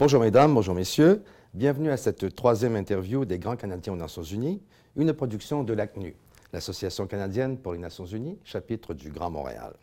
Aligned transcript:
Bonjour 0.00 0.22
mesdames, 0.22 0.54
bonjour 0.54 0.74
messieurs. 0.74 1.22
Bienvenue 1.52 1.90
à 1.90 1.98
cette 1.98 2.34
troisième 2.34 2.74
interview 2.74 3.26
des 3.26 3.38
Grands 3.38 3.56
Canadiens 3.56 3.92
aux 3.92 3.96
Nations 3.96 4.22
Unies, 4.22 4.62
une 4.96 5.12
production 5.12 5.62
de 5.62 5.74
l'ACNU, 5.74 6.16
l'Association 6.54 7.06
canadienne 7.06 7.58
pour 7.58 7.74
les 7.74 7.78
Nations 7.78 8.06
Unies, 8.06 8.38
chapitre 8.42 8.94
du 8.94 9.10
Grand 9.10 9.30
Montréal. 9.30 9.74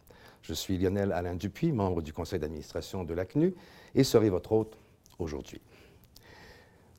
Je 0.42 0.56
suis 0.56 0.80
Lionel 0.80 1.12
Alain 1.12 1.36
Dupuis, 1.36 1.72
membre 1.72 2.02
du 2.02 2.14
conseil 2.14 2.40
d'administration 2.40 3.04
de 3.04 3.14
l'ACNU, 3.14 3.54
et 3.94 4.04
serai 4.04 4.32
votre 4.32 4.54
hôte 4.54 4.76
aujourd'hui. 5.20 5.62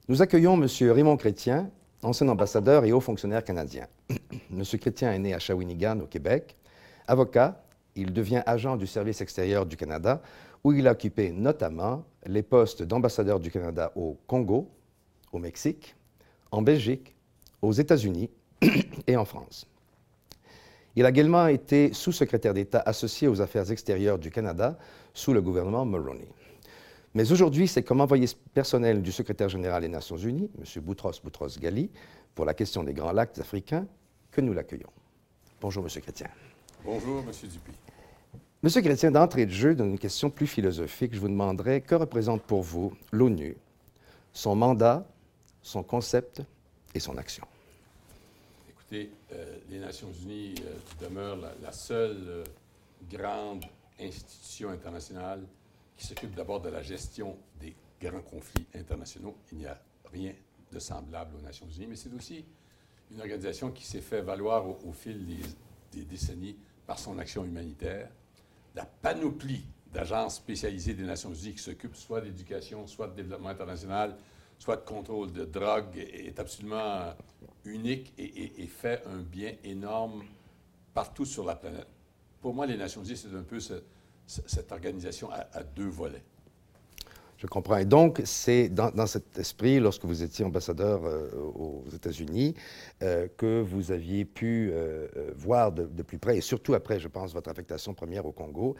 Nous 0.06 0.22
accueillons 0.22 0.54
M. 0.54 0.68
Raymond 0.92 1.16
Chrétien, 1.16 1.70
ancien 2.04 2.28
ambassadeur 2.28 2.84
et 2.84 2.92
haut 2.92 3.00
fonctionnaire 3.00 3.42
canadien. 3.42 3.88
M. 4.30 4.62
Chrétien 4.80 5.12
est 5.12 5.18
né 5.18 5.34
à 5.34 5.40
Shawinigan, 5.40 5.98
au 5.98 6.06
Québec. 6.06 6.54
Avocat, 7.08 7.64
il 7.96 8.12
devient 8.12 8.44
agent 8.46 8.76
du 8.76 8.86
service 8.86 9.20
extérieur 9.20 9.66
du 9.66 9.76
Canada, 9.76 10.22
où 10.64 10.72
il 10.72 10.86
a 10.86 10.92
occupé 10.92 11.30
notamment 11.30 12.04
les 12.26 12.42
postes 12.42 12.82
d'ambassadeur 12.82 13.40
du 13.40 13.50
Canada 13.50 13.92
au 13.96 14.16
Congo, 14.26 14.68
au 15.32 15.38
Mexique, 15.38 15.94
en 16.50 16.62
Belgique, 16.62 17.14
aux 17.62 17.72
États-Unis 17.72 18.30
et 19.06 19.16
en 19.16 19.24
France. 19.24 19.66
Il 20.96 21.06
a 21.06 21.10
également 21.10 21.46
été 21.46 21.92
sous-secrétaire 21.92 22.54
d'État 22.54 22.82
associé 22.84 23.28
aux 23.28 23.40
affaires 23.40 23.70
extérieures 23.70 24.18
du 24.18 24.30
Canada 24.30 24.76
sous 25.14 25.32
le 25.32 25.40
gouvernement 25.40 25.84
Mulroney. 25.84 26.28
Mais 27.14 27.30
aujourd'hui, 27.32 27.68
c'est 27.68 27.82
comme 27.82 28.00
envoyé 28.00 28.26
personnel 28.52 29.02
du 29.02 29.12
secrétaire 29.12 29.48
général 29.48 29.82
des 29.82 29.88
Nations 29.88 30.16
Unies, 30.16 30.50
M. 30.58 30.82
Boutros 30.82 31.12
Boutros-Ghali, 31.22 31.90
pour 32.34 32.44
la 32.44 32.54
question 32.54 32.82
des 32.82 32.94
Grands 32.94 33.12
Lacs 33.12 33.38
africains, 33.38 33.86
que 34.30 34.40
nous 34.40 34.52
l'accueillons. 34.52 34.90
Bonjour, 35.60 35.84
M. 35.84 36.02
Chrétien. 36.02 36.28
Bonjour, 36.84 37.20
M. 37.20 37.48
Dupuis. 37.48 37.74
Monsieur 38.60 38.82
Chrétien, 38.82 39.12
d'entrée 39.12 39.46
de 39.46 39.52
jeu, 39.52 39.76
dans 39.76 39.84
une 39.84 40.00
question 40.00 40.30
plus 40.30 40.48
philosophique, 40.48 41.14
je 41.14 41.20
vous 41.20 41.28
demanderai 41.28 41.80
que 41.80 41.94
représente 41.94 42.42
pour 42.42 42.62
vous 42.62 42.92
l'ONU, 43.12 43.56
son 44.32 44.56
mandat, 44.56 45.06
son 45.62 45.84
concept 45.84 46.42
et 46.92 46.98
son 46.98 47.16
action? 47.18 47.46
Écoutez, 48.68 49.12
euh, 49.32 49.58
les 49.70 49.78
Nations 49.78 50.10
Unies 50.24 50.56
euh, 50.58 51.06
demeurent 51.06 51.38
la, 51.62 51.70
seule 51.70 52.16
euh, 52.26 52.44
grande 53.08 53.64
institution 54.00 54.70
internationale 54.70 55.44
qui 55.96 56.04
s'occupe 56.04 56.34
d'abord 56.34 56.60
de 56.60 56.70
la 56.70 56.82
gestion 56.82 57.36
des 57.60 57.76
grands 58.02 58.22
conflits 58.22 58.66
internationaux. 58.74 59.36
Il 59.52 59.58
n'y 59.58 59.66
a 59.66 59.80
rien 60.12 60.32
de 60.72 60.80
semblable 60.80 61.36
aux 61.36 61.42
Nations 61.42 61.68
Unies, 61.76 61.86
mais 61.86 61.96
c'est 61.96 62.12
aussi 62.12 62.44
une 63.12 63.20
organisation 63.20 63.70
qui 63.70 63.86
s'est 63.86 64.00
fait 64.00 64.20
valoir 64.20 64.66
au, 64.66 64.92
fil 64.92 65.24
des, 65.92 66.02
décennies 66.02 66.56
par 66.88 66.98
son 66.98 67.20
action 67.20 67.44
humanitaire. 67.44 68.10
La 68.78 68.86
panoplie 68.86 69.64
d'agences 69.92 70.36
spécialisées 70.36 70.94
des 70.94 71.02
Nations 71.02 71.34
Unies 71.34 71.54
qui 71.54 71.58
s'occupent 71.58 71.96
soit 71.96 72.20
d'éducation, 72.20 72.86
soit 72.86 73.08
de 73.08 73.16
développement 73.16 73.48
international, 73.48 74.16
soit 74.56 74.76
de 74.76 74.82
contrôle 74.82 75.32
de 75.32 75.44
drogue 75.44 75.98
est 75.98 76.38
absolument 76.38 77.12
unique 77.64 78.14
et, 78.16 78.64
fait 78.68 79.02
un 79.06 79.18
bien 79.18 79.54
énorme 79.64 80.22
partout 80.94 81.24
sur 81.24 81.44
la 81.44 81.56
planète. 81.56 81.88
Pour 82.40 82.54
moi, 82.54 82.66
les 82.66 82.76
Nations 82.76 83.02
Unies, 83.02 83.16
c'est 83.16 83.34
un 83.34 83.42
peu 83.42 83.58
cette 83.58 84.70
organisation 84.70 85.28
à 85.32 85.64
deux 85.64 85.88
volets. 85.88 86.22
Je 87.38 87.46
comprends. 87.46 87.76
Et 87.76 87.84
donc, 87.84 88.20
c'est 88.24 88.68
dans, 88.68 89.06
cet 89.06 89.38
esprit, 89.38 89.78
lorsque 89.78 90.04
vous 90.04 90.24
étiez 90.24 90.44
ambassadeur 90.44 91.04
euh, 91.04 91.30
aux 91.54 91.84
États-Unis, 91.94 92.54
euh, 93.02 93.28
que 93.36 93.60
vous 93.60 93.92
aviez 93.92 94.24
pu 94.24 94.70
euh, 94.72 95.06
voir 95.36 95.70
de, 95.70 96.02
plus 96.02 96.18
près, 96.18 96.38
et 96.38 96.40
surtout 96.40 96.74
après, 96.74 96.98
je 96.98 97.06
pense, 97.06 97.32
votre 97.32 97.48
affectation 97.48 97.94
première 97.94 98.26
au 98.26 98.32
Congo, 98.32 98.74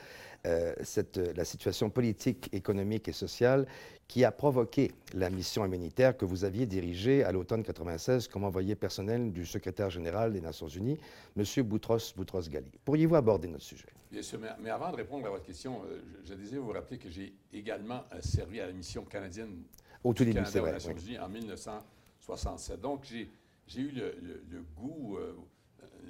la 0.45 1.45
situation 1.45 1.91
politique, 1.91 2.49
économique 2.53 3.07
et 3.09 3.13
sociale 3.13 3.67
qui 4.09 4.25
a 4.25 4.33
provoqué 4.33 4.93
la 5.13 5.29
mission 5.29 5.67
humanitaire 5.67 6.17
que 6.17 6.25
vous 6.25 6.45
aviez 6.45 6.65
dirigée 6.65 7.25
à 7.25 7.31
l'automne 7.31 7.63
96 7.63 8.27
comme 8.29 8.45
envoyé 8.45 8.75
personnel 8.75 9.33
du 9.33 9.45
secrétaire 9.45 9.91
général 9.91 10.33
des 10.33 10.41
Nations 10.41 10.67
Unies, 10.67 10.99
M. 11.37 11.45
Boutros 11.63 12.15
Boutros-Ghali. 12.17 12.71
Pourriez-vous 12.87 13.17
aborder 13.17 13.49
notre 13.49 13.65
sujet? 13.65 13.87
Bien 14.11 14.23
sûr, 14.23 14.41
mais, 14.61 14.71
avant 14.71 14.91
de 14.91 14.97
répondre 14.97 15.27
à 15.27 15.31
votre 15.31 15.45
question, 15.45 15.83
euh, 15.85 16.01
je, 16.25 16.33
désire 16.33 16.63
vous 16.63 16.73
rappeler 16.73 16.97
que 16.97 17.11
j'ai 17.11 17.35
également 17.53 18.05
euh, 18.15 18.21
servi 18.23 18.61
à 18.61 18.67
la 18.67 18.73
mission 18.73 19.05
canadienne 19.05 19.63
au 20.03 20.15
tout 20.15 20.25
début, 20.25 20.41
c'est 20.47 20.61
vrai, 20.61 20.73
Nations 20.73 20.97
Unies 20.97 21.19
en 21.19 21.29
1967. 21.29 22.81
Donc, 22.81 23.05
j'ai 23.05 23.81
eu 23.81 23.91
le, 23.91 24.65
goût, 24.75 25.19
euh, 25.19 25.35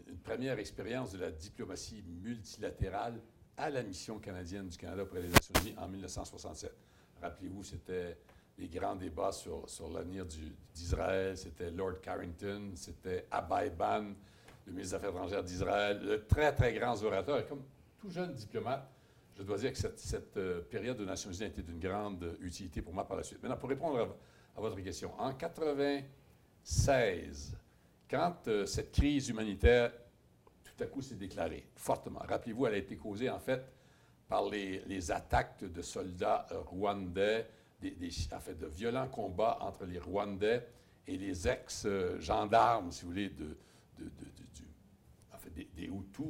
une 0.06 0.18
première 0.18 0.60
expérience 0.60 1.10
de 1.12 1.18
la 1.18 1.32
diplomatie 1.32 2.04
multilatérale 2.22 3.18
à 3.56 3.70
la 3.70 3.82
mission 3.82 4.20
canadienne 4.20 4.68
du 4.68 4.76
Canada 4.76 5.02
auprès 5.02 5.22
des 5.22 5.28
Nations 5.28 5.54
Unies 5.62 5.74
en 5.78 5.88
1967. 5.88 6.72
Rappelez-vous, 7.20 7.64
c'était 7.64 8.16
les 8.58 8.68
grands 8.68 8.96
débats 8.96 9.32
sur, 9.32 9.68
sur 9.68 9.90
l'avenir 9.90 10.24
d'Israël. 10.74 11.36
C'était 11.36 11.70
Lord 11.70 12.00
Carrington, 12.00 12.72
c'était 12.74 13.26
Abay 13.30 13.70
Ban, 13.70 14.14
le 14.66 14.72
ministre 14.72 14.90
des 14.90 14.94
Affaires 14.94 15.10
étrangères 15.10 15.44
d'Israël, 15.44 16.00
de 16.00 16.16
très, 16.16 16.52
très 16.54 16.72
grands 16.74 17.00
orateurs. 17.02 17.38
Et 17.38 17.44
comme 17.44 17.62
tout 17.98 18.10
jeune 18.10 18.34
diplomate, 18.34 18.88
je 19.36 19.42
dois 19.42 19.58
dire 19.58 19.72
que 19.72 19.78
cette, 19.78 20.36
euh, 20.36 20.62
période 20.62 20.96
de 20.96 21.04
Nations 21.04 21.30
Unies 21.30 21.44
a 21.44 21.46
été 21.46 21.62
d'une 21.62 21.78
grande 21.78 22.36
utilité 22.40 22.82
pour 22.82 22.92
moi 22.92 23.06
par 23.06 23.16
la 23.16 23.22
suite. 23.22 23.40
Maintenant, 23.42 23.56
pour 23.56 23.68
répondre 23.68 24.16
à, 24.56 24.60
votre 24.60 24.80
question, 24.80 25.12
en 25.18 25.28
1996, 25.28 27.56
quand 28.10 28.48
euh, 28.48 28.66
cette 28.66 28.90
crise 28.90 29.28
humanitaire 29.28 29.92
tout 30.64 30.82
à 30.82 30.86
coup 30.86 31.02
s'est 31.02 31.14
déclarée 31.14 31.68
fortement, 31.76 32.18
rappelez-vous, 32.28 32.66
elle 32.66 32.74
a 32.74 32.78
été 32.78 32.96
causée 32.96 33.30
en 33.30 33.38
fait 33.38 33.64
par 34.28 34.48
les, 34.48 35.10
attaques 35.10 35.64
de 35.64 35.82
soldats 35.82 36.46
euh, 36.52 36.60
rwandais, 36.60 37.48
des, 37.80 37.94
en 38.32 38.40
fait, 38.40 38.58
de 38.58 38.66
violents 38.66 39.08
combats 39.08 39.58
entre 39.60 39.84
les 39.86 39.98
Rwandais 39.98 40.66
et 41.06 41.16
les 41.16 41.48
ex-gendarmes, 41.48 42.90
si 42.92 43.02
vous 43.02 43.08
voulez, 43.08 43.30
de, 43.30 43.56
fait, 45.38 45.50
des, 45.50 45.84
Hutus 45.84 46.26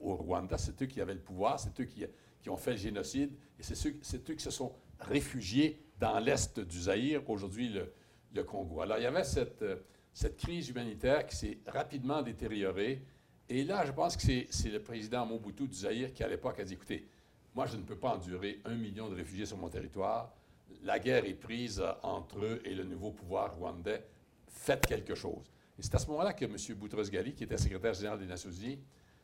au 0.00 0.16
Rwanda. 0.16 0.58
C'est 0.58 0.80
eux 0.82 0.86
qui 0.86 1.00
avaient 1.00 1.14
le 1.14 1.20
pouvoir, 1.20 1.58
c'est 1.58 1.78
eux 1.80 1.84
qui, 1.84 2.04
ont 2.48 2.56
fait 2.56 2.72
le 2.72 2.76
génocide, 2.76 3.32
et 3.58 3.62
c'est 3.62 3.86
eux, 3.86 4.34
qui 4.34 4.42
se 4.42 4.50
sont 4.50 4.72
réfugiés 4.98 5.80
dans 5.98 6.18
l'est 6.18 6.60
du 6.60 6.82
Zaïre, 6.82 7.28
aujourd'hui 7.30 7.70
le, 7.70 8.42
Congo. 8.42 8.80
Alors, 8.80 8.98
il 8.98 9.04
y 9.04 9.06
avait 9.06 9.22
euh, 9.62 9.76
cette 10.12 10.36
crise 10.36 10.68
humanitaire 10.68 11.24
qui 11.24 11.36
s'est 11.36 11.58
rapidement 11.68 12.20
détériorée. 12.20 13.00
Et 13.48 13.64
là, 13.64 13.84
je 13.84 13.92
pense 13.92 14.16
que 14.16 14.22
c'est 14.22 14.70
le 14.70 14.80
président 14.80 15.26
Mobutu 15.26 15.68
du 15.68 15.74
Zaïre 15.74 16.12
qui, 16.12 16.22
à 16.24 16.28
l'époque, 16.28 16.58
a 16.60 16.64
dit, 16.64 16.74
écoutez, 16.74 17.06
moi, 17.54 17.66
je 17.66 17.76
ne 17.76 17.82
peux 17.82 17.96
pas 17.96 18.14
endurer 18.14 18.60
un 18.64 18.74
million 18.74 19.08
de 19.08 19.14
réfugiés 19.14 19.46
sur 19.46 19.56
mon 19.58 19.68
territoire. 19.68 20.34
La 20.82 20.98
guerre 20.98 21.24
est 21.24 21.34
prise 21.34 21.82
entre 22.02 22.38
eux 22.44 22.62
et 22.64 22.74
le 22.74 22.84
nouveau 22.84 23.10
pouvoir 23.12 23.54
rwandais. 23.56 24.04
Faites 24.48 24.86
quelque 24.86 25.14
chose. 25.14 25.44
Et 25.78 25.82
c'est 25.82 25.94
à 25.94 25.98
ce 25.98 26.06
moment-là 26.08 26.32
que 26.32 26.44
M. 26.44 26.56
Boutros-Ghali, 26.76 27.34
qui 27.34 27.44
était 27.44 27.58
secrétaire 27.58 27.94
général 27.94 28.18
des 28.18 28.26
Nations 28.26 28.50
Unies, 28.50 28.80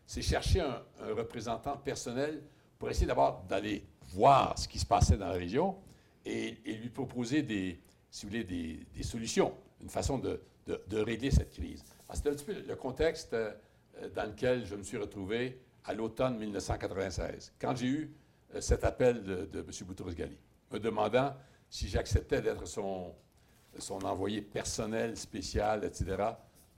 c'est 0.07 0.23
chercher 0.23 0.61
un, 0.61 0.83
représentant 1.15 1.77
personnel 1.77 2.43
pour 2.79 2.91
essayer 2.91 3.07
d'abord 3.07 3.45
d'aller 3.49 3.85
voir 4.09 4.59
ce 4.59 4.67
qui 4.67 4.79
se 4.79 4.87
passait 4.87 5.17
dans 5.17 5.29
la 5.29 5.35
région 5.35 5.77
et, 6.25 6.57
lui 6.65 6.89
proposer 6.89 7.43
des, 7.43 7.81
si 8.11 8.27
vous 8.27 8.31
voulez, 8.31 8.45
des, 8.45 9.03
solutions, 9.03 9.55
une 9.81 9.89
façon 9.89 10.19
de, 10.19 10.41
régler 10.91 11.31
cette 11.31 11.53
crise. 11.53 11.85
C'était 12.13 12.31
un 12.31 12.35
petit 12.35 12.45
peu 12.45 12.61
le 12.61 12.77
contexte 12.77 13.35
euh, 13.35 13.53
dans 14.15 14.27
lequel 14.27 14.65
je 14.65 14.75
me 14.75 14.83
suis 14.83 14.97
retrouvé 14.97 15.61
à 15.85 15.95
l'automne 15.95 16.39
1996, 16.39 17.55
quand 17.61 17.77
j'ai 17.77 17.87
eu 17.87 18.15
euh, 18.55 18.61
cet 18.61 18.85
appel 18.85 19.23
de, 19.23 19.49
M. 19.55 19.87
Boutros-Ghali, 19.87 20.39
me 20.73 20.79
demandant 20.79 21.35
si 21.69 21.89
j'acceptais 21.89 22.43
d'être 22.43 22.67
son, 22.67 23.15
son 23.79 24.05
envoyé 24.05 24.43
personnel, 24.43 25.17
spécial, 25.17 25.85
etc., 25.85 26.17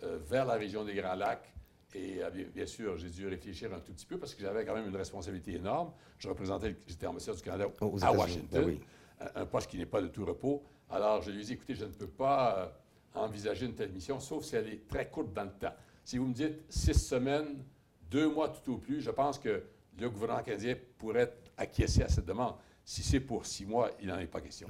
euh, 0.02 0.18
vers 0.22 0.44
la 0.44 0.54
région 0.54 0.84
des 0.84 0.94
Grands 0.94 1.14
Lacs 1.14 1.52
et 1.94 2.22
euh, 2.22 2.30
bien 2.54 2.66
sûr, 2.66 2.96
j'ai 2.96 3.10
dû 3.10 3.28
réfléchir 3.28 3.72
un 3.72 3.80
tout 3.80 3.92
petit 3.92 4.06
peu 4.06 4.18
parce 4.18 4.34
que 4.34 4.40
j'avais 4.40 4.64
quand 4.64 4.74
même 4.74 4.88
une 4.88 4.96
responsabilité 4.96 5.54
énorme. 5.54 5.92
Je 6.18 6.28
représentais, 6.28 6.74
j'étais 6.86 7.06
ambassadeur 7.06 7.36
du 7.36 7.42
Canada 7.42 7.66
à 8.02 8.12
Washington, 8.12 8.64
ben 8.64 8.78
un 9.36 9.46
poste 9.46 9.70
qui 9.70 9.78
n'est 9.78 9.86
pas 9.86 10.00
de 10.00 10.08
tout 10.08 10.24
repos. 10.24 10.64
Alors, 10.90 11.22
je 11.22 11.30
lui 11.30 11.42
ai 11.42 11.44
dit, 11.44 11.52
écoutez, 11.52 11.74
je 11.74 11.84
ne 11.84 11.90
peux 11.90 12.08
pas 12.08 12.72
euh, 13.16 13.20
envisager 13.20 13.66
une 13.66 13.74
telle 13.74 13.92
mission, 13.92 14.18
sauf 14.20 14.44
si 14.44 14.56
elle 14.56 14.68
est 14.68 14.88
très 14.88 15.08
courte 15.08 15.32
dans 15.32 15.44
le 15.44 15.52
temps. 15.52 15.74
Si 16.04 16.18
vous 16.18 16.26
me 16.26 16.34
dites 16.34 16.60
six 16.68 16.94
semaines, 16.94 17.64
deux 18.10 18.28
mois 18.28 18.48
tout 18.48 18.72
au 18.72 18.78
plus, 18.78 19.00
je 19.00 19.10
pense 19.10 19.38
que 19.38 19.62
le 19.98 20.10
gouvernement 20.10 20.42
canadien 20.42 20.76
pourrait 20.98 21.32
acquiescer 21.56 22.02
à 22.02 22.08
cette 22.08 22.26
demande. 22.26 22.54
Si 22.84 23.02
c'est 23.02 23.20
pour 23.20 23.46
six 23.46 23.64
mois, 23.64 23.90
il 24.00 24.08
n'en 24.08 24.18
est 24.18 24.26
pas 24.26 24.40
question. 24.40 24.66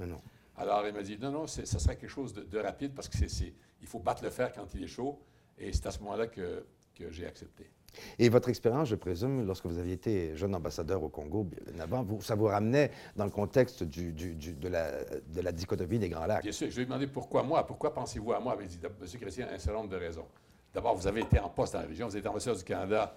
Alors, 0.55 0.85
il 0.87 0.93
m'a 0.93 1.01
dit, 1.01 1.17
non, 1.17 1.31
non, 1.31 1.47
ce 1.47 1.65
serait 1.65 1.97
quelque 1.97 2.09
chose 2.09 2.33
de, 2.33 2.59
rapide 2.59 2.93
parce 2.93 3.09
qu'il 3.09 3.87
faut 3.87 3.99
battre 3.99 4.23
le 4.23 4.29
fer 4.29 4.51
quand 4.53 4.67
il 4.75 4.83
est 4.83 4.87
chaud. 4.87 5.19
Et 5.57 5.71
c'est 5.73 5.87
à 5.87 5.91
ce 5.91 5.99
moment-là 5.99 6.27
que 6.27 6.63
que 6.93 7.11
j'ai 7.11 7.25
accepté. 7.25 7.69
Et 8.17 8.29
votre 8.29 8.49
expérience, 8.49 8.87
je 8.87 8.95
présume, 8.95 9.45
lorsque 9.45 9.65
vous 9.65 9.77
aviez 9.77 9.93
été 9.93 10.35
jeune 10.35 10.55
ambassadeur 10.55 11.03
au 11.03 11.09
Congo, 11.09 11.47
avant, 11.79 12.03
vous, 12.03 12.21
ça 12.21 12.33
vous 12.33 12.45
ramenait 12.45 12.91
dans 13.15 13.25
le 13.25 13.29
contexte 13.29 13.83
du, 13.83 14.11
de, 14.13 14.67
la, 14.67 15.03
de, 15.03 15.41
la, 15.41 15.51
dichotomie 15.51 15.99
des 15.99 16.09
Grands 16.09 16.25
Lacs. 16.25 16.41
Bien 16.41 16.51
sûr. 16.51 16.69
Je 16.71 16.75
lui 16.75 16.83
ai 16.83 16.85
demandé 16.85 17.05
pourquoi 17.05 17.43
moi, 17.43 17.65
pourquoi 17.67 17.93
pensez-vous 17.93 18.33
à 18.33 18.39
moi? 18.39 18.57
Il 18.59 18.67
dit, 18.67 18.79
M. 18.83 19.19
Chrétien, 19.19 19.47
un 19.51 19.59
certain 19.59 19.79
nombre 19.79 19.91
de 19.91 19.97
raisons. 19.97 20.25
D'abord, 20.73 20.95
vous 20.95 21.07
avez 21.07 21.21
été 21.21 21.39
en 21.39 21.49
poste 21.49 21.73
dans 21.73 21.81
la 21.81 21.87
région, 21.87 22.07
vous 22.07 22.17
êtes 22.17 22.25
ambassadeur 22.25 22.57
du 22.57 22.63
Canada 22.63 23.15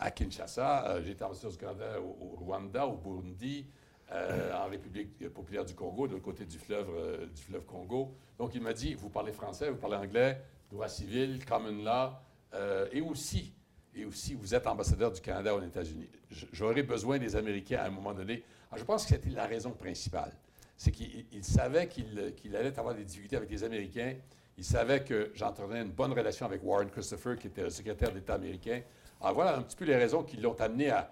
à 0.00 0.10
Kinshasa, 0.10 0.88
euh, 0.88 1.02
j'ai 1.04 1.12
été 1.12 1.22
ambassadeur 1.22 1.52
du 1.52 1.58
Canada 1.58 2.00
au, 2.00 2.36
Rwanda, 2.44 2.86
au 2.86 2.96
Burundi, 2.96 3.66
euh, 4.10 4.52
en 4.54 4.68
République 4.68 5.28
populaire 5.28 5.64
du 5.64 5.74
Congo, 5.74 6.06
de 6.06 6.12
l'autre 6.12 6.24
côté 6.24 6.44
du 6.44 6.58
fleuve, 6.58 6.88
euh, 6.94 7.26
du 7.26 7.40
fleuve 7.40 7.64
Congo. 7.64 8.14
Donc, 8.36 8.54
il 8.54 8.60
m'a 8.60 8.72
dit, 8.72 8.94
vous 8.94 9.08
parlez 9.08 9.32
français, 9.32 9.70
vous 9.70 9.76
parlez 9.76 9.96
anglais, 9.96 10.42
droit 10.70 10.88
civil, 10.88 11.44
common 11.46 11.82
law, 11.84 12.10
euh, 12.54 12.88
et 12.92 13.00
aussi, 13.00 13.54
et 13.94 14.04
aussi, 14.04 14.34
vous 14.34 14.54
êtes 14.54 14.66
ambassadeur 14.66 15.12
du 15.12 15.20
Canada 15.20 15.54
aux 15.54 15.62
États-Unis. 15.62 16.08
J'aurais 16.52 16.82
besoin 16.82 17.18
des 17.18 17.36
Américains 17.36 17.78
à 17.78 17.86
un 17.86 17.90
moment 17.90 18.12
donné. 18.12 18.42
Je 18.74 18.84
pense 18.84 19.04
que 19.04 19.10
c'était 19.10 19.30
la 19.30 19.46
raison 19.46 19.70
principale. 19.70 20.32
C'est 20.76 20.90
qu'il 20.90 21.44
savait 21.44 21.86
qu'il 21.86 22.56
allait 22.56 22.78
avoir 22.78 22.94
des 22.94 23.04
difficultés 23.04 23.36
avec 23.36 23.50
les 23.50 23.62
Américains. 23.62 24.14
Il 24.62 24.64
savait 24.64 25.02
que 25.02 25.32
j'entretenais 25.34 25.82
une 25.82 25.90
bonne 25.90 26.12
relation 26.12 26.46
avec 26.46 26.62
Warren 26.62 26.88
Christopher, 26.88 27.36
qui 27.36 27.48
était 27.48 27.64
le 27.64 27.70
secrétaire 27.70 28.12
d'État 28.12 28.34
américain. 28.34 28.80
Alors 29.20 29.34
voilà 29.34 29.56
un 29.56 29.62
petit 29.62 29.74
peu 29.74 29.84
les 29.84 29.96
raisons 29.96 30.22
qui 30.22 30.36
l'ont 30.36 30.54
amené 30.60 30.88
à, 30.88 31.10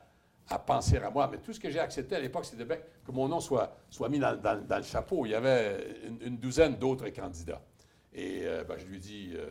penser 0.64 0.99
à 0.99 1.11
moi. 1.11 1.29
Mais 1.29 1.38
tout 1.38 1.52
ce 1.52 1.58
que 1.58 1.69
j'ai 1.69 1.81
accepté 1.81 2.14
à 2.14 2.20
l'époque, 2.20 2.44
c'était 2.44 2.64
que 3.05 3.11
mon 3.11 3.26
nom 3.26 3.41
soit, 3.41 3.76
soit 3.88 4.08
mis 4.08 4.20
dans, 4.20 4.38
le 4.41 4.82
chapeau. 4.85 5.26
Il 5.26 5.31
y 5.31 5.35
avait 5.35 5.85
une, 6.20 6.37
douzaine 6.37 6.76
d'autres 6.76 7.08
candidats. 7.08 7.61
Et 8.12 8.43
euh, 8.44 8.62
ben, 8.62 8.79
je 8.79 8.87
lui 8.87 8.99
ai 8.99 9.00
dit, 9.00 9.32
euh, 9.35 9.49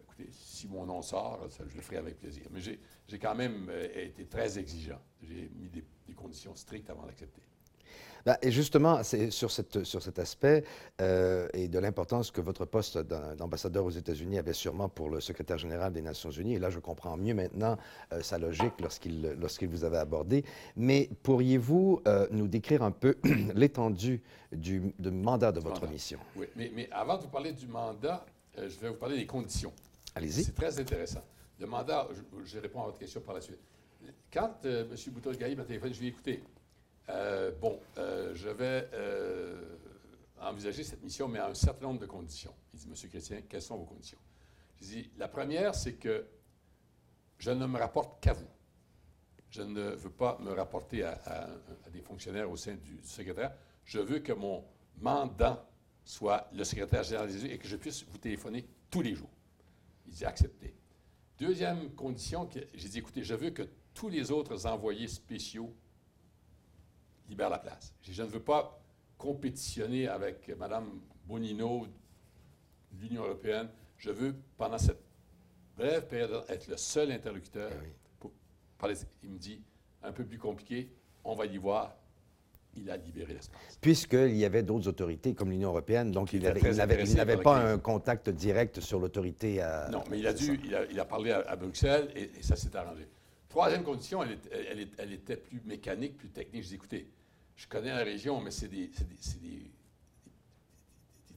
écoutez, 0.00 0.28
si 0.30 0.68
mon 0.68 0.86
nom 0.86 1.02
sort, 1.02 1.48
je 1.50 1.74
le 1.74 1.82
ferai 1.82 1.96
avec 1.96 2.20
plaisir. 2.20 2.44
Mais 2.52 2.60
j'ai 2.60 3.18
quand 3.18 3.34
même 3.34 3.66
euh, 3.68 3.88
été 3.96 4.26
très 4.26 4.60
exigeant. 4.60 5.00
J'ai 5.24 5.50
mis 5.56 5.68
des 5.70 6.14
conditions 6.14 6.54
strictes 6.54 6.88
avant 6.88 7.04
d'accepter. 7.04 7.42
Ben, 8.26 8.36
et 8.42 8.50
justement, 8.50 9.02
c'est 9.02 9.30
sur, 9.30 9.50
cette, 9.50 9.84
sur 9.84 10.02
cet 10.02 10.18
aspect 10.18 10.64
euh, 11.00 11.48
et 11.54 11.68
de 11.68 11.78
l'importance 11.78 12.30
que 12.30 12.40
votre 12.40 12.64
poste 12.64 12.98
d'ambassadeur 12.98 13.84
aux 13.84 13.90
États-Unis 13.90 14.38
avait 14.38 14.52
sûrement 14.52 14.88
pour 14.88 15.10
le 15.10 15.20
secrétaire 15.20 15.58
général 15.58 15.92
des 15.92 16.02
Nations 16.02 16.30
Unies. 16.30 16.54
Et 16.54 16.58
là, 16.58 16.70
je 16.70 16.78
comprends 16.78 17.16
mieux 17.16 17.34
maintenant 17.34 17.76
euh, 18.12 18.22
sa 18.22 18.38
logique 18.38 18.74
lorsqu'il 18.80 19.68
vous 19.68 19.84
avait 19.84 19.98
abordé. 19.98 20.44
Mais 20.76 21.08
pourriez-vous 21.22 22.02
euh, 22.06 22.26
nous 22.30 22.48
décrire 22.48 22.82
un 22.82 22.90
peu 22.90 23.16
l'étendue 23.54 24.22
du, 24.52 24.92
mandat 25.00 25.52
de 25.52 25.60
votre 25.60 25.86
mission? 25.88 26.18
Oui, 26.36 26.46
mais, 26.56 26.70
mais, 26.74 26.88
avant 26.92 27.16
de 27.16 27.22
vous 27.22 27.28
parler 27.28 27.52
du 27.52 27.66
mandat, 27.66 28.24
je 28.56 28.78
vais 28.80 28.88
vous 28.88 28.96
parler 28.96 29.16
des 29.16 29.26
conditions. 29.26 29.72
Allez-y. 30.14 30.44
C'est 30.44 30.54
très 30.54 30.78
intéressant. 30.78 31.22
Le 31.58 31.66
mandat, 31.66 32.08
je, 32.44 32.58
réponds 32.58 32.82
à 32.82 32.86
votre 32.86 32.98
question 32.98 33.20
par 33.20 33.34
la 33.34 33.40
suite. 33.40 33.60
Quand 34.32 34.64
M. 34.64 34.88
Boutros-Gaï 35.08 35.54
m'a 35.54 35.64
téléphoné, 35.64 35.92
je 35.92 36.00
lui 36.00 36.06
ai 36.06 36.10
écouté, 36.10 36.42
euh, 37.10 37.50
bon, 37.60 37.80
euh, 37.98 38.32
je 38.34 38.48
vais 38.48 38.88
euh, 38.92 39.60
envisager 40.40 40.84
cette 40.84 41.02
mission, 41.02 41.28
mais 41.28 41.38
à 41.38 41.48
un 41.48 41.54
certain 41.54 41.86
nombre 41.86 42.00
de 42.00 42.06
conditions. 42.06 42.54
Il 42.72 42.80
dit, 42.80 42.88
Monsieur 42.88 43.08
Chrétien, 43.08 43.42
quelles 43.48 43.62
sont 43.62 43.76
vos 43.76 43.84
conditions? 43.84 44.18
Je 44.80 44.86
dis, 44.86 45.10
la 45.18 45.28
première, 45.28 45.74
c'est 45.74 45.94
que 45.94 46.26
je 47.38 47.50
ne 47.50 47.66
me 47.66 47.78
rapporte 47.78 48.22
qu'à 48.22 48.32
vous. 48.32 48.48
Je 49.50 49.62
ne 49.62 49.90
veux 49.90 50.10
pas 50.10 50.38
me 50.40 50.52
rapporter 50.52 51.02
à, 51.02 51.48
des 51.92 52.00
fonctionnaires 52.00 52.50
au 52.50 52.56
sein 52.56 52.74
du, 52.74 53.00
secrétaire. 53.02 53.52
Je 53.84 53.98
veux 53.98 54.20
que 54.20 54.32
mon 54.32 54.64
mandat 54.98 55.68
soit 56.04 56.48
le 56.52 56.62
secrétaire 56.62 57.02
général 57.02 57.28
des 57.28 57.46
et 57.46 57.58
que 57.58 57.66
je 57.66 57.76
puisse 57.76 58.04
vous 58.04 58.18
téléphoner 58.18 58.64
tous 58.90 59.02
les 59.02 59.14
jours. 59.14 59.30
Il 60.06 60.12
dit 60.12 60.24
accepté. 60.24 60.74
Deuxième 61.38 61.90
condition, 61.94 62.48
j'ai 62.74 62.88
dit 62.88 62.98
écoutez, 62.98 63.24
je 63.24 63.34
veux 63.34 63.50
que 63.50 63.68
tous 63.94 64.08
les 64.08 64.30
autres 64.30 64.66
envoyés 64.66 65.08
spéciaux 65.08 65.74
libère 67.30 67.48
la 67.48 67.58
place. 67.58 67.94
Je 68.02 68.22
ne 68.22 68.28
veux 68.28 68.40
pas 68.40 68.78
compétitionner 69.16 70.08
avec 70.08 70.48
Mme 70.58 71.00
Bonino 71.26 71.86
de 72.92 73.02
l'Union 73.06 73.22
européenne. 73.22 73.68
Je 73.96 74.10
veux, 74.10 74.34
pendant 74.58 74.78
cette 74.78 75.00
brève 75.76 76.06
période, 76.06 76.44
être 76.48 76.68
le 76.68 76.76
seul 76.76 77.12
interlocuteur. 77.12 77.70
Eh 77.72 77.88
pour 78.18 78.32
parler. 78.78 78.96
Il 79.22 79.30
me 79.30 79.38
dit, 79.38 79.62
un 80.02 80.12
peu 80.12 80.24
plus 80.24 80.38
compliqué, 80.38 80.90
on 81.24 81.34
va 81.34 81.46
y 81.46 81.56
voir. 81.56 81.96
Il 82.76 82.88
a 82.88 82.96
libéré 82.96 83.34
l'espace. 83.34 83.78
Puisqu'il 83.80 84.36
y 84.36 84.44
avait 84.44 84.62
d'autres 84.62 84.86
autorités 84.86 85.34
comme 85.34 85.50
l'Union 85.50 85.70
européenne, 85.70 86.12
donc 86.12 86.32
il 86.32 86.42
n'avait 86.42 87.36
pas 87.36 87.58
un 87.58 87.78
contact 87.78 88.30
direct 88.30 88.78
sur 88.78 89.00
l'autorité 89.00 89.60
à... 89.60 89.88
Non, 89.90 90.04
mais 90.08 90.20
il 90.20 90.26
a, 90.28 90.32
dû, 90.32 90.60
il 90.88 91.00
a, 91.00 91.04
parlé 91.04 91.32
à, 91.32 91.56
Bruxelles 91.56 92.12
et, 92.14 92.30
ça 92.42 92.54
s'est 92.54 92.74
arrangé. 92.76 93.08
Troisième 93.48 93.82
condition, 93.82 94.22
elle, 94.22 94.38
elle, 94.52 94.86
elle, 94.98 95.12
était 95.12 95.36
plus 95.36 95.60
mécanique, 95.64 96.16
plus 96.16 96.28
technique. 96.28 96.62
Je 96.62 96.68
dis, 96.68 96.74
écoutez, 96.76 97.08
je 97.60 97.66
connais 97.68 97.90
la 97.90 98.04
région, 98.04 98.40
mais 98.40 98.50
c'est 98.50 98.68
des, 98.68 98.90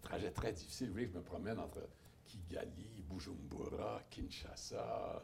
trajets 0.01 0.31
très 0.31 0.53
difficiles. 0.53 0.87
Vous 0.87 0.93
voyez, 0.93 1.07
je 1.07 1.17
me 1.17 1.21
promène 1.21 1.59
entre 1.59 1.85
Kigali, 2.25 3.03
Bujumbura, 3.09 4.01
Kinshasa, 4.09 5.21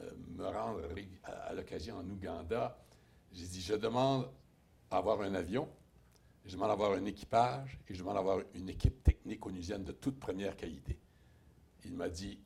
euh, 0.00 0.10
me 0.36 0.46
rendre 0.46 0.80
à, 1.24 1.52
l'occasion 1.52 1.98
en 1.98 2.08
Ouganda. 2.08 2.78
J'ai 3.30 3.46
dit, 3.46 3.60
je 3.60 3.74
demande 3.74 4.30
à 4.90 4.96
avoir 4.96 5.20
un 5.20 5.34
avion, 5.34 5.68
je 6.46 6.52
demande 6.52 6.70
à 6.70 6.72
avoir 6.72 6.92
un 6.92 7.04
équipage 7.04 7.78
et 7.86 7.92
je 7.92 7.98
demande 7.98 8.16
à 8.16 8.20
avoir 8.20 8.40
une 8.54 8.70
équipe 8.70 9.02
technique 9.02 9.44
onusienne 9.44 9.84
de 9.84 9.92
toute 9.92 10.18
première 10.18 10.56
qualité. 10.56 10.98
Il 11.84 11.94
m'a 11.94 12.08
dit, 12.08 12.40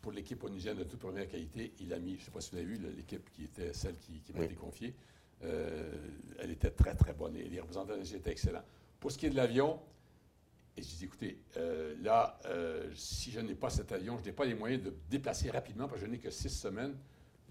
pour 0.00 0.12
l'équipe 0.12 0.42
onusienne 0.42 0.78
de 0.78 0.84
toute 0.84 1.00
première 1.00 1.28
qualité, 1.28 1.74
il 1.80 1.92
a 1.92 1.98
mis, 1.98 2.14
je 2.14 2.20
ne 2.20 2.24
sais 2.24 2.30
pas 2.30 2.40
si 2.40 2.52
vous 2.52 2.56
avez 2.56 2.66
vu, 2.66 2.78
l'équipe 2.96 3.30
qui 3.30 3.44
était 3.44 3.74
celle 3.74 3.98
qui, 3.98 4.22
m'a 4.34 4.44
été 4.44 4.54
confiée, 4.54 4.96
elle 5.42 6.50
était 6.50 6.70
très, 6.70 6.94
très 6.94 7.12
bonne 7.12 7.36
et 7.36 7.44
les 7.44 7.60
représentants 7.60 7.94
étaient 7.94 8.30
excellents. 8.30 8.64
Pour 9.00 9.10
ce 9.10 9.18
qui 9.18 9.26
est 9.26 9.30
de 9.30 9.36
l'avion, 9.36 9.80
et 10.76 10.82
je 10.82 10.96
dis, 10.96 11.04
écoutez, 11.04 11.38
euh, 11.56 11.94
là, 12.02 12.38
euh, 12.46 12.90
si 12.94 13.30
je 13.30 13.40
n'ai 13.40 13.54
pas 13.54 13.68
cet 13.68 13.92
avion, 13.92 14.16
je 14.18 14.24
n'ai 14.24 14.32
pas 14.32 14.44
les 14.44 14.54
moyens 14.54 14.82
de 14.82 14.94
déplacer 15.10 15.50
rapidement 15.50 15.86
parce 15.86 16.00
que 16.00 16.06
je 16.06 16.10
n'ai 16.10 16.18
que 16.18 16.30
six 16.30 16.48
semaines, 16.48 16.96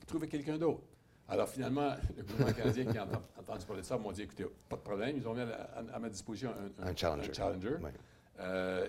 trouver 0.08 0.28
quelqu'un 0.28 0.58
d'autre. 0.58 0.82
Alors 1.28 1.48
finalement, 1.48 1.96
le 2.18 2.24
gouvernement 2.24 2.58
canadien 2.58 2.86
qui 2.86 2.98
a 2.98 3.08
entendu 3.38 3.66
parler 3.66 3.82
de 3.84 3.88
ça 3.88 3.98
m'ont 3.98 4.12
dit, 4.12 4.24
écoutez, 4.24 4.46
pas 4.68 4.76
de 4.76 4.82
problème, 4.82 5.18
ils 5.18 5.28
ont 5.28 5.36
mis 5.36 5.42
à, 5.42 6.00
ma 6.00 6.10
disposition 6.10 6.52
un, 6.80 6.96
challenger, 6.96 7.78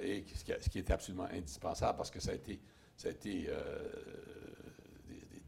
et 0.03 0.25
ce 0.35 0.45
qui, 0.45 0.53
ce 0.61 0.69
qui, 0.71 0.79
était 0.79 0.95
absolument 0.95 1.27
indispensable 1.31 1.99
parce 1.99 2.11
que 2.11 2.21
ça 2.21 2.31
a 2.31 2.35
été, 2.35 2.59
ça 2.97 3.09
a 3.09 3.11
été 3.11 3.49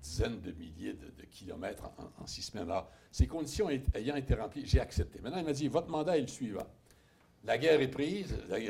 dizaines 0.05 0.41
de 0.41 0.53
milliers 0.53 0.93
de, 0.93 1.25
kilomètres 1.31 1.91
en, 2.19 2.27
six 2.27 2.43
semaines. 2.43 2.71
Alors, 2.71 2.91
ces 3.11 3.27
conditions 3.27 3.69
ayant 3.95 4.17
été 4.17 4.35
remplies, 4.35 4.67
j'ai 4.67 4.81
accepté. 4.81 5.21
Maintenant, 5.21 5.39
il 5.39 5.45
m'a 5.45 5.53
dit, 5.53 5.67
votre 5.67 5.89
mandat 5.89 6.19
est 6.19 6.23
le 6.23 6.27
suivant. 6.29 6.67
La 7.45 7.59
guerre 7.59 7.81
est 7.81 7.89
prise. 7.89 8.37
il 8.57 8.65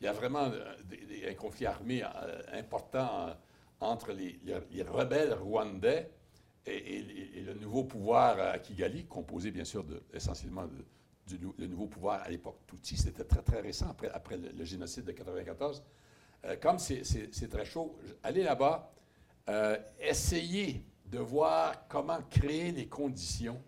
y 0.00 0.06
a 0.06 0.12
vraiment 0.12 0.44
un 0.44 1.34
conflit 1.34 1.66
armé 1.66 2.02
euh, 2.02 2.42
important 2.52 3.28
euh, 3.28 3.34
entre 3.80 4.12
les, 4.12 4.38
rebelles 4.82 5.34
rwandais 5.34 6.10
et, 6.66 7.02
le 7.44 7.54
nouveau 7.54 7.84
pouvoir 7.84 8.38
à 8.38 8.58
Kigali, 8.58 9.06
composé 9.06 9.50
bien 9.50 9.64
sûr 9.64 9.82
de, 9.82 10.02
essentiellement 10.12 10.68
du 11.26 11.68
nouveau 11.68 11.86
pouvoir 11.86 12.22
à 12.22 12.28
l'époque 12.28 12.60
Tutsi. 12.66 12.96
C'était 12.96 13.24
très, 13.24 13.42
très 13.42 13.60
récent, 13.60 13.88
après, 13.90 14.10
après 14.10 14.36
le, 14.36 14.64
génocide 14.64 15.04
de 15.04 15.12
1994. 15.12 15.82
Euh, 16.44 16.56
comme 16.60 16.78
c'est 16.78 17.48
très 17.50 17.64
chaud, 17.64 17.96
allez 18.22 18.42
là-bas, 18.42 18.92
euh, 19.48 19.76
essayer 20.00 20.84
de 21.06 21.18
voir 21.18 21.86
comment 21.88 22.20
créer 22.30 22.70
les 22.72 22.86
conditions 22.86 23.60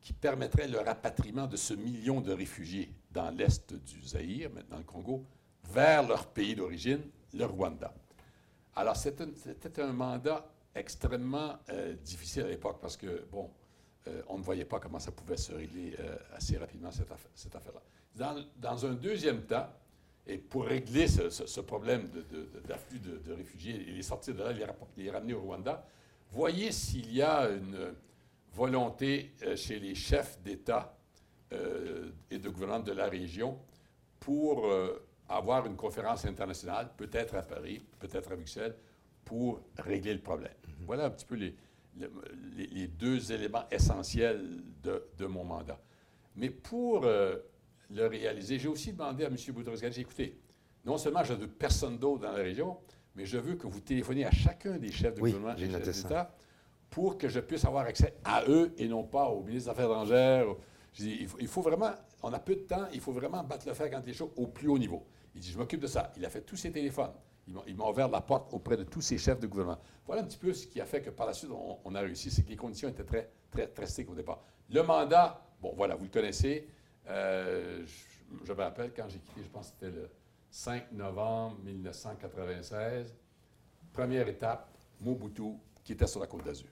qui 0.00 0.12
permettraient 0.12 0.68
le 0.68 0.78
rapatriement 0.78 1.46
de 1.46 1.56
ce 1.56 1.74
million 1.74 2.20
de 2.20 2.32
réfugiés 2.32 2.92
dans 3.10 3.30
l'est 3.30 3.72
du 3.74 4.02
Zaïre, 4.02 4.50
maintenant 4.50 4.78
le 4.78 4.84
Congo, 4.84 5.24
vers 5.72 6.06
leur 6.06 6.26
pays 6.26 6.54
d'origine, 6.54 7.00
le 7.32 7.44
Rwanda. 7.44 7.92
Alors, 8.76 8.96
c'était 8.96 9.80
un 9.82 9.92
mandat 9.92 10.46
extrêmement 10.74 11.56
euh, 11.70 11.94
difficile 11.94 12.42
à 12.44 12.48
l'époque 12.48 12.78
parce 12.80 12.96
que, 12.96 13.24
bon, 13.30 13.50
euh, 14.08 14.22
on 14.28 14.38
ne 14.38 14.42
voyait 14.42 14.64
pas 14.64 14.80
comment 14.80 14.98
ça 14.98 15.12
pouvait 15.12 15.36
se 15.36 15.52
régler 15.52 15.96
assez 16.34 16.56
rapidement, 16.58 16.90
cette, 16.90 17.10
affaire-là. 17.54 17.82
Dans, 18.14 18.44
dans, 18.56 18.86
un 18.86 18.94
deuxième 18.94 19.42
temps, 19.42 19.68
et 20.26 20.38
pour 20.38 20.64
régler 20.64 21.06
ce, 21.06 21.60
problème 21.60 22.08
d'afflux 22.66 22.98
de, 22.98 23.32
réfugiés 23.32 23.88
et 23.88 23.92
les 23.92 24.02
sortir 24.02 24.34
de 24.34 24.42
là, 24.42 24.52
les, 24.52 24.64
les 24.96 25.10
ramener 25.10 25.34
au 25.34 25.42
Rwanda, 25.42 25.86
voyez 26.30 26.72
s'il 26.72 27.12
y 27.14 27.22
a 27.22 27.48
une 27.50 27.94
volonté 28.52 29.32
euh, 29.42 29.56
chez 29.56 29.78
les 29.78 29.94
chefs 29.94 30.40
d'État 30.42 30.96
euh, 31.52 32.10
et 32.30 32.38
de 32.38 32.48
gouvernement 32.48 32.82
de 32.82 32.92
la 32.92 33.08
région 33.08 33.58
pour 34.20 34.66
euh, 34.66 35.06
avoir 35.28 35.66
une 35.66 35.76
conférence 35.76 36.24
internationale, 36.24 36.90
peut-être 36.96 37.34
à 37.34 37.42
Paris, 37.42 37.84
peut-être 37.98 38.32
à 38.32 38.36
Bruxelles, 38.36 38.76
pour 39.24 39.60
régler 39.78 40.14
le 40.14 40.20
problème. 40.20 40.52
Mm-hmm. 40.52 40.86
Voilà 40.86 41.06
un 41.06 41.10
petit 41.10 41.26
peu 41.26 41.34
les, 41.34 41.54
les, 42.56 42.86
deux 42.88 43.30
éléments 43.30 43.64
essentiels 43.70 44.62
de, 44.82 45.06
de, 45.18 45.26
mon 45.26 45.44
mandat. 45.44 45.80
Mais 46.36 46.50
pour 46.50 47.06
le 47.94 48.06
réaliser. 48.06 48.58
J'ai 48.58 48.68
aussi 48.68 48.92
demandé 48.92 49.24
à 49.24 49.28
M. 49.28 49.36
Boutros-Ghali, 49.48 50.00
écoutez, 50.00 50.38
non 50.84 50.98
seulement 50.98 51.24
je 51.24 51.32
ne 51.32 51.38
veux 51.38 51.48
personne 51.48 51.98
d'autre 51.98 52.22
dans 52.22 52.32
la 52.32 52.42
région, 52.42 52.76
mais 53.14 53.24
je 53.24 53.38
veux 53.38 53.54
que 53.54 53.66
vous 53.66 53.80
téléphoniez 53.80 54.26
à 54.26 54.30
chacun 54.30 54.76
des 54.76 54.92
chefs 54.92 55.14
de 55.14 55.20
gouvernement 55.20 55.56
et 55.56 55.70
chefs 55.70 56.02
d'État 56.02 56.34
pour 56.90 57.16
que 57.16 57.28
je 57.28 57.40
puisse 57.40 57.64
avoir 57.64 57.86
accès 57.86 58.14
à 58.24 58.44
eux 58.48 58.72
et 58.76 58.88
non 58.88 59.04
pas 59.04 59.28
au 59.28 59.42
ministre 59.42 59.68
des 59.68 59.70
Affaires 59.70 59.90
étrangères. 59.90 60.46
il, 60.98 61.48
faut, 61.48 61.62
vraiment, 61.62 61.90
on 62.22 62.32
a 62.32 62.38
peu 62.38 62.56
de 62.56 62.60
temps, 62.60 62.86
il 62.92 63.00
faut 63.00 63.12
vraiment 63.12 63.42
battre 63.42 63.66
le 63.66 63.74
fer 63.74 63.90
quand 63.90 64.04
les 64.04 64.12
choses 64.12 64.30
au 64.36 64.48
plus 64.48 64.68
haut 64.68 64.78
niveau. 64.78 65.06
Il 65.34 65.40
dit, 65.40 65.50
je 65.50 65.58
m'occupe 65.58 65.80
de 65.80 65.86
ça. 65.86 66.12
Il 66.16 66.24
a 66.24 66.30
fait 66.30 66.42
tous 66.42 66.56
ses 66.56 66.70
téléphones. 66.70 67.12
Il 67.66 67.76
m'a 67.76 67.88
ouvert 67.88 68.08
la 68.08 68.20
porte 68.20 68.54
auprès 68.54 68.76
de 68.76 68.84
tous 68.84 69.00
ses 69.00 69.18
chefs 69.18 69.38
de 69.40 69.46
gouvernement. 69.46 69.78
Voilà 70.06 70.22
un 70.22 70.24
petit 70.24 70.38
peu 70.38 70.52
ce 70.52 70.66
qui 70.66 70.80
a 70.80 70.86
fait 70.86 71.02
que 71.02 71.10
par 71.10 71.26
la 71.26 71.32
suite, 71.32 71.50
on, 71.84 71.94
a 71.94 72.00
réussi. 72.00 72.30
C'est 72.30 72.42
que 72.42 72.50
les 72.50 72.56
conditions 72.56 72.88
étaient 72.88 73.04
très, 73.04 73.30
très, 73.50 73.66
très 73.66 73.86
strictes 73.86 74.10
au 74.10 74.14
départ. 74.14 74.42
Le 74.70 74.82
mandat, 74.82 75.44
bon, 75.60 75.74
voilà, 75.76 75.94
vous 75.94 76.04
le 76.04 76.10
connaissez. 76.10 76.68
Euh, 77.08 77.84
je, 78.44 78.52
me 78.52 78.58
rappelle 78.58 78.92
quand 78.94 79.08
j'ai 79.08 79.18
quitté, 79.18 79.42
je 79.42 79.48
pense 79.48 79.68
que 79.70 79.74
c'était 79.80 79.96
le 79.96 80.10
5 80.50 80.92
novembre 80.92 81.58
1996. 81.64 83.14
Première 83.92 84.28
étape, 84.28 84.68
Mobutu, 85.00 85.54
qui 85.82 85.92
était 85.92 86.06
sur 86.06 86.20
la 86.20 86.26
Côte 86.26 86.44
d'Azur. 86.44 86.68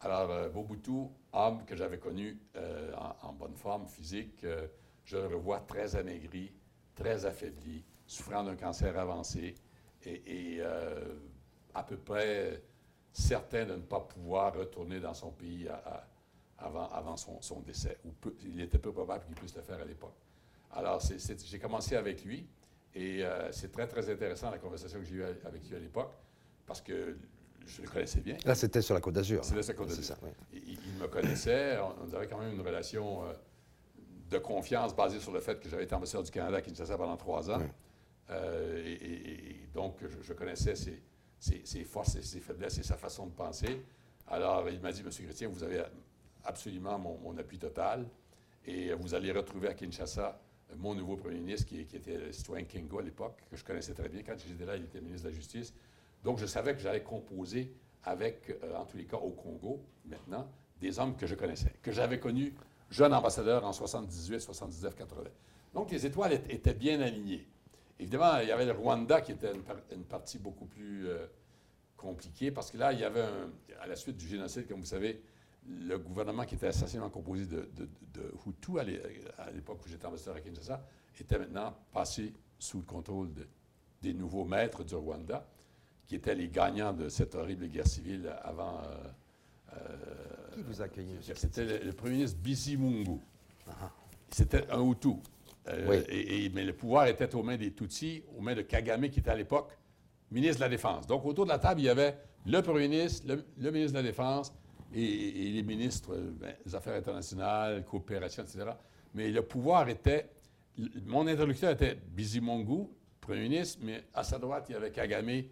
Alors, 0.00 0.30
euh, 0.30 0.50
Mobutu, 0.52 1.08
homme 1.32 1.64
que 1.64 1.74
j'avais 1.74 1.98
connu 1.98 2.38
euh, 2.56 2.92
en, 3.22 3.32
bonne 3.32 3.56
forme 3.56 3.86
physique, 3.86 4.44
je 5.04 5.16
le 5.16 5.26
revois 5.26 5.60
très 5.60 5.96
amaigri, 5.96 6.52
très 6.94 7.24
affaibli, 7.24 7.84
souffrant 8.06 8.44
d'un 8.44 8.56
cancer 8.56 8.96
avancé 8.98 9.54
et, 10.04 10.60
à 11.74 11.82
peu 11.82 11.96
près 11.96 12.62
certain 13.12 13.64
de 13.64 13.72
ne 13.72 13.82
pas 13.82 14.00
pouvoir 14.00 14.54
retourner 14.54 15.00
dans 15.00 15.14
son 15.14 15.30
pays 15.30 15.68
à- 15.68 16.06
avant, 16.58 16.88
avant 16.90 17.16
son, 17.16 17.40
son 17.42 17.60
décès. 17.60 17.98
Ou 18.04 18.10
peu- 18.12 18.34
il 18.44 18.60
était 18.60 18.78
peu 18.78 18.92
probable 18.92 19.24
qu'il 19.26 19.34
puisse 19.34 19.54
le 19.56 19.62
faire 19.62 19.80
à 19.80 19.84
l'époque. 19.84 20.14
Alors, 20.72 21.00
j'ai 21.44 21.58
commencé 21.58 21.96
avec 21.96 22.24
lui 22.24 22.46
et 22.94 23.24
euh, 23.24 23.50
c'est 23.52 23.70
très, 23.72 23.86
très 23.86 24.10
intéressant 24.10 24.50
la 24.50 24.58
conversation 24.58 24.98
que 24.98 25.04
j'ai 25.04 25.16
eue 25.16 25.24
avec 25.24 25.68
lui 25.68 25.76
à 25.76 25.78
l'époque 25.78 26.12
parce 26.66 26.80
que 26.80 27.16
je 27.66 27.82
le 27.82 27.88
connaissais 27.88 28.20
bien. 28.20 28.36
Là, 28.44 28.54
c'était 28.54 28.82
sur 28.82 28.94
la 28.94 29.00
Côte 29.00 29.14
d'Azur. 29.14 29.44
C'était 29.44 29.62
sur 29.62 29.72
la 29.72 29.78
Côte 29.78 29.88
d'Azur. 29.88 30.16
oui. 30.22 30.30
Il, 30.52 30.72
il 30.72 31.00
me 31.00 31.08
connaissait, 31.08 31.78
on, 31.78 32.14
avait 32.14 32.26
quand 32.28 32.38
même 32.38 32.52
une 32.54 32.60
relation 32.60 33.24
euh, 33.24 33.32
de 34.30 34.38
confiance 34.38 34.94
basée 34.94 35.20
sur 35.20 35.32
le 35.32 35.40
fait 35.40 35.58
que 35.60 35.68
j'avais 35.68 35.84
été 35.84 35.94
ambassadeur 35.94 36.22
du 36.24 36.30
Canada 36.30 36.56
à 36.58 36.60
Kinshasa 36.62 36.96
pendant 36.96 37.16
trois 37.16 37.50
ans. 37.50 37.58
Oui. 37.60 37.66
Euh, 38.30 38.82
et, 38.84 38.92
et- 38.92 39.50
et 39.50 39.66
donc, 39.74 39.96
je, 40.02 40.20
je 40.22 40.32
connaissais 40.32 40.74
ses, 40.74 41.00
ses- 41.38 41.64
ses 41.64 41.84
forces 41.84 42.16
et 42.16 42.22
ses 42.22 42.40
faiblesses 42.40 42.78
et 42.78 42.82
sa 42.82 42.96
façon 42.96 43.26
de 43.26 43.32
penser. 43.32 43.82
Alors, 44.28 44.68
il 44.68 44.80
m'a 44.80 44.90
dit, 44.92 45.02
M. 45.02 45.10
Chrétien, 45.10 45.48
vous 45.48 45.62
avez 45.62 45.82
absolument 46.46 46.98
mon, 46.98 47.36
appui 47.38 47.58
total 47.58 48.06
et 48.64 48.92
vous 48.94 49.14
allez 49.14 49.32
retrouver 49.32 49.68
à 49.68 49.74
Kinshasa 49.74 50.40
mon 50.76 50.94
nouveau 50.94 51.16
premier 51.16 51.38
ministre, 51.38 51.66
qui, 51.68 51.80
était 51.80 52.16
le 52.18 52.32
citoyen 52.32 52.64
Kingo 52.64 52.98
à 52.98 53.02
l'époque, 53.02 53.40
que 53.50 53.56
je 53.56 53.64
connaissais 53.64 53.94
très 53.94 54.08
bien. 54.08 54.22
Quand 54.24 54.34
j'étais 54.36 54.64
là, 54.66 54.76
il 54.76 54.82
était 54.84 55.00
ministre 55.00 55.24
de 55.26 55.30
la 55.30 55.34
Justice. 55.36 55.72
Donc, 56.24 56.38
je 56.38 56.46
savais 56.46 56.74
que 56.74 56.80
j'allais 56.80 57.02
composer 57.04 57.72
avec, 58.02 58.50
euh, 58.64 58.74
en 58.76 58.84
tous 58.84 58.96
les 58.96 59.04
cas, 59.04 59.16
au 59.16 59.30
Congo, 59.30 59.80
maintenant, 60.04 60.48
des 60.80 60.98
hommes 60.98 61.16
que 61.16 61.26
je 61.26 61.36
connaissais, 61.36 61.72
que 61.82 61.92
j'avais 61.92 62.18
connus 62.18 62.52
jeune 62.90 63.14
ambassadeur 63.14 63.64
en 63.64 63.72
78, 63.72 64.40
79, 64.40 64.96
80. 64.96 65.22
Donc, 65.72 65.92
les 65.92 66.04
étoiles 66.04 66.32
étaient- 66.32 66.74
bien 66.74 67.00
alignées. 67.00 67.46
Évidemment, 68.00 68.38
il 68.42 68.48
y 68.48 68.52
avait 68.52 68.66
le 68.66 68.72
Rwanda 68.72 69.20
qui 69.20 69.32
était 69.32 69.54
une, 69.54 69.62
par- 69.62 69.76
une 69.92 70.04
partie 70.04 70.38
beaucoup 70.38 70.66
plus 70.66 71.08
euh, 71.08 71.26
compliquée 71.96 72.50
parce 72.50 72.72
que 72.72 72.76
là, 72.76 72.92
il 72.92 72.98
y 72.98 73.04
avait, 73.04 73.22
un- 73.22 73.50
à 73.80 73.86
la 73.86 73.94
suite 73.96 74.16
du 74.16 74.26
génocide, 74.26 74.66
comme 74.66 74.80
vous 74.80 74.84
savez, 74.86 75.22
le 75.68 75.98
gouvernement 75.98 76.44
qui 76.44 76.54
était 76.54 76.68
essentiellement 76.68 77.10
composé 77.10 77.46
de, 77.46 77.68
de, 77.76 77.88
de 78.14 78.32
Hutus 78.46 78.78
à 78.78 78.84
l'é- 78.84 79.02
à 79.38 79.50
l'époque 79.50 79.80
où 79.84 79.88
j'étais 79.88 80.06
ambassadeur 80.06 80.36
à 80.36 80.40
Kinshasa 80.40 80.84
était 81.20 81.38
maintenant 81.38 81.74
passé 81.92 82.32
sous 82.58 82.78
le 82.78 82.84
contrôle 82.84 83.32
de- 83.32 83.46
des 84.02 84.14
nouveaux 84.14 84.44
maîtres 84.44 84.84
du 84.84 84.94
Rwanda, 84.94 85.46
qui 86.06 86.14
étaient 86.14 86.34
les 86.34 86.48
gagnants 86.48 86.92
de 86.92 87.08
cette 87.08 87.34
horrible 87.34 87.66
guerre 87.68 87.86
civile 87.86 88.32
avant. 88.42 88.80
euh, 88.84 89.74
euh, 89.74 90.54
Qui 90.54 90.62
vous 90.62 90.80
a 90.80 90.84
accueilli, 90.84 91.14
monsieur? 91.14 91.34
C'était 91.34 91.64
le, 91.64 91.78
le 91.84 91.92
premier 91.92 92.12
ministre 92.14 92.38
Bizimungu. 92.38 93.18
Ah. 93.68 93.90
C'était 94.30 94.70
un 94.70 94.82
Hutu. 94.88 95.14
Euh, 95.68 95.86
Oui. 95.88 95.96
et- 96.08 96.44
et- 96.44 96.48
mais 96.50 96.64
le 96.64 96.72
pouvoir 96.74 97.06
était 97.08 97.34
aux 97.34 97.42
mains 97.42 97.56
des 97.56 97.72
Tutsis, 97.72 98.22
aux 98.36 98.40
mains 98.40 98.54
de 98.54 98.62
Kagame, 98.62 99.08
qui 99.08 99.18
était 99.20 99.30
à 99.30 99.34
l'époque 99.34 99.76
ministre 100.30 100.56
de 100.58 100.60
la 100.60 100.68
Défense. 100.68 101.06
Donc, 101.06 101.24
autour 101.24 101.44
de 101.44 101.50
la 101.50 101.58
table, 101.58 101.80
il 101.80 101.84
y 101.84 101.88
avait 101.88 102.16
le 102.46 102.60
premier 102.62 102.86
ministre, 102.88 103.26
le, 103.26 103.44
le 103.58 103.70
ministre 103.72 103.92
de 103.94 103.98
la 103.98 104.08
Défense 104.08 104.52
et, 105.02 105.48
et 105.48 105.50
les 105.52 105.62
ministres 105.62 106.14
euh, 106.14 106.30
ben, 106.40 106.54
des 106.64 106.74
Affaires 106.74 106.94
internationales, 106.94 107.84
coopération, 107.84 108.42
etc. 108.42 108.64
Mais 109.14 109.30
le 109.30 109.42
pouvoir 109.42 109.88
était. 109.88 110.30
Mon 111.04 111.26
interlocuteur 111.26 111.70
était 111.70 111.94
Bizimungu, 111.94 112.86
premier 113.20 113.42
ministre, 113.42 113.78
mais 113.82 114.04
à 114.12 114.22
sa 114.24 114.38
droite, 114.38 114.66
il 114.68 114.72
y 114.72 114.74
avait 114.76 114.90
Kagame, 114.90 115.42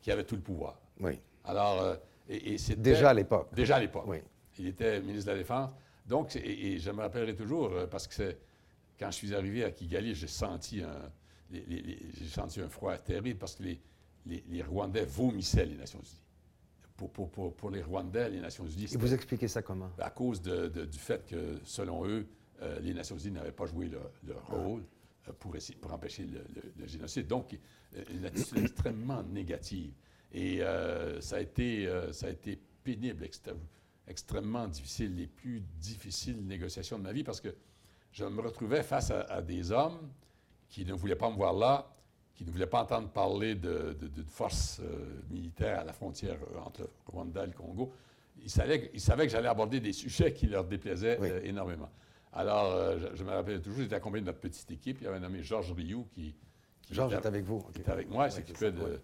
qui 0.00 0.10
avait 0.10 0.24
tout 0.24 0.36
le 0.36 0.40
pouvoir. 0.42 0.80
Oui. 1.00 1.18
Alors, 1.44 1.82
euh, 1.82 1.96
et, 2.28 2.54
et 2.54 2.58
c'était- 2.58 2.80
Déjà 2.80 3.10
à 3.10 3.14
l'époque. 3.14 3.54
Déjà 3.54 3.76
à 3.76 3.80
l'époque. 3.80 4.04
Oui. 4.06 4.18
Il 4.58 4.68
était 4.68 5.00
ministre 5.00 5.26
de 5.26 5.32
la 5.32 5.38
Défense. 5.38 5.70
Donc, 6.06 6.34
et, 6.36 6.72
et 6.72 6.78
je 6.78 6.90
me 6.90 7.00
rappellerai 7.00 7.34
toujours, 7.34 7.70
euh, 7.72 7.86
parce 7.86 8.06
que 8.06 8.14
c'est- 8.14 8.38
quand 8.98 9.10
je 9.10 9.16
suis 9.16 9.34
arrivé 9.34 9.62
à 9.64 9.70
Kigali, 9.70 10.14
j'ai 10.14 10.26
senti 10.26 10.82
un, 10.82 11.10
les- 11.50 11.64
les- 11.68 11.82
les- 11.82 11.98
j'ai 12.18 12.26
senti 12.28 12.60
un 12.60 12.68
froid 12.68 12.96
terrible 12.98 13.38
parce 13.38 13.56
que 13.56 13.64
les 13.64 14.62
Rwandais 14.62 15.04
vomissaient 15.04 15.66
les 15.66 15.74
Nations 15.76 15.98
Unies. 16.00 16.21
Pour, 16.96 17.10
pour- 17.10 17.30
pour- 17.30 17.54
pour 17.56 17.70
les 17.70 17.82
Rwandais, 17.82 18.30
les 18.30 18.40
Nations 18.40 18.66
Unies, 18.66 18.88
Et 18.92 18.96
vous 18.96 19.12
expliquez 19.14 19.48
ça 19.48 19.62
comment? 19.62 19.90
à 19.98 20.10
cause 20.10 20.40
de- 20.42 20.68
de- 20.68 20.84
du 20.84 20.98
fait 20.98 21.24
que, 21.26 21.58
selon 21.64 22.06
eux, 22.06 22.26
euh, 22.60 22.78
les 22.80 22.94
Nations 22.94 23.16
Unies 23.18 23.32
n'avaient 23.32 23.50
pas 23.52 23.66
joué 23.66 23.88
leur, 23.88 24.10
leur 24.26 24.46
rôle 24.46 24.82
euh, 25.28 25.32
pour, 25.38 25.56
essayer, 25.56 25.78
pour 25.78 25.92
empêcher 25.92 26.24
le, 26.24 26.38
le- 26.54 26.72
le 26.76 26.86
génocide. 26.86 27.26
Donc, 27.26 27.58
euh, 27.96 28.04
une 28.12 28.24
attitude 28.26 28.58
extrêmement 28.58 29.22
négative. 29.22 29.92
Et 30.32 30.62
euh, 30.62 31.20
ça, 31.20 31.36
a 31.36 31.40
été, 31.40 31.86
euh, 31.86 32.12
ça 32.12 32.26
a 32.26 32.30
été 32.30 32.58
pénible, 32.84 33.24
extré- 33.24 33.56
extrêmement 34.06 34.68
difficile, 34.68 35.14
les 35.16 35.26
plus 35.26 35.60
difficiles 35.80 36.44
négociations 36.46 36.98
de 36.98 37.04
ma 37.04 37.12
vie 37.12 37.24
parce 37.24 37.40
que 37.40 37.54
je 38.12 38.24
me 38.24 38.40
retrouvais 38.42 38.82
face 38.82 39.10
à, 39.10 39.22
à 39.22 39.40
des 39.42 39.70
hommes 39.72 40.10
qui 40.68 40.84
ne 40.84 40.92
voulaient 40.92 41.16
pas 41.16 41.30
me 41.30 41.36
voir 41.36 41.52
là, 41.54 41.92
qui 42.42 42.48
ne 42.48 42.52
voulaient 42.52 42.66
pas 42.66 42.82
entendre 42.82 43.08
parler 43.08 43.54
de, 43.54 43.96
de, 44.00 44.08
de 44.08 44.22
forces 44.22 44.80
euh, 44.80 45.20
militaires 45.30 45.80
à 45.80 45.84
la 45.84 45.92
frontière 45.92 46.36
euh, 46.54 46.58
entre 46.60 46.82
le 46.82 46.88
Rwanda 47.06 47.44
et 47.44 47.46
le 47.46 47.52
Congo. 47.52 47.92
Ils 48.42 48.50
savaient, 48.50 48.90
ils 48.92 49.00
savaient 49.00 49.26
que 49.26 49.32
j'allais 49.32 49.48
aborder 49.48 49.80
des 49.80 49.92
sujets 49.92 50.32
qui 50.32 50.46
leur 50.46 50.64
déplaisaient 50.64 51.18
Oui. 51.20 51.28
euh, 51.30 51.40
énormément. 51.44 51.88
Alors, 52.32 52.72
euh, 52.72 52.98
je, 52.98 53.16
je 53.16 53.24
me 53.24 53.30
rappelle 53.30 53.60
toujours, 53.60 53.82
j'étais 53.82 53.94
accompagné 53.94 54.22
de 54.22 54.26
notre 54.26 54.40
petite 54.40 54.70
équipe. 54.70 54.98
Il 55.00 55.04
y 55.04 55.06
avait 55.06 55.18
un 55.18 55.20
nommé 55.20 55.42
Georges 55.42 55.72
Rioux 55.72 56.06
qui, 56.14 56.34
qui 56.82 56.94
Georges 56.94 57.12
était- 57.12 57.22
est 57.22 57.26
avec 57.26 57.44
vous. 57.44 57.56
ok. 57.58 57.72
qui 57.72 57.80
était 57.80 57.90
avec 57.92 58.10
moi, 58.10 58.24
il 58.24 58.30
Ouais, 58.30 58.30
s'occupait 58.30 58.58
c'est 58.58 58.64
ça, 58.66 58.70
de. 58.72 58.82
ouais. 58.82 58.98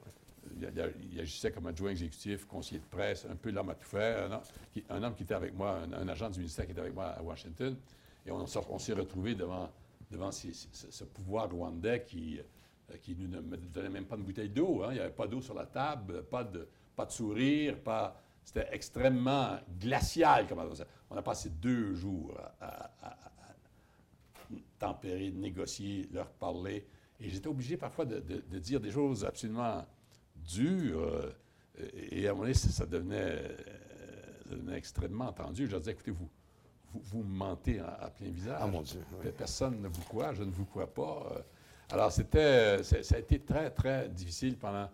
Il, 0.57 0.62
il- 0.64 1.12
il 1.14 1.21
agissait 1.21 1.50
comme 1.52 1.66
adjoint 1.66 1.90
exécutif, 1.90 2.47
conseiller 2.47 2.80
de 2.80 2.87
presse, 2.87 3.26
un 3.30 3.37
peu 3.37 3.50
l'homme 3.50 3.68
à 3.68 3.75
tout 3.75 3.87
faire. 3.87 4.25
Un 4.30 4.33
homme, 4.35 4.40
qui, 4.73 4.83
un 4.88 5.02
homme 5.02 5.14
qui 5.14 5.23
était 5.25 5.35
avec 5.35 5.54
moi, 5.54 5.78
un, 5.78 5.92
un 5.92 6.09
agent 6.09 6.30
du 6.30 6.38
ministère 6.38 6.64
qui 6.64 6.73
était 6.73 6.80
avec 6.80 6.95
moi 6.95 7.07
à 7.09 7.23
Washington. 7.23 7.76
Et 8.26 8.30
on, 8.33 8.45
on 8.71 8.78
s'est 8.78 8.92
retrouvés 8.95 9.35
devant, 9.35 9.71
devant 10.11 10.33
ces- 10.33 10.54
ces- 10.54 10.90
ce, 10.90 11.04
pouvoir 11.04 11.50
rwandais 11.50 12.02
qui, 12.02 12.40
qui 13.02 13.14
nous 13.16 13.28
ne 13.28 13.40
me 13.40 13.57
donnait 13.57 13.88
même 13.90 14.07
pas 14.07 14.16
de 14.16 14.23
bouteille 14.23 14.49
d'eau. 14.49 14.83
hein. 14.83 14.88
Il 14.90 14.95
n'y 14.95 15.00
avait 15.00 15.11
pas 15.12 15.26
d'eau 15.26 15.40
sur 15.40 15.54
la 15.54 15.66
table, 15.66 16.23
pas 16.25 16.45
de, 16.45 16.66
pas 16.97 17.04
de 17.07 17.11
sourire, 17.12 17.78
pas. 17.83 18.21
C'était 18.45 18.68
extrêmement 18.73 19.59
glacial. 19.78 20.47
Comme 20.47 20.61
on, 20.61 20.71
on 21.11 21.16
a 21.16 21.23
passé 21.23 21.50
deux 21.50 21.95
jours 21.95 22.35
à- 22.61 22.90
à- 23.02 23.16
tempérer, 24.78 25.30
négocier, 25.30 26.09
leur 26.12 26.28
parler. 26.30 26.87
Et 27.21 27.28
j'étais 27.28 27.49
obligé 27.49 27.76
parfois 27.76 28.04
de, 28.04 28.21
de- 28.21 28.42
de 28.49 28.59
dire 28.59 28.80
des 28.80 28.90
choses 28.90 29.25
absolument 29.25 29.85
dures. 30.37 31.00
euh, 31.02 31.33
et 32.11 32.26
à 32.26 32.30
un 32.30 32.33
moment 32.33 32.42
donné, 32.45 32.54
ça 32.54 32.87
devenait, 32.87 33.16
euh, 33.21 33.57
ça 34.49 34.54
devenait 34.54 34.76
extrêmement 34.78 35.33
tendu. 35.33 35.66
Je 35.66 35.73
leur 35.73 35.80
disais, 35.80 35.92
écoutez, 35.92 36.11
vous, 36.12 36.28
vous, 36.92 37.00
vous 37.00 37.23
me 37.23 37.37
mentez 37.37 37.80
à, 37.80 37.88
à 37.95 38.11
plein 38.11 38.30
visage. 38.30 38.59
Ah, 38.61 38.66
mon 38.66 38.83
Dieu, 38.83 39.00
oui. 39.23 39.30
Personne 39.37 39.80
ne 39.83 39.88
vous 39.88 40.02
croit, 40.02 40.33
je 40.33 40.42
ne 40.45 40.50
vous 40.50 40.64
crois 40.64 40.92
pas. 40.92 41.45
Euh, 41.90 41.95
Alors, 41.95 42.12
c'était, 42.12 42.83
c'est- 42.83 43.02
ça 43.02 43.16
a 43.16 43.18
été 43.18 43.38
très, 43.40 43.71
très 43.71 44.09
difficile 44.09 44.57
pendant, 44.59 44.88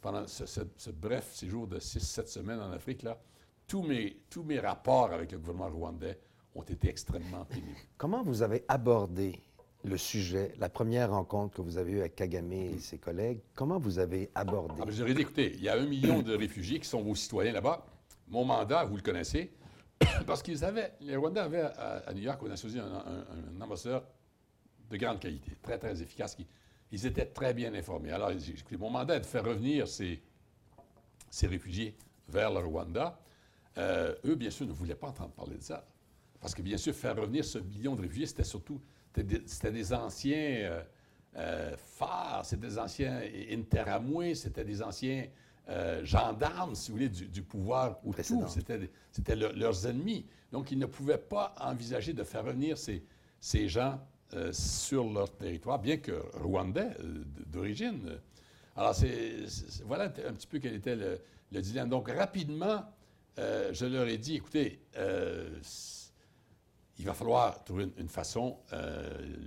pendant 0.00 0.26
ce, 0.26 0.46
ce- 0.46 0.60
ce 0.76 0.90
bref 0.90 1.30
séjour 1.32 1.66
de 1.66 1.78
6-7 1.78 2.28
semaines 2.28 2.60
en 2.60 2.72
Afrique. 2.72 3.02
Là. 3.02 3.18
Tous, 3.66 3.82
mes, 3.82 4.16
tous 4.30 4.42
mes 4.42 4.58
rapports 4.60 5.12
avec 5.12 5.32
le 5.32 5.38
gouvernement 5.38 5.68
rwandais 5.68 6.18
ont 6.54 6.62
été 6.62 6.88
extrêmement 6.88 7.44
pénibles. 7.44 7.76
Comment 7.98 8.22
vous 8.22 8.42
avez 8.42 8.64
abordé 8.68 9.40
le 9.84 9.96
sujet, 9.96 10.54
la 10.58 10.68
première 10.68 11.10
rencontre 11.10 11.56
que 11.56 11.62
vous 11.62 11.76
avez 11.78 11.92
eue 11.92 12.00
avec 12.00 12.16
Kagame 12.16 12.52
et 12.52 12.78
ses 12.78 12.98
collègues? 12.98 13.40
Comment 13.54 13.78
vous 13.78 13.98
avez 13.98 14.30
abordé? 14.34 14.74
Ah, 14.80 14.86
je 14.90 15.00
leur 15.02 15.10
ai 15.10 15.14
dit, 15.14 15.20
écoutez, 15.22 15.52
il 15.54 15.62
y 15.62 15.68
a 15.68 15.74
un 15.76 15.86
million 15.86 16.22
de 16.22 16.34
réfugiés 16.34 16.80
qui 16.80 16.88
sont 16.88 17.02
vos 17.02 17.14
citoyens 17.14 17.52
là-bas. 17.52 17.84
Mon 18.28 18.44
mandat, 18.44 18.84
vous 18.84 18.96
le 18.96 19.02
connaissez, 19.02 19.52
parce 20.26 20.42
qu'ils 20.42 20.64
avaient, 20.64 20.92
les 21.00 21.16
Rwandais 21.16 21.40
avaient 21.40 21.60
à, 21.62 22.02
à 22.06 22.12
New 22.14 22.22
York, 22.22 22.40
Unies, 22.42 22.78
un, 22.80 22.84
un- 22.84 23.56
un 23.56 23.60
ambassadeur 23.60 24.04
de 24.90 24.96
grande 24.96 25.20
qualité, 25.20 25.52
très, 25.62 25.78
très 25.78 26.00
efficace. 26.02 26.34
qui- 26.34 26.46
ils 26.90 27.04
étaient 27.06 27.26
très 27.26 27.52
bien 27.52 27.74
informés. 27.74 28.10
Alors, 28.12 28.30
mon 28.78 28.90
mandat 28.90 29.16
est 29.16 29.20
de 29.20 29.26
faire 29.26 29.44
revenir 29.44 29.86
ces, 29.86 30.22
ces 31.30 31.46
réfugiés 31.46 31.94
vers 32.28 32.50
le 32.50 32.60
Rwanda. 32.60 33.18
Euh, 33.76 34.14
eux, 34.24 34.34
bien 34.34 34.50
sûr, 34.50 34.66
ne 34.66 34.72
voulaient 34.72 34.94
pas 34.94 35.08
entendre 35.08 35.32
parler 35.32 35.56
de 35.56 35.62
ça. 35.62 35.86
Parce 36.40 36.54
que, 36.54 36.62
bien 36.62 36.78
sûr, 36.78 36.94
faire 36.94 37.16
revenir 37.16 37.44
ce 37.44 37.58
million 37.58 37.94
de 37.94 38.02
réfugiés, 38.02 38.26
c'était 38.26 38.44
surtout 38.44 38.80
c'était 39.46 39.72
des, 39.72 39.92
anciens 39.92 40.36
euh, 40.36 40.82
euh, 41.36 41.76
phares, 41.76 42.44
c'était 42.46 42.68
des 42.68 42.78
anciens 42.78 43.20
interamoués, 43.50 44.34
c'était 44.34 44.64
des 44.64 44.80
anciens 44.82 45.26
gendarmes, 46.02 46.74
si 46.74 46.90
vous 46.90 46.96
voulez, 46.96 47.08
du, 47.10 47.26
du 47.26 47.42
pouvoir 47.42 47.98
ou. 48.04 48.12
C'était 49.12 49.36
leurs 49.36 49.86
ennemis. 49.86 50.24
Donc, 50.50 50.70
ils 50.72 50.78
ne 50.78 50.86
pouvaient 50.86 51.18
pas 51.18 51.54
envisager 51.60 52.14
de 52.14 52.22
faire 52.24 52.44
revenir 52.44 52.78
ces, 52.78 53.04
ces 53.40 53.68
gens 53.68 54.00
euh, 54.34 54.52
sur 54.52 55.10
leur 55.10 55.34
territoire, 55.34 55.78
bien 55.78 55.96
que 55.96 56.12
rwandais 56.34 56.90
euh, 57.00 57.24
d'origine. 57.46 58.20
Alors, 58.76 58.94
c'est, 58.94 59.46
voilà 59.86 60.04
un 60.04 60.34
petit 60.34 60.46
peu 60.46 60.58
quel 60.58 60.74
était 60.74 60.96
le, 60.96 61.18
le 61.50 61.62
dilemme. 61.62 61.88
Donc, 61.88 62.10
rapidement, 62.10 62.84
euh, 63.38 63.72
je 63.72 63.86
leur 63.86 64.06
ai 64.06 64.18
dit, 64.18 64.36
écoutez, 64.36 64.80
il 66.98 67.06
va 67.06 67.14
falloir 67.14 67.64
trouver 67.64 67.88
une, 67.96 68.08
façon. 68.10 68.58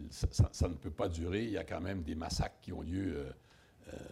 Ça, 0.09 0.67
ne 0.67 0.73
peut 0.73 0.89
pas 0.89 1.09
durer. 1.09 1.43
Il 1.43 1.51
y 1.51 1.57
a 1.59 1.63
quand 1.63 1.81
même 1.81 2.01
des 2.01 2.15
massacres 2.15 2.57
qui 2.59 2.73
ont 2.73 2.81
lieu 2.81 3.27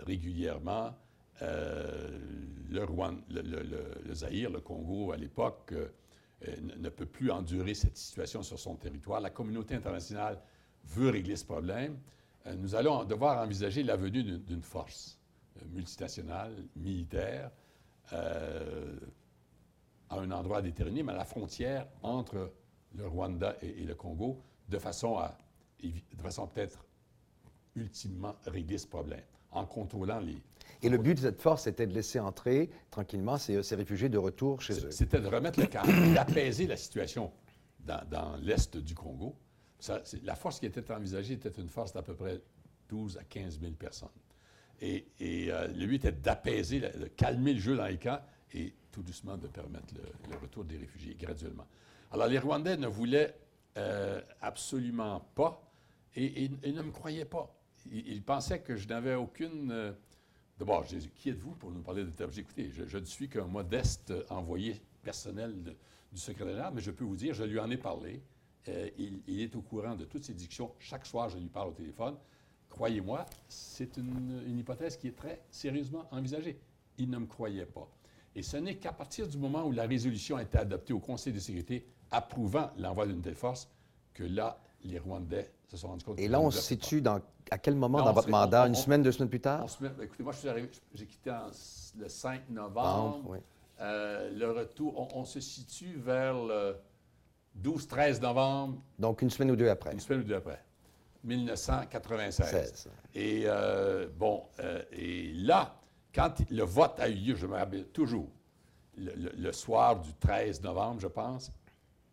régulièrement. 0.06 0.94
le, 1.42 2.84
Rwanda, 2.84 3.24
le, 3.32 4.14
Zaïre, 4.14 4.52
le 4.52 4.62
Congo, 4.62 5.14
à 5.14 5.18
l'époque, 5.18 5.74
ne 6.46 6.90
peut 6.90 7.08
plus 7.08 7.32
endurer 7.32 7.74
cette 7.74 7.98
situation 7.98 8.44
sur 8.44 8.60
son 8.60 8.76
territoire. 8.76 9.20
La 9.20 9.32
communauté 9.32 9.74
internationale 9.74 10.40
veut 10.89 11.10
régler 11.10 11.36
ce 11.36 11.46
problème. 11.46 11.98
nous 12.58 12.75
allons 12.75 13.03
devoir 13.03 13.43
envisager 13.43 13.84
la 13.84 13.96
venue 13.96 14.24
d'une 14.24 14.63
force 14.63 15.19
multinationale, 15.72 16.53
militaire, 16.75 17.51
euh, 18.13 18.96
à 20.10 20.19
un 20.19 20.31
endroit 20.31 20.62
déterminé, 20.62 21.03
mais 21.03 21.13
à 21.13 21.17
la 21.17 21.25
frontière 21.25 21.88
entre 22.01 22.51
le 22.96 23.08
Rwanda 23.08 23.55
et, 23.62 23.84
le 23.84 23.93
Congo, 23.93 24.41
de 24.67 24.79
façon 24.79 25.17
à, 25.17 25.38
de 25.84 26.22
façon 26.22 26.48
peut-être 26.48 26.86
ultimement 27.75 28.36
régler 28.48 28.79
ce 28.79 28.88
problème, 28.88 29.24
en 29.51 29.65
contrôlant 29.65 30.19
les... 30.19 30.41
Et 30.81 30.89
le 30.89 30.98
but 30.98 31.15
de 31.15 31.19
cette 31.19 31.41
force 31.41 31.67
était 31.67 31.86
de 31.86 31.93
laisser 31.93 32.19
entrer 32.19 32.69
tranquillement 32.89 33.38
ces, 33.38 33.62
ces 33.62 33.75
réfugiés 33.75 34.10
de 34.10 34.17
retour 34.17 34.62
chez 34.62 34.86
eux. 34.86 34.91
C'était 34.91 35.22
de 35.22 35.27
remettre 35.27 35.60
le 35.60 35.67
calme, 35.67 36.13
d'apaiser 36.13 36.65
la 36.65 36.77
situation 36.77 37.31
dans, 37.81 38.01
dans 38.10 38.36
l'est 38.38 38.77
du 38.77 38.96
Congo. 38.96 39.36
La 40.24 40.36
force 40.36 40.59
qui 40.59 40.65
était 40.65 40.91
envisagée 40.91 41.36
était 41.36 41.50
une 41.50 41.69
force 41.69 41.93
d'à 41.93 42.01
peu 42.01 42.13
près 42.13 42.41
12 42.89 43.17
à 43.17 43.24
15 43.24 43.59
000 43.62 43.74
personnes. 43.74 44.09
Et, 44.81 45.05
euh, 45.21 45.67
le 45.67 45.86
but 45.86 45.95
était 45.95 46.12
d'apaiser, 46.12 46.79
de 46.79 47.07
calmer 47.07 47.53
le 47.53 47.59
jeu 47.59 47.75
dans 47.75 47.86
les 47.86 47.98
camps 47.98 48.21
et 48.53 48.74
tout 48.91 49.03
doucement 49.03 49.38
de 49.38 49.48
permettre 49.48 49.93
le, 50.29 50.38
retour 50.38 50.63
des 50.63 50.77
réfugiés 50.77 51.15
graduellement. 51.15 51.67
Alors 52.12 52.27
les 52.27 52.39
Rwandais 52.39 52.77
ne 52.77 52.88
voulaient 52.88 53.36
euh, 53.77 54.21
absolument 54.41 55.19
pas 55.36 55.62
et, 56.15 56.45
ils 56.45 56.74
ne 56.74 56.81
me 56.81 56.91
croyaient 56.91 57.25
pas. 57.25 57.55
Ils, 57.91 58.24
pensaient 58.24 58.62
que 58.62 58.75
je 58.75 58.88
n'avais 58.88 59.15
aucune... 59.15 59.71
Euh, 59.71 59.91
d'abord, 60.57 60.83
je 60.83 60.95
disais, 60.95 61.09
qui 61.09 61.29
êtes-vous 61.29 61.55
pour 61.55 61.71
nous 61.71 61.81
parler 61.81 62.03
de 62.03 62.09
terrorisme? 62.09 62.41
Écoutez, 62.41 62.71
je, 62.71 62.98
ne 62.98 63.05
suis 63.05 63.29
qu'un 63.29 63.45
modeste 63.45 64.13
envoyé 64.29 64.81
personnel 65.03 65.55
du 66.12 66.19
secrétaire, 66.19 66.71
mais 66.74 66.81
je 66.81 66.91
peux 66.91 67.03
vous 67.03 67.15
dire, 67.15 67.33
je 67.33 67.43
lui 67.43 67.59
en 67.59 67.69
ai 67.69 67.77
parlé. 67.77 68.21
Il, 68.68 69.22
il, 69.28 69.42
est 69.42 69.56
au 69.56 69.62
courant 69.62 69.96
de 69.96 70.06
toutes 70.06 70.24
ces 70.24 70.34
discussions. 70.34 70.72
Chaque 70.80 71.06
soir, 71.06 71.30
je 71.30 71.38
lui 71.38 71.50
parle 71.50 71.70
au 71.70 71.74
téléphone 71.74 72.16
croyez-moi, 72.70 73.25
c'est 73.48 73.98
une, 73.98 74.58
hypothèse 74.58 74.98
qui 74.98 75.08
est 75.08 75.16
très 75.16 75.42
sérieusement 75.50 76.08
envisagée. 76.12 76.60
Il 76.98 77.10
ne 77.10 77.18
me 77.18 77.25
croyait 77.25 77.66
pas. 77.66 77.88
Et 78.36 78.44
ce 78.44 78.58
n'est 78.58 78.75
qu'à 78.75 78.94
partir 78.94 79.28
du 79.28 79.38
moment 79.38 79.66
où 79.66 79.72
la 79.72 79.86
résolution 79.86 80.38
a 80.38 80.44
été 80.44 80.58
adoptée 80.58 80.94
au 80.94 81.00
Conseil 81.00 81.34
de 81.34 81.39
sécurité 81.39 81.86
approuvant 82.12 82.72
l'envoi 82.78 83.06
d'une 83.08 83.22
telle 83.22 83.36
force 83.36 83.70
que 84.13 84.24
là, 84.24 84.60
les 84.84 85.00
Rwandais 85.00 85.51
se 85.68 85.78
sont 85.78 85.89
rendus 85.89 86.06
compte. 86.06 86.20
Et 86.20 86.28
là, 86.28 86.39
on 86.39 86.51
se 86.51 86.62
situe 86.62 87.01
dans, 87.01 87.20
à 87.51 87.58
quel 87.58 87.75
moment 87.75 88.04
dans 88.04 88.13
votre 88.13 88.30
mandat? 88.30 88.68
une 88.68 88.75
semaine, 88.75 89.04
deux 89.04 89.12
semaines 89.12 89.30
plus 89.30 89.42
tard? 89.42 89.66
Écoutez, 90.01 90.24
moi, 90.24 90.32
je 90.34 90.39
suis 90.39 90.50
arrivé, 90.50 90.70
j'ai 90.94 91.06
quitté 91.06 91.32
le 91.98 92.08
5 92.08 92.50
novembre. 92.50 93.38
Euh, 93.82 94.32
le 94.38 94.51
retour, 94.51 95.16
on, 95.16 95.24
se 95.24 95.39
situe 95.39 95.96
vers 95.96 96.34
le 96.34 96.75
12-13 97.62 98.22
novembre. 98.22 98.82
Donc, 98.98 99.22
une 99.22 99.29
semaine 99.29 99.51
ou 99.51 99.56
deux 99.56 99.70
après. 99.70 99.91
Une 99.94 100.00
semaine 100.00 100.22
ou 100.22 100.24
deux 100.24 100.36
après. 100.36 100.63
1996. 101.24 102.89
Et 103.13 103.44
euh, 103.46 104.08
bon, 104.18 104.44
euh, 104.60 104.82
et 104.91 105.34
là, 105.34 105.79
quand 106.13 106.50
le 106.50 106.63
vote 106.63 107.00
a 107.00 107.10
eu 107.10 107.15
lieu, 107.15 107.36
je 107.36 107.46
me 107.46 107.56
rappelle 107.56 107.88
toujours, 107.88 108.29
le, 108.98 109.51
soir 109.51 110.00
du 110.00 110.13
13 110.15 110.62
novembre, 110.62 111.00
je 111.00 111.08
pense, 111.08 111.51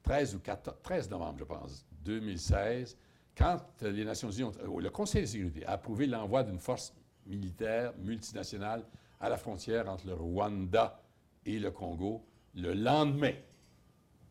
13 0.04 0.36
ou 0.36 0.38
14, 0.38 0.76
13 0.82 1.10
novembre, 1.10 1.38
je 1.40 1.44
pense, 1.44 1.86
2016, 2.04 2.96
quand 3.36 3.58
les 3.82 4.04
Nations 4.04 4.30
Unies, 4.30 4.44
ont, 4.44 4.78
le 4.78 4.90
Conseil 4.90 5.22
de 5.22 5.26
sécurité 5.26 5.66
a 5.66 5.72
approuvé 5.72 6.06
l'envoi 6.06 6.44
d'une 6.44 6.60
force 6.60 6.94
militaire 7.26 7.92
multinationale 7.98 8.84
à 9.20 9.28
la 9.28 9.36
frontière 9.36 9.88
entre 9.88 10.06
le 10.06 10.14
Rwanda 10.14 11.00
et 11.44 11.58
le 11.58 11.70
Congo, 11.70 12.24
le 12.54 12.72
lendemain, 12.72 13.32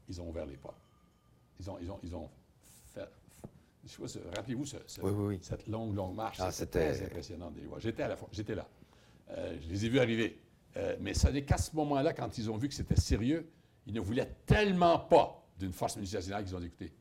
ils 0.07 0.21
ont 0.21 0.29
ouvert 0.29 0.45
les 0.45 0.57
portes. 0.57 0.84
Ils 1.59 1.69
ont, 1.69 1.77
ils 1.81 1.91
ont, 1.91 1.99
ils 2.03 2.15
ont 2.15 2.29
Rappelez-vous 4.35 4.65
cette 4.65 5.67
longue, 5.67 5.95
longue 5.95 6.15
marche. 6.15 6.37
Ah, 6.39 6.51
c'était 6.51 6.93
très 6.93 7.05
impressionnant 7.05 7.53
J'étais, 7.77 8.07
j'étais 8.31 8.55
là. 8.55 8.67
Euh, 9.29 9.57
je 9.61 9.69
les 9.69 9.85
ai 9.85 9.89
vus 9.89 9.99
arriver. 9.99 10.39
Euh, 10.77 10.95
mais 10.99 11.13
ce 11.13 11.27
n'est 11.29 11.43
qu'à 11.43 11.57
ce 11.57 11.75
moment-là, 11.75 12.13
quand 12.13 12.37
ils 12.37 12.49
ont 12.49 12.57
vu 12.57 12.67
que 12.67 12.73
c'était 12.73 12.99
sérieux, 12.99 13.49
ils 13.85 13.93
ne 13.93 13.99
voulaient 13.99 14.35
tellement 14.45 14.99
pas 14.99 15.47
d'une 15.57 15.71
force 15.71 15.95
multinationale 15.97 16.43
qu'ils 16.43 16.55
ont 16.55 16.59
dit 16.59 16.65
écoutez, 16.67 16.91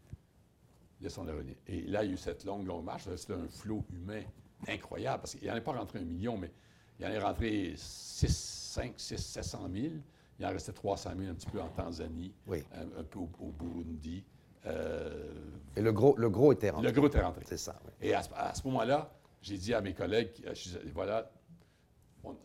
laissons-les 1.00 1.32
revenir. 1.32 1.56
Et 1.66 1.82
là, 1.82 2.04
il 2.04 2.08
y 2.08 2.10
a 2.10 2.14
eu 2.14 2.18
cette 2.18 2.44
longue, 2.44 2.66
longue 2.66 2.84
marche. 2.84 3.08
C'était 3.16 3.32
un 3.32 3.48
flot 3.48 3.84
humain 3.92 4.22
incroyable, 4.68 5.22
parce 5.22 5.34
qu'il 5.34 5.42
n'y 5.42 5.50
en 5.50 5.56
est 5.56 5.60
pas 5.60 5.72
rentré 5.72 5.98
un 5.98 6.04
million, 6.04 6.36
mais 6.36 6.52
il 6.98 7.04
y 7.04 7.08
en 7.08 7.10
est 7.10 7.18
rentré 7.18 7.74
6, 7.76 8.28
5, 8.74 8.94
6, 8.96 9.18
700 9.18 9.68
000. 9.72 9.94
Il 10.38 10.46
en 10.46 10.50
restait 10.50 10.72
300 10.72 11.10
000 11.16 11.30
un 11.30 11.34
petit 11.34 11.50
peu 11.50 11.60
en 11.60 11.68
Tanzanie, 11.68 12.32
un, 12.48 13.04
peu 13.04 13.20
au 13.20 13.52
Burundi. 13.58 14.24
Euh, 14.66 15.32
et 15.76 15.82
le 15.82 15.92
gros, 15.92 16.16
le 16.16 16.30
gros 16.30 16.52
était 16.52 16.70
rentré. 16.70 16.88
Le 16.88 16.92
gros 16.92 17.06
était 17.08 17.20
rentré. 17.20 17.42
C'est 17.46 17.58
ça. 17.58 17.80
Et 18.00 18.14
à, 18.14 18.22
ce 18.22 18.66
moment-là, 18.66 19.12
j'ai 19.42 19.58
dit 19.58 19.74
à 19.74 19.80
mes 19.80 19.94
collègues, 19.94 20.30
euh, 20.46 20.54
voilà, 20.94 21.30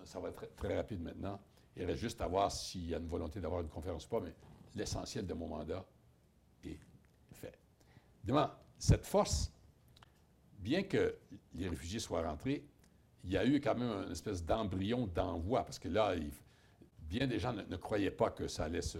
ça 0.03 0.19
va 0.19 0.29
être 0.29 0.55
très, 0.55 0.75
rapide 0.75 1.01
maintenant. 1.01 1.39
Il 1.75 1.85
reste 1.85 1.99
juste 1.99 2.21
à 2.21 2.27
voir 2.27 2.51
s'il 2.51 2.89
y 2.89 2.95
a 2.95 2.97
une 2.97 3.07
volonté 3.07 3.39
d'avoir 3.39 3.61
une 3.61 3.69
conférence 3.69 4.05
ou 4.05 4.09
pas, 4.09 4.19
mais 4.19 4.33
l'essentiel 4.75 5.25
de 5.25 5.33
mon 5.33 5.47
mandat 5.47 5.85
est 6.65 6.79
fait. 7.31 7.57
Demain, 8.23 8.53
cette 8.77 9.05
force, 9.05 9.51
bien 10.57 10.83
que 10.83 11.15
les 11.53 11.69
réfugiés 11.69 11.99
soient 11.99 12.27
rentrés, 12.27 12.65
il 13.23 13.31
y 13.31 13.37
a 13.37 13.45
eu 13.45 13.61
quand 13.61 13.75
même 13.75 14.05
une 14.05 14.11
espèce 14.11 14.43
d'embryon 14.43 15.07
d'envoi, 15.07 15.63
parce 15.63 15.79
que 15.79 15.87
là, 15.87 16.15
bien 17.01 17.27
des 17.27 17.39
gens 17.39 17.53
ne 17.53 17.75
croyaient 17.77 18.11
pas 18.11 18.29
que 18.29 18.47
ça 18.47 18.65
allait 18.65 18.81
se, 18.81 18.97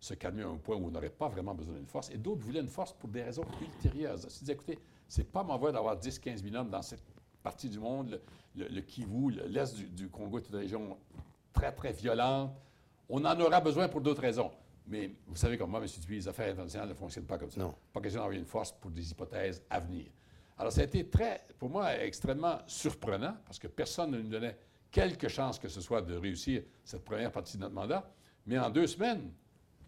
se 0.00 0.14
calmer 0.14 0.42
à 0.42 0.48
un 0.48 0.56
point 0.56 0.76
où 0.76 0.86
on 0.86 0.90
n'aurait 0.90 1.10
pas 1.10 1.28
vraiment 1.28 1.54
besoin 1.54 1.74
d'une 1.74 1.86
force, 1.86 2.10
et 2.10 2.16
d'autres 2.16 2.42
voulaient 2.42 2.60
une 2.60 2.68
force 2.68 2.92
pour 2.92 3.08
des 3.10 3.22
raisons 3.22 3.44
ultérieures. 3.60 4.16
Ils 4.24 4.30
se 4.30 4.40
disaient, 4.40 4.54
écoutez, 4.54 4.78
c'est 5.06 5.30
pas 5.30 5.44
mauvais 5.44 5.72
d'avoir 5.72 5.96
10-15 5.98 6.42
000 6.42 6.56
hommes 6.56 6.70
dans 6.70 6.82
cette 6.82 7.02
partie 7.42 7.68
du 7.68 7.78
monde, 7.78 8.20
le, 8.56 8.80
Kivu, 8.80 9.30
l'est 9.46 9.76
du, 9.76 10.08
Congo 10.08 10.38
est 10.38 10.48
une 10.48 10.56
région 10.56 10.98
très, 11.52 11.72
très 11.72 11.92
violente. 11.92 12.52
On 13.08 13.24
en 13.24 13.38
aura 13.40 13.60
besoin 13.60 13.88
pour 13.88 14.00
d'autres 14.00 14.22
raisons. 14.22 14.50
Mais 14.86 15.12
vous 15.26 15.36
savez 15.36 15.56
comme 15.56 15.70
moi, 15.70 15.80
M. 15.80 15.86
Dupuis, 15.86 16.16
les 16.16 16.28
affaires 16.28 16.50
internationales 16.50 16.88
ne 16.88 16.94
fonctionnent 16.94 17.26
pas 17.26 17.38
comme 17.38 17.50
ça. 17.50 17.60
Non. 17.60 17.74
Pas 17.92 18.00
question 18.00 18.20
d'envoyer 18.20 18.40
une 18.40 18.46
force 18.46 18.72
pour 18.72 18.90
des 18.90 19.10
hypothèses 19.10 19.62
à 19.70 19.80
venir. 19.80 20.06
Alors, 20.58 20.72
ça 20.72 20.80
a 20.80 20.84
été 20.84 21.08
très, 21.08 21.46
pour 21.58 21.70
moi, 21.70 21.96
extrêmement 22.02 22.58
surprenant, 22.66 23.36
parce 23.46 23.58
que 23.58 23.68
personne 23.68 24.10
ne 24.10 24.18
nous 24.18 24.28
donnait 24.28 24.58
quelque 24.90 25.28
chance 25.28 25.58
que 25.58 25.68
ce 25.68 25.80
soit 25.80 26.02
de 26.02 26.14
réussir 26.14 26.62
cette 26.84 27.04
première 27.04 27.30
partie 27.30 27.56
de 27.56 27.62
notre 27.62 27.74
mandat. 27.74 28.10
Mais 28.46 28.58
en 28.58 28.68
deux 28.68 28.86
semaines, 28.86 29.30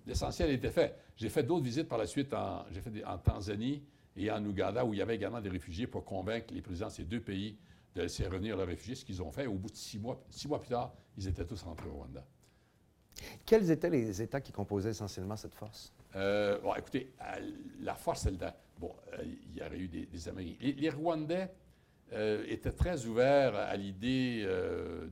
l'essentiel 0.06 0.50
était 0.50 0.70
fait. 0.70 0.96
J'ai 1.16 1.28
fait 1.28 1.42
d'autres 1.42 1.64
visites 1.64 1.88
par 1.88 1.98
la 1.98 2.06
suite 2.06 2.32
en, 2.34 2.64
j'ai 2.70 2.80
fait 2.80 3.04
en 3.04 3.18
Tanzanie 3.18 3.82
et 4.16 4.30
en 4.30 4.44
Ouganda, 4.44 4.84
où 4.84 4.92
il 4.92 4.98
y 4.98 5.02
avait 5.02 5.14
également 5.14 5.40
des 5.40 5.48
réfugiés 5.48 5.86
pour 5.86 6.04
convaincre 6.04 6.52
les 6.52 6.60
présidents 6.60 6.88
de 6.88 6.92
ces 6.92 7.04
deux 7.04 7.20
pays 7.20 7.56
de 7.94 8.02
laisser 8.02 8.24
revenir 8.26 8.56
leurs 8.56 8.66
réfugiés, 8.66 8.94
ce 8.94 9.04
qu'ils 9.04 9.22
ont 9.22 9.30
fait. 9.30 9.46
Au 9.46 9.54
bout 9.54 9.70
de 9.70 9.76
six 9.76 9.98
mois, 9.98 10.22
six 10.30 10.48
mois 10.48 10.60
plus 10.60 10.70
tard, 10.70 10.92
ils 11.16 11.28
étaient 11.28 11.44
tous 11.44 11.62
rentrés 11.62 11.88
au 11.88 11.94
Rwanda. 11.94 12.24
Quels 13.44 13.70
étaient 13.70 13.90
les 13.90 14.22
États 14.22 14.40
qui 14.40 14.52
composaient 14.52 14.90
essentiellement 14.90 15.36
cette 15.36 15.54
force? 15.54 15.92
Euh, 16.16 16.58
bon, 16.60 16.74
écoutez, 16.74 17.12
la 17.80 17.94
force, 17.94 18.26
elle, 18.26 18.38
bon, 18.78 18.94
euh, 19.12 19.22
il 19.24 19.56
y 19.56 19.62
aurait 19.62 19.78
eu 19.78 19.88
des, 19.88 20.28
Américains. 20.28 20.72
Les, 20.76 20.90
Rwandais 20.90 21.50
euh, 22.12 22.44
étaient 22.48 22.72
très 22.72 23.06
ouverts 23.06 23.54
à 23.54 23.76
l'idée 23.76 24.46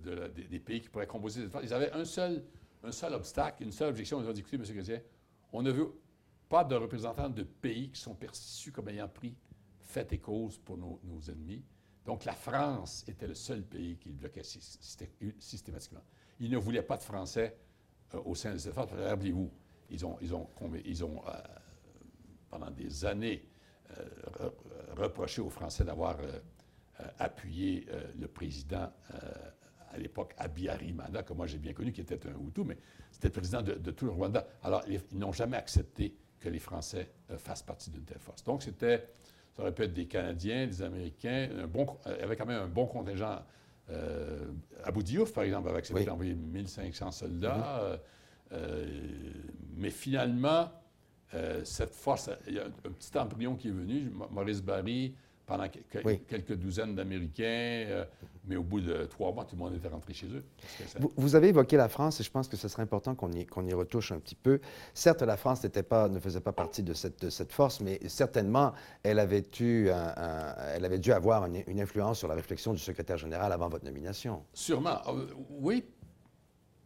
des, 0.02 0.44
des, 0.44 0.58
pays 0.58 0.80
qui 0.80 0.88
pourraient 0.88 1.06
composer 1.06 1.42
cette 1.42 1.52
force. 1.52 1.64
Ils 1.64 1.74
avaient 1.74 1.92
un 1.92 2.04
seul 2.04 2.42
un 2.82 2.92
seul 2.92 3.14
obstacle, 3.14 3.62
une 3.62 3.72
seule 3.72 3.90
objection. 3.90 4.22
Ils 4.22 4.28
ont 4.28 4.32
dit, 4.32 4.40
écoutez, 4.40 4.56
M. 4.56 4.62
Chrétien, 4.64 5.00
on 5.52 5.62
ne 5.62 5.70
veut 5.70 5.92
pas 6.48 6.64
de 6.64 6.74
représentants 6.74 7.28
de 7.28 7.42
pays 7.42 7.90
qui 7.90 8.00
sont 8.00 8.14
perçus 8.14 8.72
comme 8.72 8.88
ayant 8.88 9.08
pris 9.08 9.34
fait 9.80 10.12
et 10.12 10.18
cause 10.18 10.58
pour 10.58 10.78
nos, 10.78 11.00
ennemis. 11.28 11.64
Donc, 12.04 12.24
la 12.24 12.32
France 12.32 13.04
était 13.06 13.26
le 13.26 13.34
seul 13.34 13.62
pays 13.62 13.96
qui 13.98 14.10
bloquait 14.10 14.42
systématiquement. 14.42 16.02
Ils 16.38 16.50
ne 16.50 16.56
voulaient 16.56 16.82
pas 16.82 16.96
de 16.96 17.02
Français 17.02 17.56
euh, 18.14 18.20
au 18.24 18.34
sein 18.34 18.52
de 18.52 18.58
cette 18.58 18.72
force. 18.72 18.92
Rappelez-vous, 18.92 19.50
ils 19.90 20.04
ont 20.04 20.18
euh, 20.22 21.32
pendant 22.48 22.70
des 22.70 23.04
années, 23.04 23.48
euh, 23.98 24.50
reproché 24.96 25.42
aux 25.42 25.50
Français 25.50 25.84
d'avoir 25.84 26.16
appuyé 27.18 27.86
le 28.18 28.28
président 28.28 28.92
à 29.90 29.98
l'époque 29.98 30.34
Abiyarimana, 30.38 31.22
que 31.22 31.32
moi 31.32 31.46
j'ai 31.46 31.58
bien 31.58 31.72
connu, 31.72 31.92
qui 31.92 32.00
était 32.00 32.18
un 32.26 32.46
Hutu, 32.46 32.64
mais 32.64 32.76
c'était 33.10 33.28
le 33.28 33.32
président 33.32 33.62
de, 33.62 33.90
tout 33.90 34.06
le 34.06 34.12
Rwanda. 34.12 34.46
Alors, 34.62 34.82
ils, 34.88 35.00
n'ont 35.18 35.32
jamais 35.32 35.56
accepté 35.56 36.14
que 36.38 36.48
les 36.48 36.58
Français 36.58 37.10
euh, 37.30 37.38
fassent 37.38 37.62
partie 37.62 37.90
d'une 37.90 38.04
telle 38.04 38.18
force. 38.18 38.42
Donc, 38.44 38.62
c'était, 38.62 39.08
ça 39.52 39.62
aurait 39.62 39.74
pu 39.74 39.82
être 39.82 39.92
des 39.92 40.06
Canadiens, 40.06 40.66
des 40.66 40.82
Américains, 40.82 41.50
un 41.58 41.66
bon, 41.66 41.86
euh, 42.06 42.14
il 42.16 42.20
y 42.20 42.24
avait 42.24 42.36
quand 42.36 42.46
même 42.46 42.62
un 42.62 42.68
bon 42.68 42.86
contingent. 42.86 43.42
Euh, 43.90 44.46
Abu 44.84 45.02
Diouf, 45.02 45.32
par 45.32 45.44
exemple, 45.44 45.68
avait 45.68 45.78
accepté 45.78 46.04
d'envoyer 46.04 46.34
1500 46.34 47.10
soldats. 47.10 48.00
Mm-hmm. 48.52 48.58
mais 49.76 49.90
finalement, 49.90 50.70
cette 51.64 51.94
force, 51.94 52.30
il 52.46 52.54
y 52.54 52.58
a 52.58 52.64
un, 52.64 52.92
petit 52.92 53.16
embryon 53.18 53.56
qui 53.56 53.68
est 53.68 53.72
venu, 53.72 54.12
Maurice 54.30 54.62
Barry, 54.62 55.14
pendant 55.50 55.68
quelques 56.28 56.54
douzaines 56.54 56.94
d'Américains, 56.94 58.06
mais 58.46 58.56
au 58.56 58.62
bout 58.62 58.80
de 58.80 59.04
trois 59.06 59.32
mois, 59.32 59.44
tout 59.44 59.56
le 59.56 59.62
monde 59.62 59.74
était 59.74 59.88
rentré 59.88 60.14
chez 60.14 60.26
eux. 60.26 60.44
Vous, 61.16 61.34
avez 61.34 61.48
évoqué 61.48 61.76
la 61.76 61.88
France 61.88 62.20
et 62.20 62.22
je 62.22 62.30
pense 62.30 62.48
que 62.48 62.56
ce 62.56 62.68
serait 62.68 62.82
important 62.82 63.14
qu'on 63.14 63.32
y, 63.32 63.40
y, 63.40 63.72
retouche 63.74 64.12
un 64.12 64.18
petit 64.18 64.34
peu. 64.34 64.60
Certes, 64.94 65.22
la 65.22 65.36
France 65.36 65.66
pas, 65.88 66.08
ne 66.08 66.20
faisait 66.20 66.40
pas 66.40 66.52
partie 66.52 66.82
de 66.82 66.94
cette, 66.94 67.20
de 67.22 67.30
cette, 67.30 67.52
force, 67.52 67.80
mais 67.80 67.98
certainement, 68.08 68.72
elle 69.02 69.18
avait, 69.18 69.44
eu 69.60 69.88
elle 69.88 70.84
avait 70.84 70.98
dû 70.98 71.12
avoir 71.12 71.46
une, 71.46 71.80
influence 71.80 72.18
sur 72.18 72.28
la 72.28 72.34
réflexion 72.34 72.72
du 72.72 72.78
secrétaire 72.78 73.16
général 73.16 73.52
avant 73.52 73.68
votre 73.68 73.84
nomination. 73.84 74.44
Sûrement. 74.52 75.00
Euh, 75.08 75.26
oui. 75.50 75.84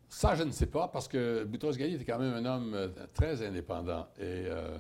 Ça, 0.08 0.34
je 0.36 0.44
ne 0.44 0.52
sais 0.52 0.66
pas, 0.66 0.88
parce 0.88 1.08
que 1.08 1.42
Boutros-Ghali 1.44 1.94
était 1.94 2.04
quand 2.04 2.18
même 2.18 2.34
un 2.34 2.44
homme 2.44 2.74
euh, 2.74 2.88
très 3.12 3.44
indépendant. 3.44 4.06
Et 4.18 4.46
euh, 4.46 4.78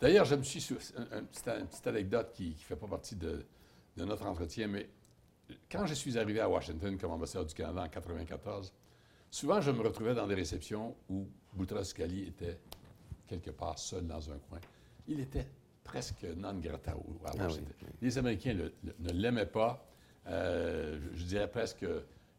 d'ailleurs, 0.00 0.24
je 0.24 0.34
me 0.34 0.42
suis... 0.42 0.66
Une, 0.96 1.26
petite, 1.26 1.86
anecdote 1.86 2.32
qui 2.32 2.50
ne 2.50 2.54
fait 2.54 2.76
pas 2.76 2.86
partie 2.86 3.16
de, 3.16 3.44
de 3.96 4.04
notre 4.04 4.26
entretien, 4.26 4.68
mais 4.68 4.88
quand 5.70 5.86
je 5.86 5.94
suis 5.94 6.18
arrivé 6.18 6.40
à 6.40 6.48
Washington 6.48 6.96
comme 6.98 7.12
ambassadeur 7.12 7.46
du 7.46 7.54
Canada 7.54 7.80
en 7.80 7.84
1994, 7.84 8.72
souvent 9.30 9.60
je 9.60 9.70
me 9.70 9.82
retrouvais 9.82 10.14
dans 10.14 10.26
des 10.26 10.34
réceptions 10.34 10.94
où 11.08 11.26
Boutros-Ghali 11.54 12.28
était 12.28 12.58
quelque 13.26 13.50
part 13.50 13.78
seul 13.78 14.06
dans 14.06 14.30
un 14.30 14.38
coin. 14.38 14.58
Il 15.06 15.20
était 15.20 15.46
presque 15.84 16.24
non 16.36 16.54
grata 16.54 16.92
à 16.92 16.94
ah 16.94 17.44
Washington. 17.44 17.88
Les 18.02 18.18
Américains 18.18 18.54
ne 18.54 19.10
l'aimaient 19.10 19.46
pas. 19.46 19.84
Euh, 20.26 20.98
je, 21.14 21.24
dirais 21.24 21.50
presque 21.50 21.86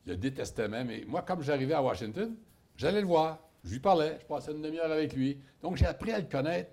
le 0.05 0.17
détestaient 0.17 0.67
même. 0.67 0.91
Et 0.91 1.05
moi, 1.05 1.23
comme 1.23 1.41
j'arrivais 1.41 1.73
à 1.73 1.81
Washington, 1.81 2.35
j'allais 2.75 3.01
le 3.01 3.07
voir. 3.07 3.39
Je 3.63 3.71
lui 3.71 3.79
parlais. 3.79 4.17
Je 4.21 4.25
passais 4.25 4.51
une 4.51 4.61
demi-heure 4.61 4.91
avec 4.91 5.13
lui. 5.13 5.39
Donc, 5.61 5.77
j'ai 5.77 5.87
appris 5.87 6.11
à 6.11 6.19
le 6.19 6.27
connaître 6.27 6.71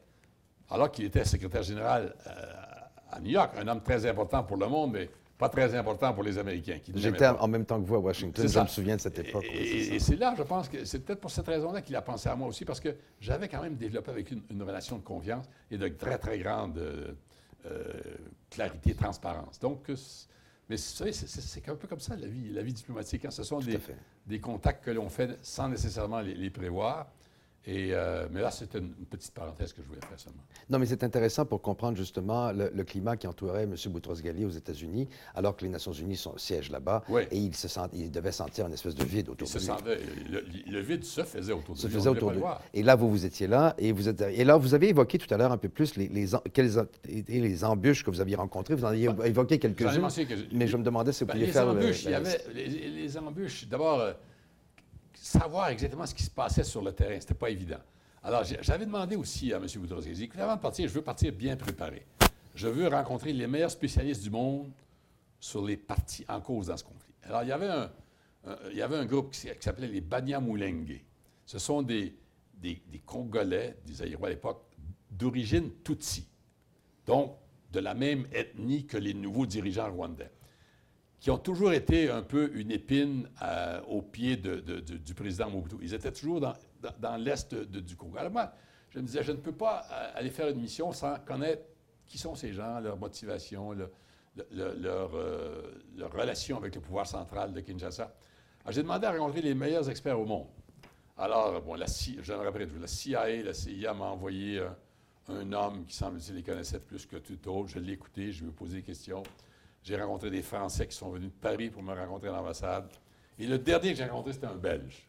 alors 0.71 0.91
qu'il 0.91 1.05
était 1.05 1.25
secrétaire 1.25 1.63
général 1.63 2.15
euh, 2.27 2.31
à 3.11 3.21
New 3.21 3.31
York, 3.31 3.53
un 3.59 3.69
homme 3.69 3.83
très 3.83 4.05
important 4.07 4.43
pour 4.43 4.57
le 4.57 4.67
monde, 4.67 4.93
mais 4.93 5.09
pas 5.39 5.49
très 5.49 5.75
important 5.75 6.13
pour 6.15 6.23
les 6.23 6.39
Américains. 6.39 6.79
J'étais 6.95 7.27
en 7.27 7.47
même 7.47 7.65
temps 7.65 7.81
que 7.81 7.87
vous 7.87 7.97
à 7.97 7.99
Washington, 7.99 8.49
je 8.49 8.59
me 8.61 8.67
souviens 8.67 8.97
de 8.97 9.01
cette 9.01 9.19
époque. 9.19 9.45
Et, 9.53 9.99
c'est 9.99 10.17
là, 10.17 10.35
je 10.37 10.43
pense 10.43 10.69
que 10.69 10.85
c'est 10.85 11.01
peut-être 11.01 11.21
pour 11.21 11.31
cette 11.31 11.47
raison-là 11.47 11.83
qu'il 11.83 11.95
a 11.95 12.03
pensé 12.03 12.29
à 12.29 12.37
moi 12.37 12.49
aussi, 12.49 12.65
parce 12.65 12.81
que 12.81 12.97
j'avais 13.21 13.49
quand 13.49 13.63
même 13.63 13.77
développé 13.77 14.11
avec 14.11 14.31
une, 14.31 14.43
une, 14.51 14.63
relation 14.63 14.97
de 14.97 15.03
confiance 15.03 15.45
et 15.71 15.77
de 15.77 15.89
très, 15.89 16.19
très 16.19 16.39
grande 16.39 16.79
euh, 16.79 17.13
euh 17.67 17.83
clarité, 18.49 18.95
transparence. 18.95 19.59
Donc, 19.59 19.91
mais 20.69 20.77
c'est 20.77 21.69
un 21.69 21.77
peu 21.77 21.87
comme 21.87 22.01
ça 22.01 22.17
la 22.17 22.27
vie, 22.27 22.51
la 22.51 22.63
vie 22.63 22.73
diplomatique. 22.73 23.25
Hein. 23.25 23.31
Ce 23.31 23.43
sont 23.43 23.61
des, 23.61 23.79
des, 24.27 24.41
contacts 24.41 24.85
que 24.85 24.91
l'on 24.91 25.09
fait 25.09 25.39
sans 25.43 25.69
nécessairement 25.69 26.21
les, 26.21 26.35
les 26.35 26.51
prévoir. 26.51 27.07
Et, 27.69 27.89
euh, 27.93 28.29
mais 28.31 28.41
là, 28.41 28.53
c'était 28.53 28.79
une, 28.79 28.93
petite 29.11 29.35
parenthèse 29.35 29.73
que 29.73 29.83
je 29.83 29.89
voulais 29.89 30.01
faire 30.01 30.19
seulement. 30.19 30.43
Non, 30.71 30.79
mais 30.79 30.87
c'est 30.87 31.03
intéressant 31.03 31.45
pour 31.45 31.61
comprendre 31.63 31.97
justement 31.97 32.53
le, 32.53 32.85
climat 32.85 33.17
qui 33.17 33.27
entourait 33.27 33.65
M. 33.65 33.75
Boutros-Ghali 33.87 34.45
aux 34.45 34.51
États-Unis, 34.51 35.09
alors 35.35 35.57
que 35.57 35.65
les 35.65 35.71
Nations 35.71 35.93
Unies 35.93 36.17
sont, 36.17 36.39
siègent 36.39 36.71
là-bas. 36.71 37.03
Et 37.33 37.39
il, 37.39 37.55
se 37.57 37.67
sent, 37.67 37.81
il 37.93 38.11
devait 38.13 38.31
sentir 38.31 38.67
une 38.69 38.73
espèce 38.73 38.95
de 38.95 39.05
vide 39.05 39.29
autour 39.31 39.49
de 39.49 39.59
lui. 39.59 40.71
le, 40.71 40.81
vide 40.81 41.03
se 41.03 41.25
faisait 41.25 41.53
autour 41.53 41.75
de 41.75 41.81
se 41.81 41.89
Faisait 41.89 42.09
autour 42.09 42.31
de 42.31 42.37
lui. 42.37 42.45
Et 42.73 42.85
là, 42.85 42.95
vous, 42.95 43.11
vous 43.11 43.27
étiez 43.27 43.49
là. 43.49 43.75
Et, 43.79 43.91
vous 43.91 44.09
êtes, 44.09 44.21
et 44.21 44.45
là, 44.45 44.57
vous 44.57 44.75
avez 44.75 44.91
évoqué 44.91 45.19
tout 45.19 45.33
à 45.35 45.37
l'heure 45.37 45.51
un 45.51 45.59
peu 45.59 45.69
plus 45.69 45.97
les, 45.97 46.07
les, 46.07 46.27
quelles 46.53 46.79
étaient 47.09 47.41
les 47.41 47.65
embûches 47.65 48.05
que 48.05 48.11
vous 48.11 48.21
aviez 48.21 48.37
rencontrées. 48.37 48.77
Vous 48.77 48.85
en 48.85 48.89
avez 48.89 49.09
évoqué 49.25 49.59
quelques-unes. 49.59 50.07
Mais 50.53 50.69
je 50.69 50.77
me 50.77 50.85
demandais 50.85 51.11
si 51.11 51.25
vous 51.25 51.29
ben, 51.29 51.35
pouviez 51.35 51.49
faire... 51.49 51.67
Embûches, 51.67 52.05
il 52.05 52.11
y 52.13 52.15
avait 52.15 52.41
les, 52.55 53.19
embûches, 53.19 53.67
d'abord... 53.67 54.15
Savoir 55.27 55.71
exactement 55.71 56.07
ce 56.07 56.15
qui 56.15 56.23
se 56.23 56.31
passait 56.31 56.63
sur 56.63 56.81
le 56.83 56.93
terrain. 56.93 57.15
Ce 57.15 57.25
n'était 57.25 57.35
pas 57.35 57.51
évident. 57.51 57.81
Alors, 58.23 58.45
j'avais 58.45 58.87
demandé 58.87 59.17
aussi 59.17 59.53
à 59.53 59.57
M. 59.57 59.67
Boutros-Ghali, 59.77 60.23
écoutez, 60.23 60.41
avant 60.41 60.55
de 60.55 60.61
partir, 60.61 60.89
je 60.89 60.95
veux 60.95 61.03
partir 61.03 61.33
bien 61.33 61.57
préparé. 61.57 62.07
Je 62.55 62.69
veux 62.69 62.87
rencontrer 62.87 63.33
les 63.33 63.49
meilleurs 63.49 63.73
spécialistes 63.73 64.23
du 64.23 64.31
monde 64.31 64.71
sur 65.41 65.65
les 65.65 65.77
parties 65.77 66.25
en 66.29 66.41
cause 66.41 66.69
dans 66.69 66.77
ce 66.77 66.85
conflit. 66.85 67.13
Alors, 67.25 67.43
il 67.43 67.49
y 67.49 67.53
avait 67.53 67.67
un, 67.67 67.91
il 68.71 68.77
y 68.77 68.83
avait 68.83 68.99
un 68.99 69.05
groupe 69.05 69.33
qui, 69.33 69.49
s'appelait 69.59 69.89
les 69.89 70.01
Banyamulenge. 70.01 71.01
Ce 71.45 71.59
sont 71.59 71.83
des, 71.83 72.15
des, 72.55 72.81
Congolais, 73.05 73.79
des 73.85 74.03
Aïrois 74.03 74.29
à 74.29 74.31
l'époque, 74.31 74.63
d'origine 75.11 75.73
Tutsi. 75.83 76.29
Donc, 77.05 77.35
de 77.73 77.81
la 77.81 77.95
même 77.95 78.29
ethnie 78.33 78.87
que 78.87 78.97
les 78.97 79.13
nouveaux 79.13 79.47
dirigeants 79.47 79.91
rwandais 79.91 80.31
qui 81.27 81.33
ont 81.33 81.39
toujours 81.39 81.73
été 81.73 82.09
un 82.09 82.23
peu 82.23 82.53
une 82.55 82.71
épine 82.71 83.29
euh, 83.43 83.81
au 83.89 84.01
pied 84.01 84.37
du 84.37 85.13
président 85.13 85.51
Mobutu. 85.51 85.75
Ils 85.83 85.93
étaient 85.93 86.13
toujours 86.13 86.41
dans, 86.41 87.17
l'est 87.17 87.53
du 87.53 87.97
Congo. 87.97 88.17
Alors 88.17 88.31
moi, 88.31 88.53
je 88.91 89.01
me 89.01 89.05
disais, 89.05 89.25
je 89.25 89.33
ne 89.33 89.39
peux 89.39 89.51
pas 89.51 89.85
euh, 89.91 90.13
aller 90.15 90.31
faire 90.31 90.47
une 90.47 90.61
mission 90.61 90.93
sans 90.93 91.19
connaître 91.19 91.65
qui 92.07 92.17
sont 92.17 92.37
ces 92.37 92.53
gens, 92.53 92.79
leur 92.79 92.97
motivation, 92.97 93.73
leur, 93.73 93.91
euh, 94.57 95.63
leur, 95.97 96.13
relation 96.13 96.59
avec 96.59 96.77
le 96.77 96.81
pouvoir 96.81 97.09
central 97.09 97.53
de 97.53 97.59
Kinshasa. 97.59 98.05
Alors 98.63 98.73
j'ai 98.73 98.85
demandé 98.85 99.09
à 99.09 99.11
rencontrer 99.11 99.43
les 99.43 99.55
meilleurs 99.57 99.91
experts 99.91 100.21
au 100.21 100.27
monde. 100.27 100.47
Alors, 101.19 101.61
bon, 101.61 101.75
la, 101.75 101.87
je 101.87 102.33
me 102.35 102.39
rappelle, 102.39 102.71
la 102.81 102.87
CIA, 102.87 103.43
la 103.43 103.53
CIA 103.53 103.95
m'a 103.95 104.05
envoyé 104.05 104.65
un 105.27 105.53
homme 105.53 105.87
qui 105.87 105.97
semble-t-il 105.97 106.37
les 106.37 106.45
connaissait 106.45 106.79
plus 106.79 107.05
que 107.05 107.17
tout 107.17 107.49
autre. 107.49 107.71
Je 107.71 107.81
l'ai 107.81 107.95
écouté, 107.95 108.31
je 108.31 108.45
lui 108.45 108.51
ai 108.51 108.53
posé 108.53 108.77
des 108.77 108.83
questions. 108.85 109.25
J'ai 109.87 109.95
rencontré 109.95 110.31
des 110.31 110.43
Français 110.43 110.89
qui 110.89 110.97
sont 110.97 111.11
venus 111.11 111.31
de 111.31 111.37
Paris 111.37 111.71
pour 111.71 111.81
me 111.81 111.95
rencontrer 111.95 112.29
à 112.29 112.33
l'ambassade. 112.33 112.91
Et 113.39 113.47
le 113.47 113.57
dernier 113.57 113.91
que 113.93 113.99
j'ai 113.99 114.05
rencontré, 114.05 114.33
c'était 114.33 114.49
un 114.49 114.57
Belge. 114.57 115.09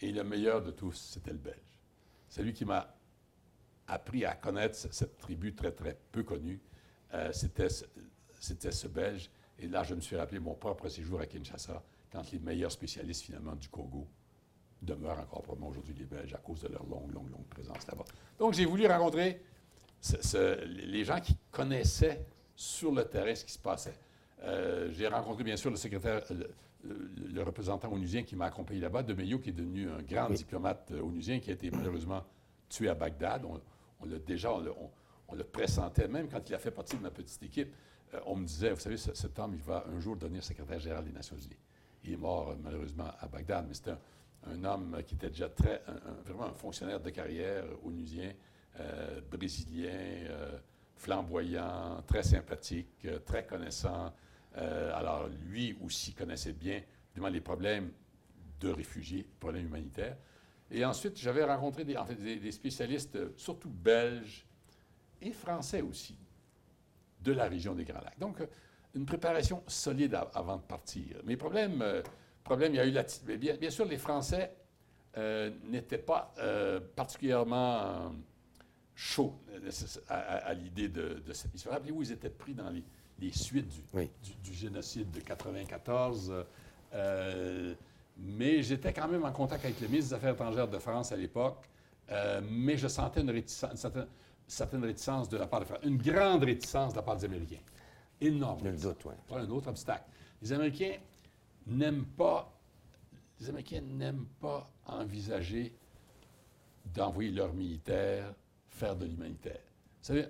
Et 0.00 0.12
le 0.12 0.24
meilleur 0.24 0.62
de 0.62 0.70
tous, 0.70 1.10
c'était 1.12 1.32
le 1.32 1.36
Belge. 1.36 1.78
C'est 2.26 2.42
lui 2.42 2.54
qui 2.54 2.64
m'a 2.64 2.96
appris 3.86 4.24
à 4.24 4.34
connaître 4.34 4.76
cette 4.76 5.18
tribu 5.18 5.54
très, 5.54 5.72
très 5.72 5.94
peu 6.10 6.22
connue. 6.22 6.58
Euh, 7.12 7.30
c'était, 7.32 7.68
c'était 8.40 8.72
ce 8.72 8.88
Belge. 8.88 9.30
Et 9.58 9.68
là, 9.68 9.82
je 9.82 9.94
me 9.94 10.00
suis 10.00 10.16
rappelé 10.16 10.40
mon 10.40 10.54
propre 10.54 10.88
séjour 10.88 11.20
à 11.20 11.26
Kinshasa, 11.26 11.82
quand 12.10 12.32
les 12.32 12.38
meilleurs 12.38 12.72
spécialistes, 12.72 13.24
finalement, 13.24 13.56
du 13.56 13.68
Congo 13.68 14.08
demeurent 14.80 15.20
encore 15.20 15.54
moi 15.58 15.68
aujourd'hui 15.68 15.94
les 15.98 16.06
Belges 16.06 16.32
à 16.32 16.38
cause 16.38 16.62
de 16.62 16.68
leur 16.68 16.86
longue, 16.86 17.12
longue, 17.12 17.30
longue 17.30 17.46
présence 17.50 17.86
là-bas. 17.86 18.06
Donc, 18.38 18.54
j'ai 18.54 18.64
voulu 18.64 18.86
rencontrer 18.86 19.42
les 20.64 21.04
gens 21.04 21.20
qui 21.20 21.36
connaissaient 21.50 22.24
sur 22.56 22.90
le 22.90 23.04
terrain 23.04 23.34
ce 23.34 23.44
qui 23.44 23.52
se 23.52 23.58
passait. 23.58 23.94
Euh, 24.42 24.88
j'ai 24.90 25.06
rencontré 25.06 25.44
bien 25.44 25.56
sûr 25.56 25.70
le 25.70 25.76
secrétaire, 25.76 26.22
le, 26.82 27.42
représentant 27.42 27.92
onusien 27.92 28.22
qui 28.22 28.34
m'a 28.34 28.46
accompagné 28.46 28.80
là-bas, 28.80 29.02
de 29.02 29.14
Meyo, 29.14 29.38
qui 29.38 29.50
est 29.50 29.52
devenu 29.52 29.88
un 29.90 30.02
grand 30.02 30.30
diplomate 30.30 30.90
euh, 30.92 31.02
onusien, 31.02 31.38
qui 31.38 31.50
a 31.50 31.52
été 31.52 31.70
malheureusement 31.70 32.24
tué 32.68 32.88
à 32.88 32.94
Bagdad. 32.94 33.44
On, 33.44 34.06
l'a 34.06 34.18
déjà, 34.18 34.52
on, 34.52 35.34
le 35.34 35.44
pressentait, 35.44 36.08
même 36.08 36.28
quand 36.28 36.48
il 36.48 36.54
a 36.54 36.58
fait 36.58 36.70
partie 36.70 36.96
de 36.96 37.02
ma 37.02 37.10
petite 37.10 37.42
équipe. 37.42 37.72
Euh, 38.14 38.20
on 38.26 38.36
me 38.36 38.46
disait, 38.46 38.70
vous 38.70 38.80
savez, 38.80 38.96
cet 38.96 39.38
homme, 39.38 39.54
il 39.54 39.62
va 39.62 39.84
un 39.94 40.00
jour 40.00 40.16
devenir 40.16 40.42
secrétaire 40.42 40.78
général 40.78 41.04
des 41.04 41.12
Nations 41.12 41.36
Unies. 41.36 41.56
Il 42.04 42.12
est 42.12 42.18
mort 42.18 42.54
malheureusement 42.62 43.10
à 43.18 43.26
Bagdad, 43.26 43.66
mais 43.66 43.74
c'était 43.74 43.96
un, 44.46 44.64
homme 44.64 45.02
qui 45.06 45.16
était 45.16 45.28
déjà 45.30 45.48
très, 45.48 45.82
vraiment 46.24 46.44
un 46.44 46.54
fonctionnaire 46.54 47.00
de 47.00 47.10
carrière 47.10 47.64
onusien, 47.84 48.32
brésilien 49.28 49.90
flamboyant, 50.96 52.02
très 52.06 52.22
sympathique, 52.22 52.88
euh, 53.04 53.18
très 53.20 53.46
connaissant. 53.46 54.12
Euh, 54.56 54.94
alors, 54.94 55.28
lui 55.46 55.76
aussi 55.84 56.14
connaissait 56.14 56.52
bien 56.52 56.82
les 57.30 57.40
problèmes 57.40 57.92
de 58.60 58.68
réfugiés, 58.68 59.26
problèmes 59.38 59.66
humanitaires. 59.66 60.16
Et 60.70 60.84
ensuite, 60.84 61.16
j'avais 61.16 61.44
rencontré 61.44 61.84
des, 61.84 62.52
spécialistes, 62.52 63.38
surtout 63.38 63.70
belges 63.70 64.44
et 65.22 65.32
français 65.32 65.80
aussi, 65.80 66.16
de 67.22 67.32
la 67.32 67.44
région 67.44 67.74
des 67.74 67.84
Grands 67.84 68.00
Lacs. 68.00 68.18
Donc, 68.18 68.38
une 68.94 69.06
préparation 69.06 69.62
solide 69.66 70.18
avant 70.34 70.56
de 70.56 70.62
partir. 70.62 71.16
Mais 71.24 71.36
problème, 71.36 71.80
euh, 71.82 72.02
il 72.50 72.74
y 72.74 72.80
a 72.80 72.86
eu 72.86 72.90
la... 72.90 73.04
Bien, 73.36 73.56
bien 73.56 73.70
sûr, 73.70 73.84
les 73.84 73.98
Français 73.98 74.54
n'étaient 75.64 75.96
pas 75.96 76.34
particulièrement 76.94 78.12
chaud 78.96 79.34
euh, 79.52 79.70
à, 80.08 80.54
l'idée 80.54 80.88
de, 80.88 81.22
cette 81.32 81.52
mission. 81.52 81.70
Rappelez-vous, 81.70 82.02
ils 82.02 82.12
étaient 82.12 82.30
pris 82.30 82.54
dans 82.54 82.70
les, 82.70 83.30
suites 83.30 83.68
du, 84.42 84.52
génocide 84.52 85.10
de 85.10 85.18
1994. 85.18 86.44
Euh, 86.94 87.74
mais 88.18 88.62
j'étais 88.62 88.94
quand 88.94 89.06
même 89.06 89.24
en 89.24 89.32
contact 89.32 89.64
avec 89.66 89.78
le 89.80 89.88
ministre 89.88 90.10
des 90.10 90.14
Affaires 90.16 90.32
étrangères 90.32 90.68
de 90.68 90.78
France 90.78 91.12
à 91.12 91.16
l'époque. 91.16 91.68
Euh, 92.10 92.40
mais 92.42 92.78
je 92.78 92.88
sentais 92.88 93.20
une, 93.20 93.42
certaine, 93.46 94.84
réticence 94.84 95.28
de 95.28 95.36
la 95.36 95.46
part 95.46 95.60
de 95.60 95.66
France. 95.66 95.80
Une 95.84 95.98
grande 95.98 96.44
réticence 96.44 96.92
de 96.92 96.96
la 96.96 97.02
part 97.02 97.16
des 97.16 97.26
Américains. 97.26 97.62
Énorme. 98.18 98.64
Le 98.64 98.72
doute, 98.72 99.04
oui. 99.04 99.12
Pas 99.28 99.40
un 99.40 99.50
autre 99.50 99.68
obstacle. 99.68 100.04
Les 100.40 100.52
Américains 100.52 100.96
n'aiment 101.66 102.06
pas, 102.06 102.50
les 103.40 103.50
Américains 103.50 103.82
n'aiment 103.82 104.26
pas 104.40 104.66
envisager 104.86 105.74
d'envoyer 106.94 107.32
leurs 107.32 107.52
militaires 107.52 108.32
faire 108.76 108.96
de 108.96 109.06
l'humanitaire. 109.06 109.60
Vous 110.00 110.06
savez, 110.06 110.26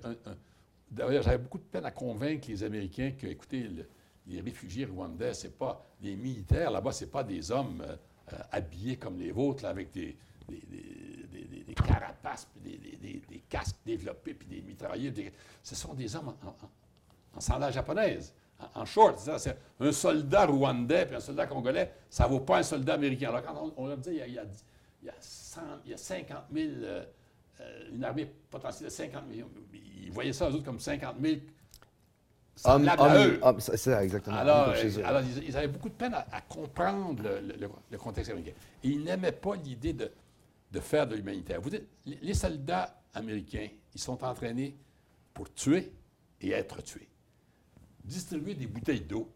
d'ailleurs, 0.90 1.22
j'avais 1.22 1.38
beaucoup 1.38 1.59
de 1.59 1.64
peine 1.64 1.85
à 1.85 1.90
convaincre 1.90 2.48
les 2.48 2.62
Américains 2.62 3.12
que, 3.18 3.26
écoutez, 3.26 3.68
les 4.26 4.40
réfugiés 4.40 4.87
rwandais, 4.87 5.35
ce 5.35 5.48
pas 5.48 5.85
des 6.00 6.16
militaires 6.16 6.70
là-bas, 6.70 6.92
ce 6.92 7.04
pas 7.04 7.22
des 7.24 7.50
hommes 7.50 7.82
euh, 7.82 8.37
habillés 8.50 8.96
comme 8.96 9.18
les 9.18 9.30
vôtres, 9.30 9.64
avec 9.64 9.92
des, 9.92 10.16
des, 10.48 11.74
carapaces, 11.74 12.48
des, 12.64 13.42
casques 13.48 13.76
développés, 13.85 14.35
puis 14.35 14.48
des 14.48 14.62
mitrailleurs. 14.62 15.12
ce 15.62 15.74
sont 15.74 15.94
des 15.94 16.14
hommes 16.16 16.35
en, 16.42 17.64
en, 17.64 17.70
japonaise, 17.70 18.35
en, 18.74 18.85
short. 18.85 19.20
Un 19.78 19.92
soldat 19.92 20.46
rwandais 20.46 21.06
puis 21.06 21.16
un 21.16 21.20
soldat 21.20 21.46
congolais, 21.46 21.92
ça 22.11 22.24
ne 22.24 22.30
vaut 22.30 22.40
pas 22.40 22.59
un 22.59 22.62
soldat 22.62 22.94
américain. 22.94 23.28
Alors, 23.28 23.42
quand 23.42 23.72
on, 23.76 23.87
leur 23.87 23.98
dit 23.98 24.11
il 24.11 24.32
y 24.32 24.38
a, 24.38 24.44
il 25.02 25.90
y 25.90 25.94
a, 25.94 25.96
50 25.96 26.44
000, 26.52 26.68
euh, 26.68 26.72
euh, 26.82 27.04
une 27.92 28.05
armée 28.05 28.27
potentielle 28.51 28.88
de 28.88 28.95
50 28.95 29.27
millions, 29.29 29.51
ils 29.73 30.11
voyaient 30.12 30.33
ça, 30.33 30.51
eux 30.51 30.55
autres, 30.55 30.64
comme 30.64 30.81
50 30.81 31.16
000 31.21 31.37
c'est 32.57 33.77
ça, 33.77 34.03
exactement. 34.03 34.37
Alors, 34.37 34.75
alors 35.05 35.23
ils, 35.23 35.57
avaient 35.57 35.69
beaucoup 35.69 35.90
de 35.90 35.95
peine 35.95 36.14
à, 36.14 36.40
comprendre 36.40 37.23
le, 37.90 37.99
contexte 37.99 38.31
américain. 38.31 38.57
Et 38.83 38.88
ils 38.88 39.03
n'aimaient 39.03 39.33
pas 39.33 39.57
l'idée 39.57 39.92
de, 39.92 40.11
de, 40.73 40.81
faire 40.81 41.07
de 41.07 41.16
l'humanitaire. 41.16 41.61
Vous 41.61 41.71
dites, 41.71 41.87
les 42.07 42.35
soldats 42.35 42.99
américains, 43.12 43.69
ils 43.95 44.01
sont 44.01 44.25
entraînés 44.25 44.75
pour 45.35 45.53
tuer 45.53 45.92
et 46.40 46.51
être 46.53 46.83
tués. 46.83 47.09
Distribuer 48.05 48.55
des 48.55 48.66
bouteilles 48.66 49.03
d'eau, 49.03 49.31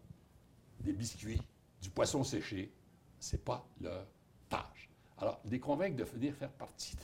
des 0.79 0.93
biscuits, 0.93 1.41
du 1.79 1.89
poisson 1.91 2.23
séché, 2.23 2.71
ce 3.19 3.35
n'est 3.35 3.41
pas 3.41 3.67
leur 3.81 4.07
tâche. 4.49 4.89
Alors, 5.19 5.39
les 5.45 5.59
convaincre 5.59 5.97
de 5.97 6.03
venir 6.03 6.33
faire 6.33 6.49
partie 6.49 6.95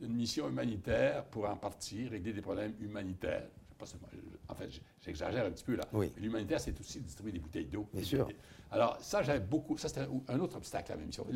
d'une 0.00 0.14
mission 0.14 0.48
humanitaire 0.48 1.24
pour 1.26 1.48
en 1.48 1.56
partie 1.56 2.08
régler 2.08 2.32
des 2.32 2.40
problèmes 2.40 2.74
humanitaires, 2.80 3.48
pas 3.78 3.86
seulement, 3.86 4.08
en 4.48 4.54
fait, 4.54 4.68
j'exagère 5.00 5.46
un 5.46 5.50
petit 5.50 5.64
peu 5.64 5.76
là. 5.76 5.84
Oui. 5.92 6.12
L'humanitaire, 6.16 6.60
c'est 6.60 6.78
aussi 6.80 7.00
distribuer 7.00 7.32
des 7.32 7.38
bouteilles 7.38 7.66
d'eau. 7.66 7.88
Bien 7.92 8.02
sûr. 8.02 8.28
Alors, 8.70 8.98
ça, 9.00 9.22
j'avais 9.22 9.40
beaucoup. 9.40 9.78
Ça, 9.78 9.88
c'était 9.88 10.06
un 10.28 10.40
autre 10.40 10.56
obstacle 10.56 10.92
à 10.92 10.96
la 10.96 11.04
mission. 11.04 11.26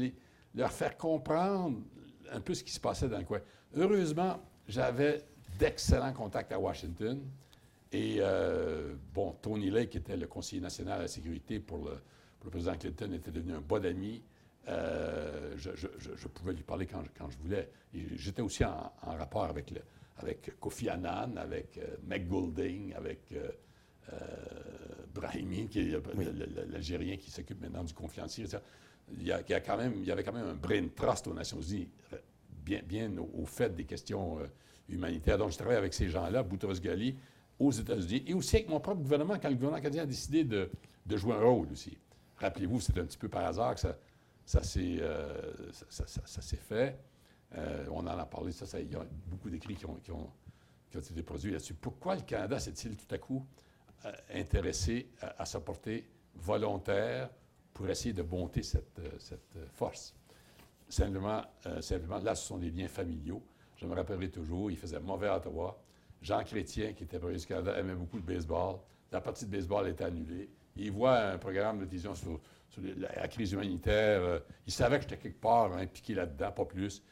leur 0.55 0.73
faire 0.73 0.97
comprendre 0.97 1.79
un 2.31 2.41
peu 2.41 2.55
ce 2.55 2.65
qui 2.65 2.73
se 2.73 2.81
passait 2.81 3.09
dans 3.09 3.19
le 3.19 3.25
coin. 3.25 3.41
Heureusement, 3.75 4.41
j'avais 4.69 5.23
d'excellents 5.59 6.13
contacts 6.13 6.53
à 6.53 6.59
Washington. 6.59 7.21
Et, 7.93 8.17
euh, 8.21 8.95
bon, 9.13 9.33
Tony 9.43 9.71
Lake, 9.71 9.91
qui 9.91 9.99
était 9.99 10.17
le 10.17 10.27
conseiller 10.27 10.63
national 10.63 10.99
à 10.99 11.03
la 11.03 11.09
sécurité 11.09 11.61
pour 11.61 11.85
le, 11.85 12.51
président 12.51 12.77
Clinton, 12.77 13.13
était 13.13 13.31
devenu 13.31 13.55
un 13.55 13.61
bon 13.61 13.85
ami. 13.85 14.23
Euh, 14.69 15.55
je, 15.57 16.29
pouvais 16.29 16.53
lui 16.53 16.63
parler 16.63 16.87
quand, 16.87 17.03
quand 17.17 17.29
je 17.31 17.39
voulais. 17.39 17.71
J'étais 17.93 18.43
aussi 18.43 18.65
en, 18.65 18.93
en, 19.03 19.17
rapport 19.17 19.45
avec 19.45 19.71
le, 19.71 19.81
avec 20.19 20.59
Kofi 20.61 20.89
Annan, 20.89 21.37
avec 21.37 21.79
euh, 21.79 22.97
avec 22.97 23.33
euh, 23.33 23.49
euh, 24.13 24.17
Brahimi, 25.15 25.69
qui 25.69 25.81
est 25.81 26.71
l'Algérien 26.71 27.17
qui 27.17 27.31
s'occupe 27.31 27.61
maintenant 27.61 27.85
du 27.85 27.93
conflit 27.93 28.23
en 28.23 28.29
Syrie. 28.29 28.51
Il 29.15 29.27
y, 29.27 29.33
a, 29.33 29.43
quand 29.43 29.77
même, 29.77 29.95
il 29.97 30.05
y 30.05 30.13
avait 30.13 30.23
quand 30.23 30.33
même 30.33 30.49
un 30.49 30.55
brain 30.55 30.87
trust 30.95 31.27
aux 31.27 31.35
Nations 31.35 31.61
Unies, 31.61 31.89
bien, 32.65 32.81
bien 32.85 33.11
au, 33.19 33.45
fait 33.45 33.75
des 33.75 33.85
questions 33.85 34.39
humanitaires. 34.89 35.37
Donc, 35.37 35.51
je 35.51 35.59
travaille 35.59 35.77
avec 35.77 35.93
ces 35.93 36.09
gens-là, 36.09 36.43
Boutros 36.43 36.81
Ghali, 36.81 37.17
aux 37.59 37.73
États-Unis, 37.73 38.25
et 38.27 38.33
aussi 38.33 38.57
avec 38.57 38.69
mon 38.69 38.81
propre 38.81 39.03
gouvernement, 39.03 39.35
quand 39.39 39.49
le 39.49 39.57
gouvernement 39.57 39.83
canadien 39.83 40.05
a 40.05 40.07
décidé 40.07 40.45
de, 40.45 40.71
jouer 41.11 41.35
un 41.35 41.43
rôle 41.43 41.69
aussi. 41.73 41.99
Rappelez-vous, 42.39 42.81
c'est 42.81 42.97
un 42.99 43.05
petit 43.05 43.19
peu 43.19 43.29
par 43.29 43.45
hasard 43.45 43.75
que 43.75 43.81
ça, 43.81 43.99
ça 44.45 44.63
s'est 44.63 44.97
fait. 46.57 46.99
Euh, 47.57 47.87
on 47.91 48.01
en 48.01 48.07
a 48.07 48.27
parlé, 48.27 48.53
ça, 48.53 48.81
il 48.81 48.91
y 48.91 48.95
a 48.95 49.05
beaucoup 49.27 49.51
d'écrits 49.51 49.77
qui 49.77 49.87
ont, 49.87 49.99
été 50.95 51.23
produits 51.23 51.53
là-dessus. 51.53 51.75
Pourquoi 51.75 52.17
le 52.17 52.23
Canada 52.23 52.59
s'est-il 52.59 52.97
tout 52.97 53.15
à 53.15 53.19
coup 53.19 53.47
euh, 54.05 54.13
intéressé 54.35 55.09
à, 55.21 55.43
à, 55.43 55.61
porter 55.61 56.09
volontaire 56.35 57.31
pour 57.75 57.89
essayer 57.89 58.13
de 58.13 58.23
monter 58.23 58.63
cette, 58.63 58.99
euh, 58.99 59.67
force? 59.73 60.15
Simplement, 60.89 61.43
simplement, 61.81 62.19
là, 62.19 62.35
ce 62.35 62.47
sont 62.47 62.59
des 62.59 62.71
liens 62.71 62.89
familiaux. 62.89 63.43
Je 63.77 63.87
me 63.87 63.95
rappellerai 63.95 64.31
toujours, 64.31 64.71
il 64.71 64.77
faisait 64.77 65.01
mauvais 65.01 65.29
à 65.29 65.39
Ottawa. 65.39 65.83
Jean 66.21 66.45
Chrétien, 66.45 66.93
qui 66.93 67.05
était 67.05 67.19
premier 67.19 67.39
du 67.39 67.47
Canada, 67.47 67.79
aimait 67.79 67.95
beaucoup 67.95 68.17
le 68.17 68.23
baseball. 68.23 68.77
La 69.13 69.21
partie 69.21 69.45
de 69.47 69.51
baseball 69.51 69.89
était 69.89 70.05
annulée. 70.05 70.49
Il 70.77 70.91
voit 70.91 71.19
un 71.19 71.39
programme 71.39 71.79
de 71.79 71.85
télévision 71.85 72.15
sur, 72.15 72.41
la, 72.99 73.29
crise 73.29 73.53
humanitaire. 73.53 74.41
il 74.67 74.73
savait 74.73 74.97
que 74.97 75.03
j'étais 75.03 75.19
quelque 75.19 75.41
part 75.41 75.73
impliqué 75.75 76.15
là-dedans, 76.15 76.51
pas 76.51 76.65
plus. 76.65 77.03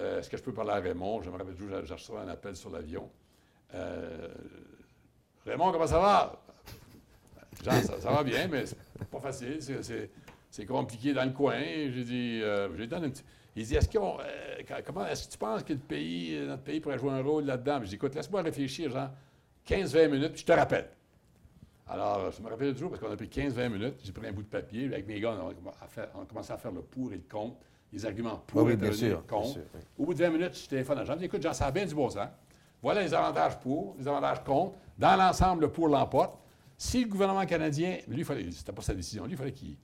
Euh, 0.00 0.20
est-ce 0.20 0.30
que 0.30 0.36
je 0.36 0.42
peux 0.42 0.52
parler 0.52 0.70
à 0.70 0.80
Raymond? 0.80 1.22
Je 1.22 1.30
me 1.30 1.36
rappelle 1.36 1.54
toujours, 1.54 1.84
j'ai 1.84 1.94
reçu 1.94 2.12
un 2.12 2.28
appel 2.28 2.56
sur 2.56 2.70
l'avion. 2.70 3.10
Euh, 3.74 4.28
Raymond, 5.44 5.72
comment 5.72 5.86
ça 5.86 5.98
va? 5.98 6.42
Jean, 7.62 7.82
ça, 7.82 8.10
va 8.10 8.22
bien, 8.22 8.48
mais 8.48 8.64
c'est 8.66 8.76
pas 9.10 9.20
facile. 9.20 9.58
C'est 10.50 10.66
compliqué 10.66 11.12
dans 11.12 11.24
le 11.24 11.32
coin. 11.32 11.60
J'ai 11.60 12.04
dit, 12.04 12.40
euh, 12.42 12.74
j'ai 12.76 12.86
donné 12.86 13.06
un 13.06 13.10
petit. 13.10 13.24
Il 13.56 13.66
dit, 13.66 13.74
est-ce, 13.74 13.88
est-ce 13.88 15.26
que 15.26 15.32
tu 15.32 15.38
penses 15.38 15.64
que 15.64 15.74
pays, 15.74 16.38
notre 16.46 16.62
pays 16.62 16.80
pourrait 16.80 16.98
jouer 16.98 17.12
un 17.12 17.22
rôle 17.22 17.44
là-dedans? 17.44 17.80
Je 17.82 17.88
dis, 17.88 17.94
écoute, 17.96 18.14
laisse-moi 18.14 18.42
réfléchir, 18.42 18.90
genre 18.90 19.10
15-20 19.68 20.08
minutes, 20.08 20.32
puis 20.32 20.40
je 20.40 20.46
te 20.46 20.52
rappelle. 20.52 20.88
Alors, 21.92 22.30
je 22.30 22.40
me 22.40 22.48
rappelle 22.48 22.72
toujours 22.72 22.90
parce 22.90 23.02
qu'on 23.02 23.10
a 23.10 23.16
pris 23.16 23.26
15-20 23.26 23.68
minutes. 23.68 23.94
J'ai 24.04 24.12
pris 24.12 24.24
un 24.24 24.32
bout 24.32 24.44
de 24.44 24.48
papier. 24.48 24.86
Avec 24.86 25.08
mes 25.08 25.18
gars, 25.18 25.36
on 25.36 25.48
a, 25.48 26.24
commencé 26.24 26.52
à 26.52 26.56
faire 26.56 26.70
le 26.70 26.82
pour 26.82 27.12
et 27.12 27.16
le 27.16 27.22
contre 27.28 27.56
les 27.92 28.06
arguments 28.06 28.40
pour 28.46 28.62
oui, 28.62 28.76
bien 28.76 28.92
sûr, 28.92 29.26
contre. 29.26 29.58
Au 29.98 30.06
bout 30.06 30.14
de 30.14 30.20
20 30.20 30.30
minutes, 30.30 30.54
je 30.54 30.68
téléphone 30.68 30.98
à 30.98 31.04
Jean. 31.04 31.14
Je 31.14 31.18
dis, 31.18 31.24
écoute, 31.24 31.42
Jean, 31.42 31.52
ça 31.52 31.66
a 31.66 31.70
bien 31.72 31.84
du 31.84 31.94
bon 31.94 32.08
sens. 32.08 32.28
Voilà 32.80 33.02
les 33.02 33.12
avantages 33.12 33.58
pour, 33.58 33.96
les 33.98 34.06
avantages 34.06 34.44
contre. 34.44 34.76
Dans 34.96 35.16
l'ensemble, 35.16 35.62
le 35.62 35.72
pour 35.72 35.88
l'emporte. 35.88 36.38
Si 36.78 37.02
le 37.02 37.10
gouvernement 37.10 37.44
canadien, 37.44 37.98
lui, 38.06 38.24
c'était 38.52 38.72
pas 38.72 38.82
sa 38.82 38.94
décision, 38.94 39.24
lui, 39.24 39.32
il 39.32 39.36
fallait 39.36 39.52
qu'il 39.52 39.76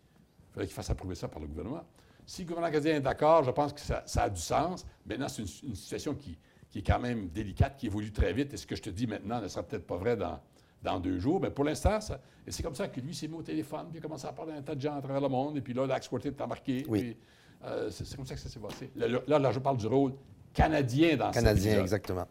fallait 0.55 0.67
qu'il 0.67 0.75
fasse 0.75 0.89
approuver 0.89 1.17
ça 1.17 1.27
par 1.27 1.41
le 1.41 1.49
gouvernement. 1.49 1.83
Si 2.25 2.43
le 2.43 2.49
gouvernement 2.49 2.71
canadien 2.71 2.97
est 2.99 3.01
d'accord, 3.01 3.43
je 3.43 3.51
pense 3.51 3.73
que 3.73 3.81
ça, 3.81 4.05
a 4.15 4.31
du 4.31 4.41
sens. 4.41 4.87
Maintenant, 5.05 5.29
c'est 5.29 5.43
une, 5.43 5.75
situation 5.75 6.15
qui, 6.15 6.39
est 6.77 6.87
quand 6.87 7.01
même 7.01 7.29
délicate, 7.31 7.77
qui 7.77 7.87
évolue 7.87 8.13
très 8.13 8.33
vite. 8.33 8.55
Et 8.55 8.57
ce 8.57 8.67
que 8.67 8.77
je 8.77 8.83
te 8.83 8.91
dis 8.91 9.09
maintenant 9.09 9.41
ne 9.41 9.49
sera 9.49 9.65
peut-être 9.65 9.87
pas 9.87 9.97
vrai 9.97 10.17
dans, 10.17 10.39
dans 10.83 11.01
deux 11.01 11.19
jours. 11.19 11.41
Mais 11.41 11.51
pour 11.51 11.65
l'instant, 11.65 11.99
c'est 12.47 12.63
comme 12.63 12.75
ça 12.75 12.89
que 12.89 13.01
lui 13.01 13.15
s'est 13.15 13.29
mis 13.29 13.37
au 13.37 13.43
téléphone, 13.43 13.87
puis 13.91 13.97
il 13.97 13.99
a 13.99 14.03
commencé 14.03 14.27
à 14.27 14.33
parler 14.33 14.53
à 14.53 14.57
un 14.57 14.63
tas 14.63 14.75
de 14.75 14.81
gens 14.81 14.97
à 14.97 15.01
travers 15.01 15.21
le 15.21 15.29
monde. 15.29 15.57
Et 15.57 15.61
puis 15.61 15.75
là, 15.75 15.87
l'Axe 15.87 16.09
est 16.25 16.41
embarqué. 16.41 16.85
Oui. 16.89 17.17
Euh, 17.65 17.91
c'est 17.91 18.17
comme 18.17 18.27
ça 18.27 18.35
que 18.35 18.41
ça 18.41 18.49
s'est 18.49 18.61
passé. 18.61 18.91
Là, 18.97 19.39
là, 19.39 19.51
je 19.51 19.59
parle 19.59 19.77
du 19.77 19.87
rôle 19.87 20.13
canadien 20.57 21.17
dans 21.17 21.31
Canadien, 21.31 21.83
exactement. 21.83 22.27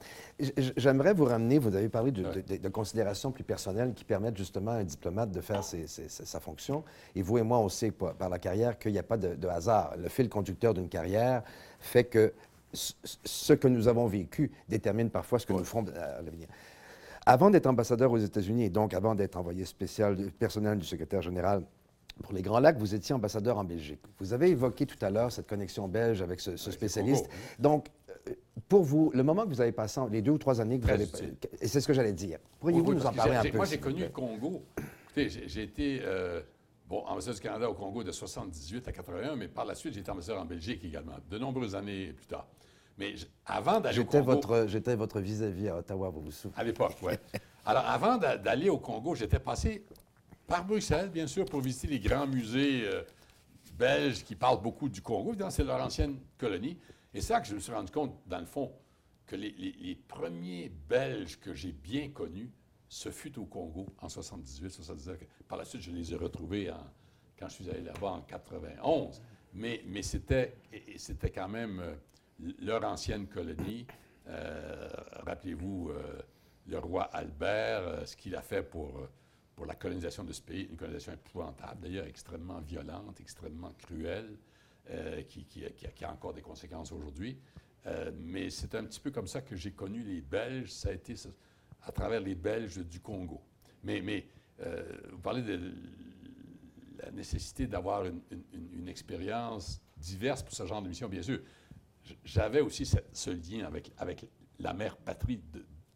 J'aimerais 0.78 1.14
vous 1.14 1.26
ramener, 1.26 1.60
vous 1.60 1.76
avez 1.76 1.90
parlé 1.90 2.12
de, 2.12 2.70
considérations 2.70 3.32
plus 3.32 3.44
personnelles 3.44 3.94
qui 3.94 4.04
permettent 4.04 4.38
justement 4.38 4.72
à 4.72 4.76
un 4.76 4.84
diplomate 4.84 5.32
de 5.32 5.42
faire 5.42 5.64
sa 5.64 6.40
fonction. 6.40 6.84
Et 7.16 7.22
vous 7.22 7.38
et 7.38 7.44
moi, 7.44 7.60
on 7.60 7.70
sait 7.70 7.92
par 7.92 8.30
la 8.30 8.40
carrière 8.40 8.80
qu'il 8.80 8.94
n'y 8.94 9.00
a 9.00 9.04
pas 9.04 9.18
de, 9.18 9.48
hasard. 9.48 9.94
Le 9.98 10.10
fil 10.10 10.28
conducteur 10.28 10.74
d'une 10.74 10.90
carrière 10.90 11.44
fait 11.80 12.06
que 12.06 12.34
ce 12.74 13.54
que 13.54 13.68
nous 13.68 13.88
avons 13.88 14.08
vécu 14.08 14.52
détermine 14.68 15.10
parfois 15.10 15.40
ce 15.40 15.46
que 15.46 15.54
nous 15.54 15.64
ferons 15.64 15.86
à 15.90 16.22
l'avenir. 16.22 16.48
Avant 17.26 17.50
d'être 17.50 17.66
ambassadeur 17.66 18.12
aux 18.12 18.18
États-Unis 18.18 18.66
et 18.66 18.70
donc 18.70 18.94
avant 18.94 19.16
d'être 19.16 19.36
envoyé 19.36 19.66
spécial 19.66 20.16
personnel 20.38 20.78
du 20.78 20.86
secrétaire 20.86 21.24
général 21.24 21.64
pour 22.22 22.34
les 22.34 22.44
Grands 22.44 22.60
Lacs, 22.60 22.78
vous 22.78 22.94
étiez 22.94 23.16
ambassadeur 23.16 23.58
en 23.58 23.64
Belgique. 23.64 24.00
Vous 24.20 24.32
avez 24.32 24.50
évoqué 24.50 24.86
tout 24.86 25.04
à 25.04 25.10
l'heure 25.10 25.32
cette 25.32 25.48
connexion 25.48 25.88
belge 25.88 26.22
avec 26.22 26.40
ce, 26.40 26.56
spécialiste. 26.56 27.28
Donc, 27.58 27.88
euh, 28.30 28.34
pour 28.70 28.84
vous, 28.84 29.12
le 29.14 29.24
moment 29.24 29.44
que 29.44 29.50
vous 29.50 29.60
avez 29.60 29.72
passé, 29.72 30.00
les 30.12 30.22
deux 30.22 30.34
ou 30.34 30.38
trois 30.38 30.62
années 30.62 30.80
que 30.80 30.86
vous 30.86 30.92
avez... 30.92 31.08
Et 31.60 31.68
c'est 31.68 31.82
ce 31.82 31.88
que 31.88 31.94
j'allais 31.94 32.14
dire. 32.14 32.38
Pourriez-vous 32.60 32.94
nous 32.94 33.06
en 33.06 33.12
parler 33.12 33.36
un 33.36 33.44
peu? 33.44 33.58
Moi, 33.58 33.66
j'ai 33.66 33.80
connu 33.80 34.02
le 34.02 34.10
Congo. 34.10 34.64
J'ai 35.18 35.64
été... 35.64 36.02
Euh, 36.04 36.42
bon, 36.88 37.00
ambassadeur 37.06 37.36
du 37.36 37.42
Canada 37.42 37.70
au 37.70 37.74
Congo 37.74 38.04
de 38.04 38.12
78 38.12 38.88
à 38.88 38.92
81, 38.92 39.36
mais 39.36 39.48
par 39.48 39.66
la 39.66 39.74
suite, 39.74 39.96
j'ai 39.96 40.02
été 40.02 40.12
ambassadeur 40.12 40.44
en 40.44 40.46
Belgique 40.46 40.86
également, 40.86 41.18
de 41.28 41.38
nombreuses 41.40 41.76
années 41.76 42.14
plus 42.14 42.28
tard. 42.28 42.48
Mais 42.98 43.16
avant 43.46 43.80
d'aller 43.80 44.00
au 44.00 44.06
Congo... 44.06 44.68
J'étais 44.68 44.96
votre 44.96 45.20
vis-à-vis 45.20 45.68
-à, 45.68 45.80
Ottawa, 45.80 46.10
vous 46.10 46.22
vous 46.22 46.32
souvenez? 46.32 46.60
À 46.60 46.64
l'époque, 46.64 46.96
oui. 47.02 47.14
Alors, 47.66 47.86
avant 47.86 48.18
d'aller 48.18 48.70
au 48.70 48.78
Congo, 48.78 49.16
j'étais 49.16 49.40
passé 49.40 49.86
par 50.48 50.66
Bruxelles, 50.66 51.10
bien 51.10 51.28
sûr, 51.28 51.46
pour 51.46 51.62
visiter 51.62 51.88
les 51.88 52.00
grands 52.00 52.28
musées 52.28 52.84
euh, 52.86 53.02
belges 53.78 54.24
qui 54.24 54.36
parlent 54.36 54.62
beaucoup 54.62 54.88
du 54.88 55.02
Congo. 55.02 55.30
Évidemment, 55.30 55.52
c'est 55.52 55.64
leur 55.64 55.82
ancienne 55.84 56.20
colonie. 56.38 56.78
Et 57.14 57.22
c'est 57.22 57.34
là 57.34 57.42
que 57.42 57.48
je 57.48 57.56
me 57.56 57.60
suis 57.60 57.74
rendu 57.74 57.92
compte, 57.92 58.16
dans 58.28 58.40
le 58.40 58.46
fond, 58.46 58.72
que 59.26 59.36
les, 59.36 60.00
premiers 60.08 60.72
Belges 60.88 61.40
que 61.40 61.54
j'ai 61.54 61.72
bien 61.72 62.10
connus, 62.10 62.52
ce 62.88 63.10
fut 63.10 63.38
au 63.40 63.46
Congo 63.46 63.88
en 64.00 64.10
78, 64.10 64.70
79. 64.70 65.18
Par 65.48 65.58
la 65.58 65.66
suite, 65.66 65.82
je 65.82 65.92
les 65.92 66.14
ai 66.14 66.16
retrouvés 66.16 66.72
quand 67.40 67.50
je 67.50 67.54
suis 67.54 67.70
allé 67.70 67.82
là-bas 67.82 68.12
en 68.12 68.22
91. 68.22 69.22
Mais, 69.54 69.82
mais 69.88 70.04
c'était, 70.04 70.56
c'était 70.98 71.32
quand 71.32 71.48
même 71.48 71.80
euh, 71.80 71.96
leur 72.60 72.84
ancienne 72.84 73.28
colonie. 73.28 73.86
Euh, 74.28 74.90
rappelez-vous 75.26 75.92
le 76.68 76.80
roi 76.80 77.04
Albert, 77.04 78.08
ce 78.08 78.16
qu'il 78.16 78.36
a 78.36 78.42
fait 78.42 78.64
pour 78.64 79.08
pour 79.56 79.66
la 79.66 79.76
colonisation 79.76 80.24
de 80.24 80.34
ce 80.34 80.42
pays, 80.42 80.68
une 80.70 80.76
colonisation 80.76 81.14
épouvantable, 81.14 81.82
d'ailleurs 81.82 82.06
extrêmement 82.06 82.60
violente, 82.60 83.20
extrêmement 83.22 83.72
cruelle, 83.78 84.38
euh, 84.92 85.24
qui, 85.24 85.46
a, 86.04 86.12
encore 86.12 86.34
des 86.34 86.42
conséquences 86.42 86.92
aujourd'hui. 86.92 87.40
Euh, 87.88 88.12
mais 88.20 88.50
c'est 88.50 88.76
un 88.76 88.84
petit 88.84 89.00
peu 89.00 89.12
comme 89.12 89.28
ça 89.28 89.42
que 89.42 89.56
j'ai 89.56 89.72
connu 89.72 90.04
les 90.04 90.22
Belges, 90.22 90.72
ça 90.72 90.90
a 90.90 90.92
été 90.92 91.16
à 91.84 91.92
travers 91.92 92.20
les 92.20 92.36
Belges 92.36 92.78
du 92.86 93.00
Congo. 93.00 93.42
Mais, 93.84 94.02
mais 94.02 94.28
euh, 94.62 94.84
vous 95.12 95.20
parlez 95.20 95.42
de 95.42 95.74
la 97.00 97.12
nécessité 97.12 97.68
d'avoir 97.68 98.06
une, 98.06 98.88
expérience 98.88 99.82
diverse 99.98 100.44
pour 100.44 100.54
ce 100.54 100.66
genre 100.66 100.82
de 100.82 100.88
mission, 100.88 101.10
bien 101.10 101.22
sûr. 101.22 101.40
J'avais 102.24 102.62
aussi 102.62 102.86
ce 102.86 103.30
lien 103.30 103.66
avec, 103.66 103.92
avec 103.98 104.26
la 104.60 104.74
mère 104.74 104.98
patrie 104.98 105.42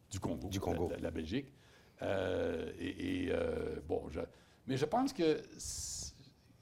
du 0.09 0.19
Congo, 0.19 0.47
du 0.47 0.59
Congo. 0.59 0.91
La, 0.99 1.11
Belgique. 1.11 1.53
Euh, 2.01 2.71
et, 2.79 3.31
bon, 3.87 4.09
mais 4.67 4.77
je 4.77 4.85
pense 4.85 5.13
que, 5.13 5.41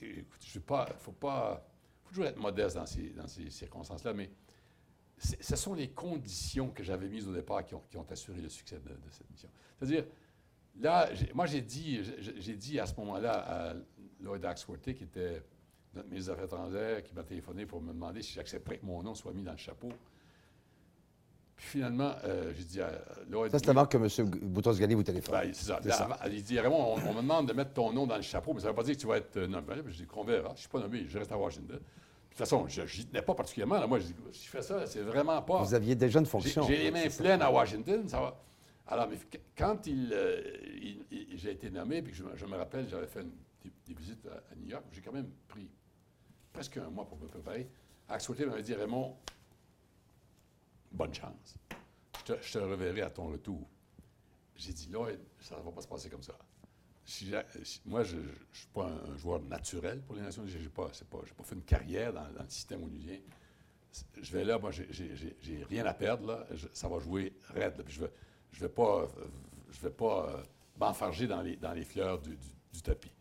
écoute, 0.01 0.41
je 0.45 0.59
pas, 0.59 0.87
faut 0.97 1.11
pas, 1.11 1.67
faut 2.03 2.09
toujours 2.09 2.25
être 2.25 2.39
modeste 2.39 2.75
dans 2.77 2.85
ces, 2.85 3.09
dans 3.09 3.27
ces 3.27 3.49
circonstances-là, 3.49 4.13
mais 4.13 4.29
ce 5.17 5.55
sont 5.55 5.73
les 5.73 5.89
conditions 5.89 6.69
que 6.69 6.83
j'avais 6.83 7.07
mises 7.07 7.27
au 7.27 7.33
départ 7.33 7.65
qui 7.65 7.75
ont, 7.75 7.83
qui 7.89 7.97
ont 7.97 8.05
assuré 8.09 8.39
le 8.39 8.49
succès 8.49 8.79
de, 8.79 8.91
cette 9.11 9.29
mission. 9.31 9.49
C'est-à-dire, 9.77 10.05
là, 10.79 11.09
moi, 11.33 11.47
j'ai 11.47 11.61
dit, 11.61 12.01
j'ai 12.37 12.55
dit 12.55 12.79
à 12.79 12.85
ce 12.85 12.95
moment-là 12.99 13.71
à 13.71 13.73
Lloyd 14.21 14.45
Axworthy, 14.45 14.95
qui 14.95 15.03
était 15.03 15.41
notre 15.95 16.09
ministre 16.09 16.31
des 16.31 16.33
Affaires 16.33 16.45
étrangères, 16.45 17.03
qui 17.03 17.13
m'a 17.13 17.23
téléphoné 17.23 17.65
pour 17.65 17.81
me 17.81 17.93
demander 17.93 18.21
si 18.21 18.33
j'accepterais 18.33 18.77
que 18.77 18.85
mon 18.85 19.01
nom 19.03 19.15
soit 19.15 19.33
mis 19.33 19.43
dans 19.43 19.51
le 19.51 19.57
chapeau. 19.57 19.89
Puis 21.55 21.65
finalement, 21.65 22.13
euh, 22.23 22.53
j'ai 22.55 22.63
dit 22.63 22.81
à 22.81 22.91
Lloyd... 23.27 23.51
Ça, 23.51 23.57
c'est 23.57 23.69
avant 23.69 23.87
que 23.87 23.97
M. 23.97 24.29
Boutros-Ghali 24.29 24.93
vous 24.93 25.01
téléphone. 25.01 25.39
Ben, 25.41 25.51
c'est 25.53 25.65
ça. 25.65 25.79
il 26.31 26.43
dit, 26.43 26.59
Raymond, 26.59 26.95
on, 26.95 27.13
me 27.13 27.21
demande 27.21 27.47
de 27.47 27.53
mettre 27.53 27.73
ton 27.73 27.91
nom 27.91 28.05
dans 28.05 28.15
le 28.15 28.21
chapeau, 28.21 28.53
mais 28.53 28.59
ça 28.59 28.67
ne 28.67 28.71
veut 28.71 28.75
pas 28.75 28.83
dire 28.83 28.95
que 28.95 29.01
tu 29.01 29.07
vas 29.07 29.17
être 29.17 29.39
nommé. 29.39 29.73
Je 29.87 29.97
dis 29.97 30.05
qu'on 30.05 30.23
verra. 30.23 30.49
Je 30.49 30.53
ne 30.53 30.57
suis 30.57 30.69
pas 30.69 30.79
nommé, 30.79 31.05
je 31.07 31.17
reste 31.17 31.31
à 31.31 31.37
Washington. 31.37 31.77
De 31.77 31.81
toute 32.29 32.37
façon, 32.37 32.67
je 32.67 32.81
n'y 32.83 33.05
tenais 33.07 33.23
pas 33.23 33.33
particulièrement. 33.33 33.87
Moi, 33.87 33.97
je 33.97 34.05
dis, 34.05 34.15
si 34.33 34.45
je 34.45 34.49
fais 34.51 34.61
ça, 34.61 34.85
c'est 34.85 35.01
vraiment 35.01 35.41
pas. 35.41 35.63
Vous 35.63 35.73
aviez 35.73 35.95
déjà 35.95 36.19
une 36.19 36.27
fonction. 36.27 36.61
J'ai 36.67 36.77
les 36.77 36.91
mains 36.91 37.09
pleines 37.09 37.41
à 37.41 37.51
Washington. 37.51 38.07
Ça 38.07 38.21
va. 38.21 38.39
Alors, 38.85 39.07
mais 39.09 39.17
quand 39.57 39.87
euh, 39.87 40.41
il, 40.79 41.27
j'ai 41.35 41.51
été 41.51 41.71
nommé, 41.71 42.03
puis 42.03 42.13
je, 42.13 42.23
je 42.35 42.45
me 42.45 42.55
rappelle, 42.55 42.87
j'avais 42.87 43.07
fait 43.07 43.25
des, 43.85 43.93
visites 43.93 44.25
à, 44.27 44.55
New 44.55 44.67
York, 44.67 44.85
j'ai 44.91 45.01
quand 45.01 45.13
même 45.13 45.31
pris 45.47 45.69
presque 46.51 46.77
un 46.77 46.89
mois 46.89 47.07
pour 47.07 47.17
me 47.17 47.27
préparer. 47.27 47.69
Axel 48.09 48.47
m'avait 48.47 48.63
dit 48.63 48.73
Raymond, 48.73 49.17
bonne 50.91 51.13
chance. 51.13 51.57
Je 52.25 52.33
te, 52.33 52.57
reverrai 52.57 53.01
à 53.01 53.09
ton 53.09 53.27
retour. 53.27 53.67
J'ai 54.55 54.73
dit, 54.73 54.89
là, 54.89 55.07
ça 55.39 55.57
ne 55.57 55.61
va 55.61 55.71
pas 55.71 55.81
se 55.81 55.87
passer 55.87 56.09
comme 56.09 56.23
ça 56.23 56.37
moi, 57.85 58.03
je 58.03 58.17
ne 58.17 58.23
suis 58.51 58.67
pas 58.73 58.85
un, 58.85 59.17
joueur 59.17 59.41
naturel 59.41 60.01
pour 60.01 60.15
les 60.15 60.21
Nations 60.21 60.43
Unies. 60.43 60.51
Je 60.51 60.59
n'ai 60.59 60.69
pas, 60.69 60.89
pas, 61.09 61.43
fait 61.43 61.55
une 61.55 61.63
carrière 61.63 62.11
dans, 62.11 62.27
le 62.27 62.49
système 62.49 62.83
onusien. 62.83 63.19
Je 64.21 64.31
vais 64.33 64.43
là, 64.43 64.59
moi, 64.59 64.71
j'ai 64.71 65.63
rien 65.69 65.85
à 65.85 65.93
perdre. 65.93 66.27
Là. 66.27 66.45
ça 66.73 66.87
va 66.87 66.99
jouer 66.99 67.33
raide. 67.49 67.83
je 67.87 68.01
ne 68.01 68.07
vais, 68.59 68.69
pas, 68.69 69.07
je 69.71 69.79
vais 69.79 69.89
pas 69.89 70.29
euh, 70.29 70.43
m'enfarger 70.77 71.27
dans 71.27 71.41
les 71.41 71.85
fleurs 71.85 72.19
du, 72.19 72.37
tapis. 72.83 73.11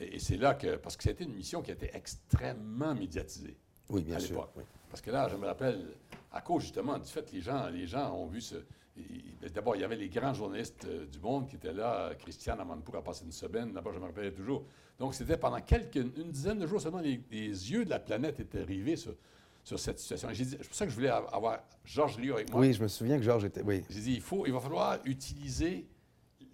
Et, 0.00 0.18
c'est 0.18 0.36
là 0.36 0.54
que, 0.54 0.76
parce 0.76 0.96
que 0.96 1.02
c'était 1.02 1.24
une 1.24 1.34
mission 1.34 1.62
qui 1.62 1.70
a 1.70 1.74
été 1.74 1.90
extrêmement 1.94 2.94
médiatisée. 2.94 3.56
Oui, 3.88 4.02
bien 4.02 4.18
sûr. 4.18 4.48
Parce 4.90 5.00
que 5.00 5.10
là, 5.10 5.28
je 5.28 5.36
me 5.36 5.46
rappelle, 5.46 5.86
à 6.32 6.40
cause 6.40 6.62
justement 6.62 6.98
du 6.98 7.10
fait 7.10 7.28
que 7.28 7.34
les 7.34 7.42
gens, 7.42 7.68
les 7.68 7.86
gens 7.86 8.12
ont 8.14 8.26
vu 8.26 8.40
ce, 8.40 8.56
D'abord, 9.52 9.74
il 9.76 9.82
y 9.82 9.84
avait 9.84 9.96
les 9.96 10.08
grands 10.08 10.34
journalistes 10.34 10.86
euh, 10.88 11.06
du 11.06 11.18
monde 11.18 11.48
qui 11.48 11.56
étaient 11.56 11.72
là. 11.72 12.12
Christian 12.18 12.58
Amanpour 12.58 12.96
a 12.96 13.02
passé 13.02 13.24
une 13.24 13.32
semaine. 13.32 13.72
D'abord, 13.72 13.92
je 13.92 13.98
me 13.98 14.04
rappelle 14.04 14.32
toujours. 14.32 14.64
Donc, 14.98 15.14
c'était 15.14 15.36
pendant 15.36 15.60
quelques, 15.60 15.96
une 15.96 16.30
dizaine 16.30 16.58
de 16.58 16.66
jours 16.66 16.80
seulement, 16.80 17.00
les, 17.00 17.18
yeux 17.30 17.84
de 17.84 17.90
la 17.90 17.98
planète 17.98 18.38
étaient 18.38 18.62
rivés 18.62 18.96
sur, 18.96 19.14
cette 19.78 19.98
situation. 19.98 20.28
C'est 20.32 20.58
pour 20.58 20.74
ça 20.74 20.84
que 20.84 20.90
je 20.90 20.96
voulais 20.96 21.08
avoir 21.08 21.60
Georges 21.84 22.16
Rio 22.16 22.34
avec 22.34 22.50
moi. 22.52 22.60
Oui, 22.60 22.72
je 22.72 22.82
me 22.82 22.88
souviens 22.88 23.16
que 23.16 23.24
Georges 23.24 23.44
était. 23.44 23.62
Oui. 23.62 23.82
J'ai 23.90 24.00
dit, 24.00 24.14
il, 24.14 24.20
faut, 24.20 24.46
il 24.46 24.52
va 24.52 24.60
falloir 24.60 24.98
utiliser 25.04 25.86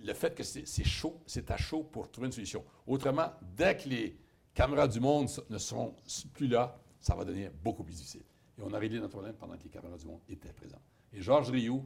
le 0.03 0.15
fait 0.15 0.35
que 0.35 0.43
c'est 0.43 0.85
chaud, 0.85 1.21
c'est 1.27 1.51
à 1.51 1.57
chaud 1.57 1.85
pour 1.85 2.11
trouver 2.11 2.27
une 2.29 2.33
solution. 2.33 2.65
Autrement, 2.87 3.33
dès 3.57 3.77
que 3.77 3.89
les 3.89 4.17
caméras 4.55 4.89
du 4.89 5.01
monde 5.01 5.29
ne 5.49 5.59
seront 5.59 5.95
plus 6.33 6.49
là, 6.49 6.79
ça 7.01 7.15
va 7.15 7.25
devenir 7.25 7.51
beaucoup 7.63 7.85
plus 7.85 7.95
difficile. 7.95 8.25
Et 8.59 8.63
on 8.63 8.73
a 8.73 8.79
réglé 8.79 8.99
notre 8.99 9.13
problème 9.13 9.35
pendant 9.35 9.57
que 9.57 9.63
les 9.65 9.71
caméras 9.71 9.97
du 9.97 10.07
monde 10.07 10.21
étaient 10.29 10.53
présentes. 10.53 10.83
Et 11.13 11.21
Georges 11.21 11.51
Rio, 11.51 11.85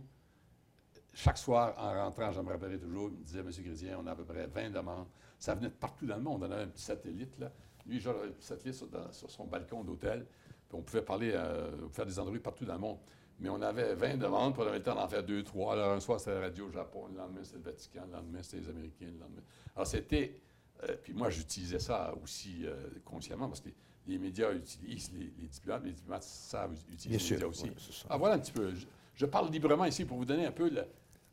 chaque 1.12 1.38
soir, 1.38 1.74
en 1.78 1.92
rentrant, 2.04 2.32
je 2.32 2.40
me 2.40 2.50
rappellerai 2.50 2.78
toujours, 2.78 3.10
il 3.12 3.18
me 3.18 3.24
disait, 3.24 3.40
M. 3.40 3.50
Grédien, 3.50 3.98
on 4.00 4.06
a 4.06 4.12
à 4.12 4.16
peu 4.16 4.24
près 4.24 4.46
20 4.46 4.70
demandes. 4.70 5.06
Ça 5.38 5.54
venait 5.54 5.68
de 5.68 5.74
partout 5.74 6.06
dans 6.06 6.16
le 6.16 6.22
monde. 6.22 6.42
On 6.42 6.50
avait 6.50 6.62
un 6.62 6.68
petit 6.68 6.82
satellite, 6.82 7.38
là. 7.38 7.52
Lui, 7.86 8.00
genre, 8.00 8.16
un 8.24 8.30
petit 8.30 8.46
satellite 8.46 8.74
sur, 9.12 9.30
son 9.30 9.44
balcon 9.44 9.84
d'hôtel. 9.84 10.26
On 10.72 10.82
pouvait 10.82 11.02
parler, 11.02 11.30
euh, 11.32 11.88
faire 11.90 12.04
des 12.04 12.18
entrevues 12.18 12.40
partout 12.40 12.64
dans 12.64 12.74
le 12.74 12.80
monde. 12.80 12.98
Mais 13.40 13.48
on 13.48 13.60
avait 13.62 13.94
20 13.94 14.16
demandes, 14.16 14.54
puis 14.54 14.62
on 14.62 14.66
avait 14.66 14.78
le 14.78 14.82
temps 14.82 14.94
d'en 14.94 15.08
faire 15.08 15.24
deux, 15.24 15.42
trois. 15.42 15.72
Alors, 15.74 15.92
un 15.92 16.00
soir, 16.00 16.20
c'était 16.20 16.34
la 16.34 16.40
radio 16.40 16.66
au 16.66 16.70
Japon, 16.70 17.08
le 17.10 17.18
lendemain, 17.18 17.40
c'était 17.42 17.58
le 17.58 17.64
Vatican, 17.64 18.02
le 18.06 18.12
lendemain, 18.12 18.42
c'était 18.42 18.58
les 18.62 18.68
Américains, 18.68 19.06
le 19.06 19.18
lendemain. 19.18 19.42
Alors, 19.74 19.86
c'était. 19.86 20.40
Euh, 20.84 20.96
puis 21.02 21.12
moi, 21.12 21.30
j'utilisais 21.30 21.78
ça 21.78 22.14
aussi 22.22 22.62
euh, 22.64 22.74
consciemment 23.04 23.48
parce 23.48 23.60
que 23.60 23.70
les, 24.06 24.18
médias 24.18 24.52
utilisent 24.52 25.12
les, 25.12 25.46
diplomates, 25.48 25.84
les 25.84 25.92
diplomates 25.92 26.22
savent 26.22 26.74
utiliser 26.92 27.36
les 27.36 27.40
médias 27.42 27.46
aussi. 27.48 27.70
ah, 28.08 28.16
voilà 28.16 28.34
un 28.34 28.38
petit 28.38 28.52
peu. 28.52 28.72
Je, 28.74 28.86
je, 29.14 29.26
parle 29.26 29.50
librement 29.50 29.84
ici 29.84 30.04
pour 30.04 30.16
vous 30.16 30.24
donner 30.24 30.46
un 30.46 30.52
peu 30.52 30.68
le, 30.68 30.84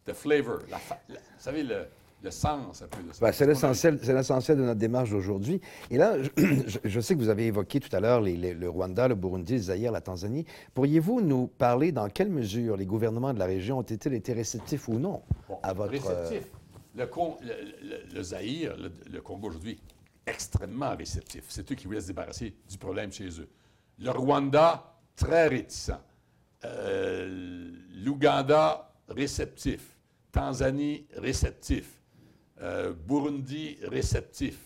the 0.05 0.13
flavor, 0.13 0.59
vous 0.59 1.15
savez, 1.37 1.63
le, 1.63 1.87
sens 2.29 2.81
un 2.81 2.87
peu 2.87 3.01
de 3.03 3.13
ça. 3.13 3.25
Ben, 3.25 3.31
c'est 3.31 3.47
l'essentiel, 3.47 3.99
c'est 4.01 4.13
l'essentiel 4.13 4.57
de 4.57 4.63
notre 4.63 4.79
démarche 4.79 5.09
d'aujourd'hui. 5.09 5.59
Et 5.89 5.97
là, 5.97 6.15
je, 6.85 6.99
sais 7.01 7.15
que 7.15 7.19
vous 7.19 7.29
avez 7.29 7.47
évoqué 7.47 7.79
tout 7.79 7.93
à 7.95 7.99
l'heure 7.99 8.21
le 8.21 8.69
Rwanda, 8.69 9.07
le 9.07 9.15
Burundi, 9.15 9.53
le 9.53 9.59
Zaïre, 9.59 9.91
la 9.91 10.01
Tanzanie. 10.01 10.45
Pourriez-vous 10.73 11.21
nous 11.21 11.47
parler 11.47 11.91
dans 11.91 12.09
quelle 12.09 12.29
mesure 12.29 12.77
les 12.77 12.85
gouvernements 12.85 13.33
de 13.33 13.39
la 13.39 13.45
région 13.45 13.79
ont-ils 13.79 14.13
été 14.13 14.33
réceptifs 14.33 14.87
ou 14.87 14.99
non 14.99 15.21
à 15.63 15.73
votre... 15.73 15.91
Réceptifs. 15.91 16.51
Le, 16.95 17.05
le, 17.05 18.13
le, 18.13 18.23
Zaïre, 18.23 18.75
le, 19.09 19.21
Congo 19.21 19.47
aujourd'hui, 19.47 19.79
extrêmement 20.27 20.95
réceptif. 20.95 21.45
C'est 21.47 21.71
eux 21.71 21.75
qui 21.75 21.87
voulaient 21.87 22.01
se 22.01 22.07
débarrasser 22.07 22.53
du 22.69 22.77
problème 22.77 23.11
chez 23.11 23.29
eux. 23.39 23.49
Le 23.97 24.11
Rwanda, 24.11 24.91
très 25.15 25.47
réticent. 25.47 25.91
Euh, 26.65 27.71
L'Ouganda, 28.03 28.91
réceptif. 29.07 29.97
Tanzanie, 30.31 31.05
réceptif. 31.15 32.00
Euh, 32.61 32.93
Burundi, 32.93 33.77
réceptif. 33.83 34.59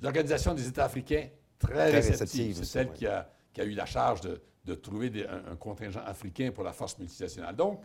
L'Organisation 0.00 0.54
des 0.54 0.68
États 0.68 0.84
africains, 0.84 1.28
très, 1.58 1.90
réceptive. 1.90 2.56
C'est 2.56 2.64
celle 2.64 2.92
qui, 2.92 3.06
a, 3.06 3.28
eu 3.58 3.72
la 3.72 3.86
charge 3.86 4.20
de, 4.20 4.74
trouver 4.74 5.26
un, 5.26 5.56
contingent 5.56 6.02
africain 6.04 6.50
pour 6.52 6.62
la 6.64 6.72
force 6.72 6.98
multinationale. 6.98 7.56
Donc, 7.56 7.82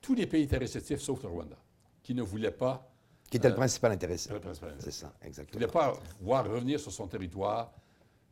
tous 0.00 0.14
les 0.14 0.26
pays 0.26 0.42
étaient 0.42 0.58
réceptifs, 0.58 1.00
sauf 1.00 1.22
le 1.22 1.28
Rwanda, 1.28 1.56
qui 2.02 2.14
ne 2.14 2.22
voulait 2.22 2.50
pas... 2.50 2.86
Qui 3.30 3.36
était 3.36 3.48
le 3.48 3.54
euh, 3.54 3.58
principal 3.58 3.92
intéressé. 3.92 4.30
C'est 4.78 4.90
ça, 4.90 5.12
exactement. 5.22 5.58
Qui 5.58 5.64
ne 5.64 5.70
voulait 5.70 5.72
pas 5.72 5.98
voir 6.20 6.48
revenir 6.48 6.80
sur 6.80 6.92
son 6.92 7.06
territoire 7.06 7.72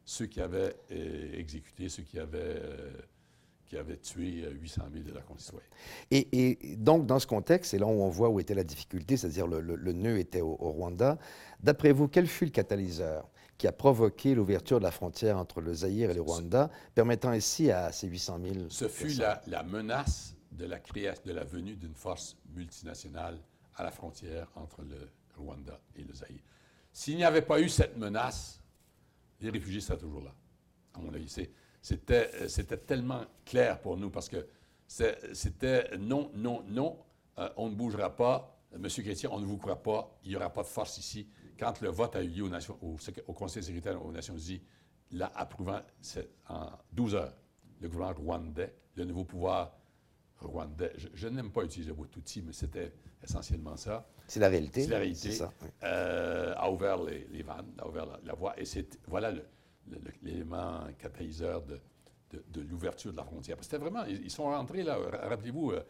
ceux 0.05 0.27
qui 0.27 0.41
avaient 0.41 0.75
euh, 0.91 1.39
exécuté, 1.39 1.89
ceux 1.89 2.03
qui 2.03 2.19
avaient 2.19 2.63
qui 3.69 3.77
avait 3.77 3.99
tué 3.99 4.49
800 4.51 4.83
000 4.93 5.05
de 5.05 5.13
leurs 5.13 5.27
concitoyens. 5.27 5.67
Et, 6.11 6.59
donc, 6.77 7.07
dans 7.07 7.19
ce 7.19 7.27
contexte, 7.27 7.73
c'est 7.73 7.79
là 7.79 7.87
où 7.87 8.03
on 8.03 8.09
voit 8.09 8.31
où 8.31 8.41
était 8.41 8.55
la 8.55 8.65
difficulté, 8.65 9.17
c'est-à-dire 9.17 9.47
le, 9.47 9.61
le, 9.61 9.93
nœud 9.93 10.19
était 10.19 10.41
au, 10.41 10.55
Rwanda. 10.55 11.19
D'après 11.61 11.93
vous, 11.93 12.09
quel 12.09 12.27
fut 12.27 12.47
le 12.47 12.51
catalyseur 12.51 13.29
qui 13.59 13.67
a 13.67 13.73
provoqué 13.73 14.35
l'ouverture 14.35 14.79
de 14.79 14.85
la 14.85 14.91
frontière 14.91 15.37
entre 15.37 15.61
le 15.61 15.75
Zaïre 15.75 16.11
et 16.11 16.15
le 16.15 16.23
Rwanda, 16.23 16.71
permettant 16.95 17.31
ainsi 17.31 17.71
à 17.71 17.93
ces 17.93 18.07
800 18.07 18.39
000 18.43 18.55
Ce 18.71 18.89
fut 18.89 19.19
la, 19.19 19.43
la, 19.49 19.63
menace 19.65 20.35
de 20.53 20.65
la, 20.65 20.79
création, 20.79 21.23
de 21.27 21.33
la 21.33 21.45
venue 21.45 21.75
d'une 21.75 21.95
force 21.95 22.37
multinationale 22.55 23.39
à 23.75 23.83
la 23.83 23.91
frontière 23.91 24.49
entre 24.55 24.83
le 24.83 25.11
Rwanda 25.37 25.79
et 25.97 26.05
le 26.05 26.15
Zaïre. 26.15 26.41
S'il 26.93 27.17
n'y 27.17 27.25
avait 27.25 27.43
pas 27.43 27.61
eu 27.61 27.69
cette 27.69 27.97
menace, 27.97 28.63
les 29.41 29.51
réfugiés 29.51 29.81
seraient 29.81 29.99
toujours 29.99 30.23
là, 30.23 30.35
à 30.95 31.01
mon 31.01 31.13
avis. 31.13 31.29
Euh, 32.11 32.49
c'était 32.49 32.77
tellement 32.77 33.25
clair 33.45 33.81
pour 33.81 33.97
nous 33.97 34.11
parce 34.11 34.29
que 34.29 34.47
c'était 34.87 35.97
non, 35.99 36.31
non, 36.35 36.63
non, 36.67 36.99
euh, 37.39 37.49
on 37.57 37.69
ne 37.69 37.75
bougera 37.75 38.15
pas. 38.15 38.55
Monsieur 38.79 39.03
Chrétien, 39.03 39.31
on 39.33 39.41
ne 39.41 39.47
vous 39.47 39.57
croit 39.57 39.83
pas, 39.83 40.19
il 40.25 40.31
n'y 40.31 40.37
aura 40.37 40.53
pas 40.53 40.63
de 40.63 40.69
force 40.69 40.99
ici. 40.99 41.29
Quand 41.59 41.81
le 41.81 41.89
vote 41.89 42.17
a 42.17 42.23
eu 42.23 42.29
lieu 42.29 42.45
au, 42.45 42.49
Nations, 42.49 42.79
au, 42.83 43.33
Conseil 43.33 43.63
sécuritaire 43.63 44.05
aux 44.05 44.13
Nations 44.13 44.37
Unies, 44.37 44.63
là, 45.13 45.33
approuvant 45.35 45.81
en 46.49 46.71
12 46.93 47.15
heures, 47.15 47.35
le 47.81 47.89
gouvernement 47.89 48.21
rwandais, 48.21 48.75
le 48.95 49.05
nouveau 49.05 49.25
pouvoir 49.25 49.75
rwandais, 50.41 50.93
je, 51.15 51.29
n'aime 51.29 51.51
pas 51.51 51.63
utiliser 51.65 51.91
le 51.91 51.97
mot 51.97 52.07
outil, 52.17 52.43
mais 52.43 52.53
c'était 52.53 52.93
essentiellement 53.23 53.77
ça. 53.77 54.07
C'est 54.27 54.41
la 54.41 54.49
réalité. 54.49 54.83
C'est 54.83 54.91
la 54.91 54.99
réalité. 54.99 55.33
Ça, 55.33 55.51
euh, 55.83 56.55
a 56.57 56.71
ouvert 56.71 57.03
les, 57.03 57.43
vannes, 57.43 57.73
a 57.79 57.89
ouvert 57.89 58.05
la, 58.05 58.21
la 58.23 58.35
voie. 58.35 58.59
Et 58.61 58.67
c'est, 58.67 59.01
voilà, 59.07 59.33
le, 59.33 59.43
l'élément 60.23 60.87
catalyseur 60.99 61.63
de, 61.63 61.81
de, 62.31 62.61
l'ouverture 62.63 63.13
de 63.13 63.17
la 63.17 63.25
frontière. 63.25 63.57
C'était 63.61 63.79
vraiment, 63.79 64.05
ils, 64.05 64.31
sont 64.31 64.45
rentrés 64.45 64.83
là, 64.83 64.99
rappelez-vous, 65.29 65.73
euh, 65.73 65.83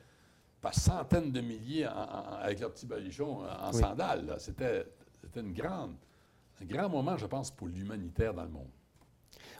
par 0.60 0.74
centaines 0.74 1.30
de 1.32 1.40
milliers 1.40 1.84
avec 1.84 2.60
leurs 2.60 2.72
petits 2.72 2.86
balichons 2.86 3.44
en 3.44 3.72
sandales. 3.72 4.36
C'était 4.38 4.84
une 5.36 5.52
grande, 5.52 5.94
un 6.60 6.64
grand 6.64 6.88
moment, 6.88 7.16
je 7.16 7.26
pense, 7.26 7.50
pour 7.50 7.68
l'humanitaire 7.68 8.34
dans 8.34 8.42
le 8.42 8.50
monde. 8.50 8.70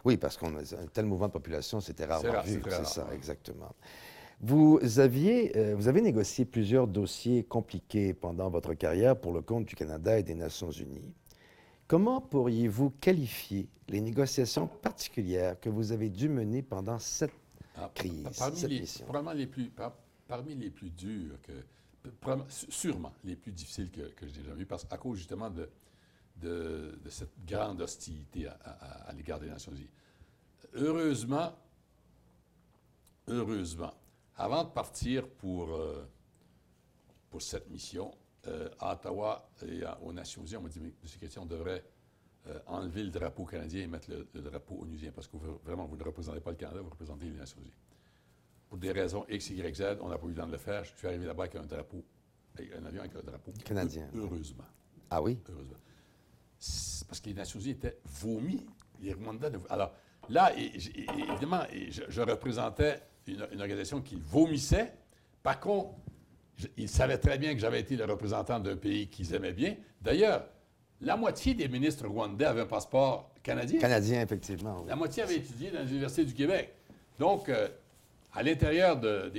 Oui, 0.03 0.17
parce 0.17 0.37
qu'on 0.37 0.55
a 0.55 0.59
un 0.59 0.87
tel 0.91 1.05
mouvement 1.05 1.27
de 1.27 1.33
population, 1.33 1.79
c'était 1.79 2.05
rarement 2.05 2.41
vu. 2.41 2.61
C'est 2.69 2.85
ça, 2.85 3.07
exactement. 3.13 3.73
Vous 4.41 4.79
aviez, 4.99 5.57
euh, 5.57 5.75
vous 5.75 5.89
avez 5.89 6.01
négocié 6.01 6.45
plusieurs 6.45 6.87
dossiers 6.87 7.43
compliqués 7.43 8.13
pendant 8.13 8.49
votre 8.49 8.73
carrière 8.73 9.19
pour 9.19 9.33
le 9.33 9.41
compte 9.41 9.65
du 9.65 9.75
Canada 9.75 10.17
et 10.17 10.23
des 10.23 10.35
Nations 10.35 10.71
Unies. 10.71 11.13
Comment 11.89 12.21
pourriez-vous 12.21 12.91
qualifier 13.01 13.67
les 13.87 13.99
négociations 13.99 14.67
particulières 14.67 15.59
que 15.59 15.69
vous 15.69 15.91
avez 15.91 16.11
dû 16.11 16.29
mener 16.29 16.61
pendant 16.61 16.99
sept 16.99 17.31
ah, 17.75 17.89
crise, 17.95 18.29
parmi 18.37 18.57
cette 18.57 18.69
les, 18.69 18.81
mission? 18.81 19.07
Les 19.33 19.47
plus, 19.47 19.71
parmi 20.27 20.53
les 20.53 20.69
plus 20.69 20.91
durs, 20.91 21.41
que, 21.41 21.51
sûrement 22.47 23.11
les 23.23 23.35
plus 23.35 23.51
difficiles 23.51 23.89
que, 23.89 24.01
que 24.01 24.27
j'ai 24.27 24.43
jamais 24.43 24.61
eu, 24.61 24.65
parce, 24.67 24.85
à 24.91 24.99
cause 24.99 25.17
justement 25.17 25.49
de, 25.49 25.67
de, 26.35 27.09
cette 27.09 27.33
grande 27.43 27.81
hostilité 27.81 28.45
à, 28.45 29.11
l'égard 29.17 29.39
des 29.39 29.49
Nations 29.49 29.71
Unies. 29.71 29.89
Heureusement, 30.75 31.53
heureusement, 33.27 33.95
avant 34.35 34.63
de 34.63 34.69
partir 34.69 35.27
pour, 35.27 35.73
euh, 35.73 36.07
pour 37.31 37.41
cette 37.41 37.67
mission, 37.71 38.13
euh, 38.47 38.69
à 38.79 38.93
Ottawa 38.93 39.49
et 39.67 39.81
aux 40.01 40.13
Nations 40.13 40.43
Unies, 40.43 40.57
on 40.57 40.61
m'a 40.61 40.69
dit, 40.69 40.79
mais, 40.79 40.89
M. 40.89 41.09
Chrétien, 41.17 41.41
on 41.41 41.45
devrait 41.45 41.83
euh, 42.47 42.59
enlever 42.67 43.03
le 43.03 43.09
drapeau 43.09 43.45
canadien 43.45 43.83
et 43.83 43.87
mettre 43.87 44.09
le, 44.09 44.41
drapeau 44.41 44.79
onusien, 44.81 45.11
parce 45.11 45.27
que 45.27 45.37
vraiment, 45.63 45.85
vous 45.85 45.97
ne 45.97 46.03
représentez 46.03 46.39
pas 46.39 46.51
le 46.51 46.55
Canada, 46.55 46.79
vous 46.81 46.89
représentez 46.89 47.25
les 47.25 47.37
Nations 47.37 47.59
Unies. 47.59 47.73
Pour 48.69 48.77
des 48.77 48.91
raisons 48.91 49.25
X, 49.27 49.49
Y, 49.49 49.75
Z, 49.75 49.83
on 50.01 50.09
n'a 50.09 50.17
pas 50.17 50.25
eu 50.27 50.29
le 50.29 50.35
temps 50.35 50.47
de 50.47 50.51
le 50.53 50.57
faire. 50.57 50.83
Je 50.83 50.95
suis 50.95 51.07
arrivé 51.07 51.25
là-bas 51.25 51.43
avec 51.43 51.55
un 51.55 51.65
drapeau, 51.65 52.03
avec 52.55 52.71
un 52.73 52.85
avion 52.85 53.01
avec 53.01 53.15
un 53.15 53.21
drapeau. 53.21 53.51
Canadien. 53.65 54.09
Heureusement. 54.15 54.63
Ah 55.09 55.21
oui? 55.21 55.39
Heureusement. 55.49 55.77
Parce 57.07 57.19
que 57.19 57.29
les 57.29 57.33
Nations 57.33 57.59
Unies 57.59 57.71
étaient 57.71 57.99
vomies. 58.05 58.65
Les 59.01 59.13
Rwandais. 59.13 59.51
Alors, 59.69 59.93
là, 60.29 60.53
évidemment, 60.55 61.63
je, 61.71 62.21
représentais 62.21 63.01
une, 63.27 63.41
organisation 63.41 64.01
qui 64.01 64.15
vomissait. 64.15 64.93
Par 65.41 65.59
contre, 65.59 65.95
ils 66.77 66.89
savaient 66.89 67.17
très 67.17 67.37
bien 67.37 67.53
que 67.53 67.59
j'avais 67.59 67.79
été 67.79 67.95
le 67.95 68.05
représentant 68.05 68.59
d'un 68.59 68.75
pays 68.75 69.07
qu'ils 69.07 69.33
aimaient 69.33 69.53
bien. 69.53 69.75
D'ailleurs, 70.01 70.45
la 71.01 71.15
moitié 71.15 71.53
des 71.53 71.67
ministres 71.67 72.07
rwandais 72.07 72.45
avaient 72.45 72.61
un 72.61 72.65
passeport 72.65 73.31
canadien. 73.41 73.79
Canadien, 73.79 74.21
effectivement. 74.21 74.83
La 74.87 74.95
moitié 74.95 75.23
avaient 75.23 75.37
étudié 75.37 75.71
dans 75.71 75.81
l'Université 75.83 76.25
du 76.25 76.33
Québec. 76.33 76.73
Donc, 77.17 77.49
euh, 77.49 77.67
à 78.33 78.43
l'intérieur 78.43 78.97
de, 78.97 79.31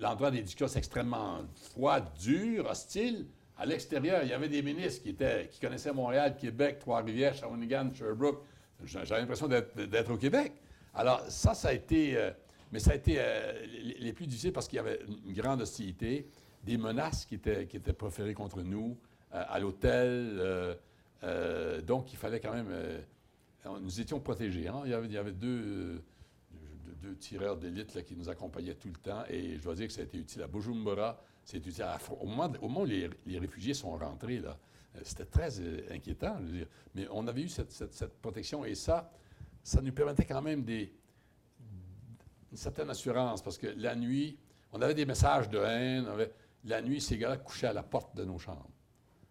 l'endroit 0.00 0.30
des 0.30 0.42
discussions 0.42 0.78
extrêmement 0.78 1.40
froid, 1.70 2.00
dur, 2.00 2.66
hostile, 2.68 3.26
à 3.58 3.64
l'extérieur, 3.64 4.20
il 4.22 4.28
y 4.28 4.32
avait 4.32 4.48
des 4.48 4.62
ministres 4.62 5.02
qui, 5.02 5.10
étaient, 5.10 5.48
qui 5.50 5.60
connaissaient 5.60 5.92
Montréal, 5.92 6.36
Québec, 6.38 6.78
Trois-Rivières, 6.80 7.34
Shawinigan, 7.34 7.88
Sherbrooke. 7.94 8.42
J'avais 8.84 9.20
l'impression 9.20 9.48
d'être 9.48 10.10
au 10.10 10.16
Québec. 10.18 10.52
Alors, 10.94 11.22
ça, 11.28 11.54
ça 11.54 11.68
a 11.68 11.72
été. 11.72 12.16
Euh, 12.16 12.30
mais 12.72 12.78
ça 12.78 12.92
a 12.92 12.94
été 12.94 13.16
euh, 13.18 13.66
les, 13.98 14.12
plus 14.12 14.26
difficiles 14.26 14.52
parce 14.52 14.68
qu'il 14.68 14.76
y 14.76 14.80
avait 14.80 15.00
une 15.26 15.32
grande 15.32 15.62
hostilité, 15.62 16.28
des 16.64 16.76
menaces 16.76 17.24
qui 17.24 17.36
étaient, 17.36 17.66
qui 17.66 17.76
étaient 17.76 17.92
proférées 17.92 18.34
contre 18.34 18.62
nous 18.62 18.96
euh, 19.34 19.44
à 19.48 19.58
l'hôtel. 19.58 20.76
donc, 21.86 22.12
il 22.12 22.16
fallait 22.16 22.40
quand 22.40 22.52
même. 22.52 22.72
nous 23.80 24.00
étions 24.00 24.20
protégés. 24.20 24.68
Hein. 24.68 24.82
Il, 24.84 24.90
y 24.90 24.94
avait, 24.94 25.06
il 25.06 25.12
y 25.12 25.18
avait 25.18 25.32
deux 25.32 26.02
deux 27.06 27.16
tireurs 27.16 27.56
d'élite 27.56 28.02
qui 28.04 28.16
nous 28.16 28.28
accompagnaient 28.28 28.74
tout 28.74 28.88
le 28.88 28.96
temps. 28.96 29.24
Et 29.28 29.56
je 29.56 29.62
dois 29.62 29.74
dire 29.74 29.86
que 29.86 29.92
ça 29.92 30.00
a 30.00 30.04
été 30.04 30.18
utile 30.18 30.42
à 30.42 30.46
Bujumbura. 30.46 31.20
C'est 31.44 31.64
utile 31.64 31.84
à, 31.84 31.98
au, 32.20 32.26
moment, 32.26 32.52
au 32.60 32.68
moment 32.68 32.82
où 32.82 32.86
les, 32.86 33.08
réfugiés 33.38 33.74
sont 33.74 33.96
rentrés, 33.96 34.40
là, 34.40 34.58
euh, 34.96 35.00
c'était 35.04 35.24
très 35.24 35.60
euh, 35.60 35.86
inquiétant. 35.90 36.38
Mais 36.94 37.06
on 37.10 37.26
avait 37.26 37.42
eu 37.42 37.48
cette, 37.48 37.70
cette, 37.70 38.20
protection 38.20 38.64
et 38.64 38.74
ça, 38.74 39.10
ça 39.62 39.80
nous 39.80 39.92
permettait 39.92 40.24
quand 40.24 40.42
même 40.42 40.64
des, 40.64 40.92
une 42.56 42.62
certaine 42.62 42.88
assurance 42.88 43.42
parce 43.42 43.58
que 43.58 43.66
la 43.76 43.94
nuit, 43.94 44.38
on 44.72 44.80
avait 44.80 44.94
des 44.94 45.04
messages 45.04 45.50
de 45.50 45.58
haine. 45.58 46.06
la 46.64 46.80
nuit, 46.80 47.02
ces 47.02 47.18
gars-là 47.18 47.36
couchaient 47.36 47.66
à 47.66 47.74
la 47.74 47.82
porte 47.82 48.16
de 48.16 48.24
nos 48.24 48.38
chambres. 48.38 48.70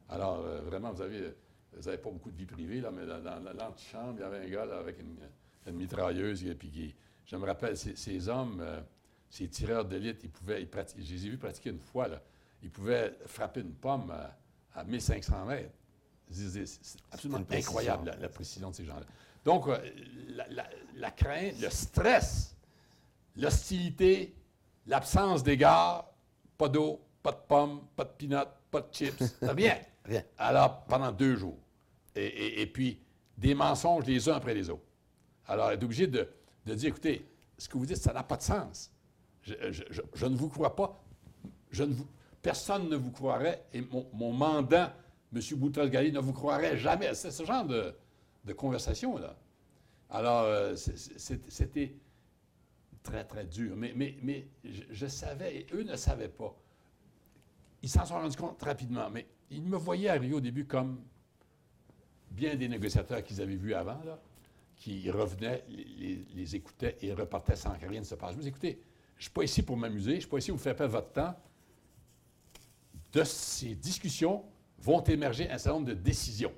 Alors, 0.09 0.45
euh, 0.45 0.61
vraiment, 0.61 0.91
vous 0.91 1.01
avez, 1.01 1.33
vous 1.73 1.85
n'avez 1.85 1.97
pas 1.97 2.11
beaucoup 2.11 2.29
de 2.29 2.37
vie 2.37 2.45
privée, 2.45 2.81
là, 2.81 2.91
mais 2.91 3.07
dans, 3.07 3.43
l'antichambre, 3.57 4.13
il 4.17 4.21
y 4.21 4.23
avait 4.23 4.45
un 4.45 4.47
gars 4.47 4.65
là, 4.65 4.77
avec 4.77 4.99
une, 4.99 5.17
une 5.65 5.75
mitrailleuse 5.75 6.45
et 6.45 6.53
puis 6.53 6.69
qui, 6.69 6.95
je 7.25 7.35
me 7.35 7.47
rappelle, 7.47 7.75
ces, 7.75 8.29
hommes, 8.29 8.61
euh, 8.61 8.79
ces 9.31 9.47
tireurs 9.47 9.85
d'élite, 9.85 10.23
ils 10.23 10.29
pouvaient, 10.29 10.61
ils 10.61 11.03
je 11.03 11.13
les 11.13 11.25
ai 11.25 11.29
vus 11.31 11.39
pratiquer 11.39 11.71
une 11.71 11.79
fois, 11.79 12.07
là, 12.07 12.21
ils 12.61 12.69
pouvaient 12.69 13.17
frapper 13.25 13.61
une 13.61 13.73
pomme 13.73 14.13
à, 14.75 14.83
1500 14.83 15.45
mètres. 15.45 15.73
C'est 16.29 16.99
absolument 17.11 17.43
incroyable, 17.49 18.15
la, 18.19 18.29
précision 18.29 18.69
de 18.69 18.75
ces 18.75 18.85
gens-là. 18.85 19.05
Donc, 19.43 19.67
euh, 19.67 19.77
la, 20.95 21.11
crainte, 21.11 21.59
le 21.59 21.69
stress, 21.69 22.54
l'hostilité, 23.35 24.35
l'absence 24.87 25.43
d'égard, 25.43 26.11
pas 26.57 26.69
d'eau, 26.69 27.01
pas 27.21 27.31
de 27.31 27.37
pommes, 27.47 27.81
pas 27.95 28.03
de 28.03 28.11
peanuts, 28.17 28.49
pas 28.71 28.81
de 28.81 28.93
chips, 28.93 29.23
rien. 29.41 29.77
rien. 30.03 30.23
Alors, 30.37 30.83
pendant 30.85 31.11
deux 31.11 31.35
jours. 31.35 31.57
Et, 32.15 32.61
et, 32.61 32.67
puis, 32.67 32.99
des 33.37 33.53
mensonges 33.53 34.05
les 34.05 34.29
uns 34.29 34.35
après 34.35 34.53
les 34.53 34.69
autres. 34.69 34.85
Alors, 35.47 35.71
être 35.71 35.83
obligé 35.83 36.07
de, 36.07 36.27
de 36.65 36.75
dire, 36.75 36.89
écoutez, 36.89 37.25
ce 37.57 37.67
que 37.67 37.77
vous 37.77 37.85
dites, 37.85 37.97
ça 37.97 38.13
n'a 38.13 38.23
pas 38.23 38.37
de 38.37 38.41
sens. 38.41 38.91
Je, 39.41 40.25
ne 40.25 40.35
vous 40.35 40.49
crois 40.49 40.75
pas. 40.75 41.03
Je 41.69 41.83
ne 41.83 41.93
vous, 41.93 42.07
personne 42.41 42.89
ne 42.89 42.95
vous 42.95 43.11
croirait, 43.11 43.65
et 43.73 43.81
mon, 43.81 44.07
mon 44.13 44.31
mandant, 44.31 44.89
M. 45.33 45.41
Boutros-Ghali, 45.57 46.11
ne 46.11 46.19
vous 46.19 46.33
croirait 46.33 46.77
jamais. 46.77 47.13
C'est 47.13 47.31
ce 47.31 47.43
genre 47.43 47.65
de, 47.65 47.93
conversation-là. 48.53 49.35
Alors, 50.09 50.43
euh, 50.43 50.75
c'était 50.75 51.95
très, 53.05 53.23
très 53.23 53.45
dur. 53.45 53.75
Mais, 53.77 53.93
mais, 53.95 54.15
mais 54.21 54.47
je, 54.63 55.07
savais, 55.07 55.55
et 55.55 55.67
eux 55.73 55.83
ne 55.83 55.95
savaient 55.95 56.27
pas. 56.27 56.53
Ils 57.81 57.89
s'en 57.89 58.03
sont 58.03 58.15
rendus 58.15 58.35
compte 58.35 58.61
rapidement, 58.61 59.09
mais 59.09 59.27
ils 59.51 59.61
me 59.63 59.77
voyaient 59.77 60.09
arriver 60.09 60.33
au 60.33 60.41
début 60.41 60.65
comme 60.65 60.99
bien 62.31 62.55
des 62.55 62.67
négociateurs 62.67 63.23
qu'ils 63.23 63.41
avaient 63.41 63.55
vus 63.55 63.73
avant, 63.73 63.99
qui 64.75 65.09
revenaient, 65.09 65.63
les, 65.69 66.55
écoutaient 66.55 66.97
et 67.01 67.13
repartaient 67.13 67.55
sans 67.55 67.77
que 67.77 67.85
rien 67.85 68.01
ne 68.01 68.05
se 68.05 68.15
passe. 68.15 68.33
Je 68.33 68.37
vous 68.37 68.47
écoutez, 68.47 68.81
je 69.15 69.19
ne 69.19 69.23
suis 69.23 69.31
pas 69.31 69.43
ici 69.43 69.61
pour 69.61 69.77
m'amuser, 69.77 70.11
je 70.11 70.15
ne 70.15 70.21
suis 70.21 70.29
pas 70.29 70.37
ici 70.39 70.49
pour 70.49 70.57
vous 70.57 70.63
faire 70.63 70.75
perdre 70.75 70.93
votre 70.93 71.11
temps. 71.11 71.35
De 73.13 73.23
ces 73.23 73.75
discussions 73.75 74.43
vont 74.79 75.01
émerger 75.03 75.49
un 75.49 75.57
certain 75.57 75.79
nombre 75.79 75.87
de 75.87 75.93
décisions. 75.93 76.51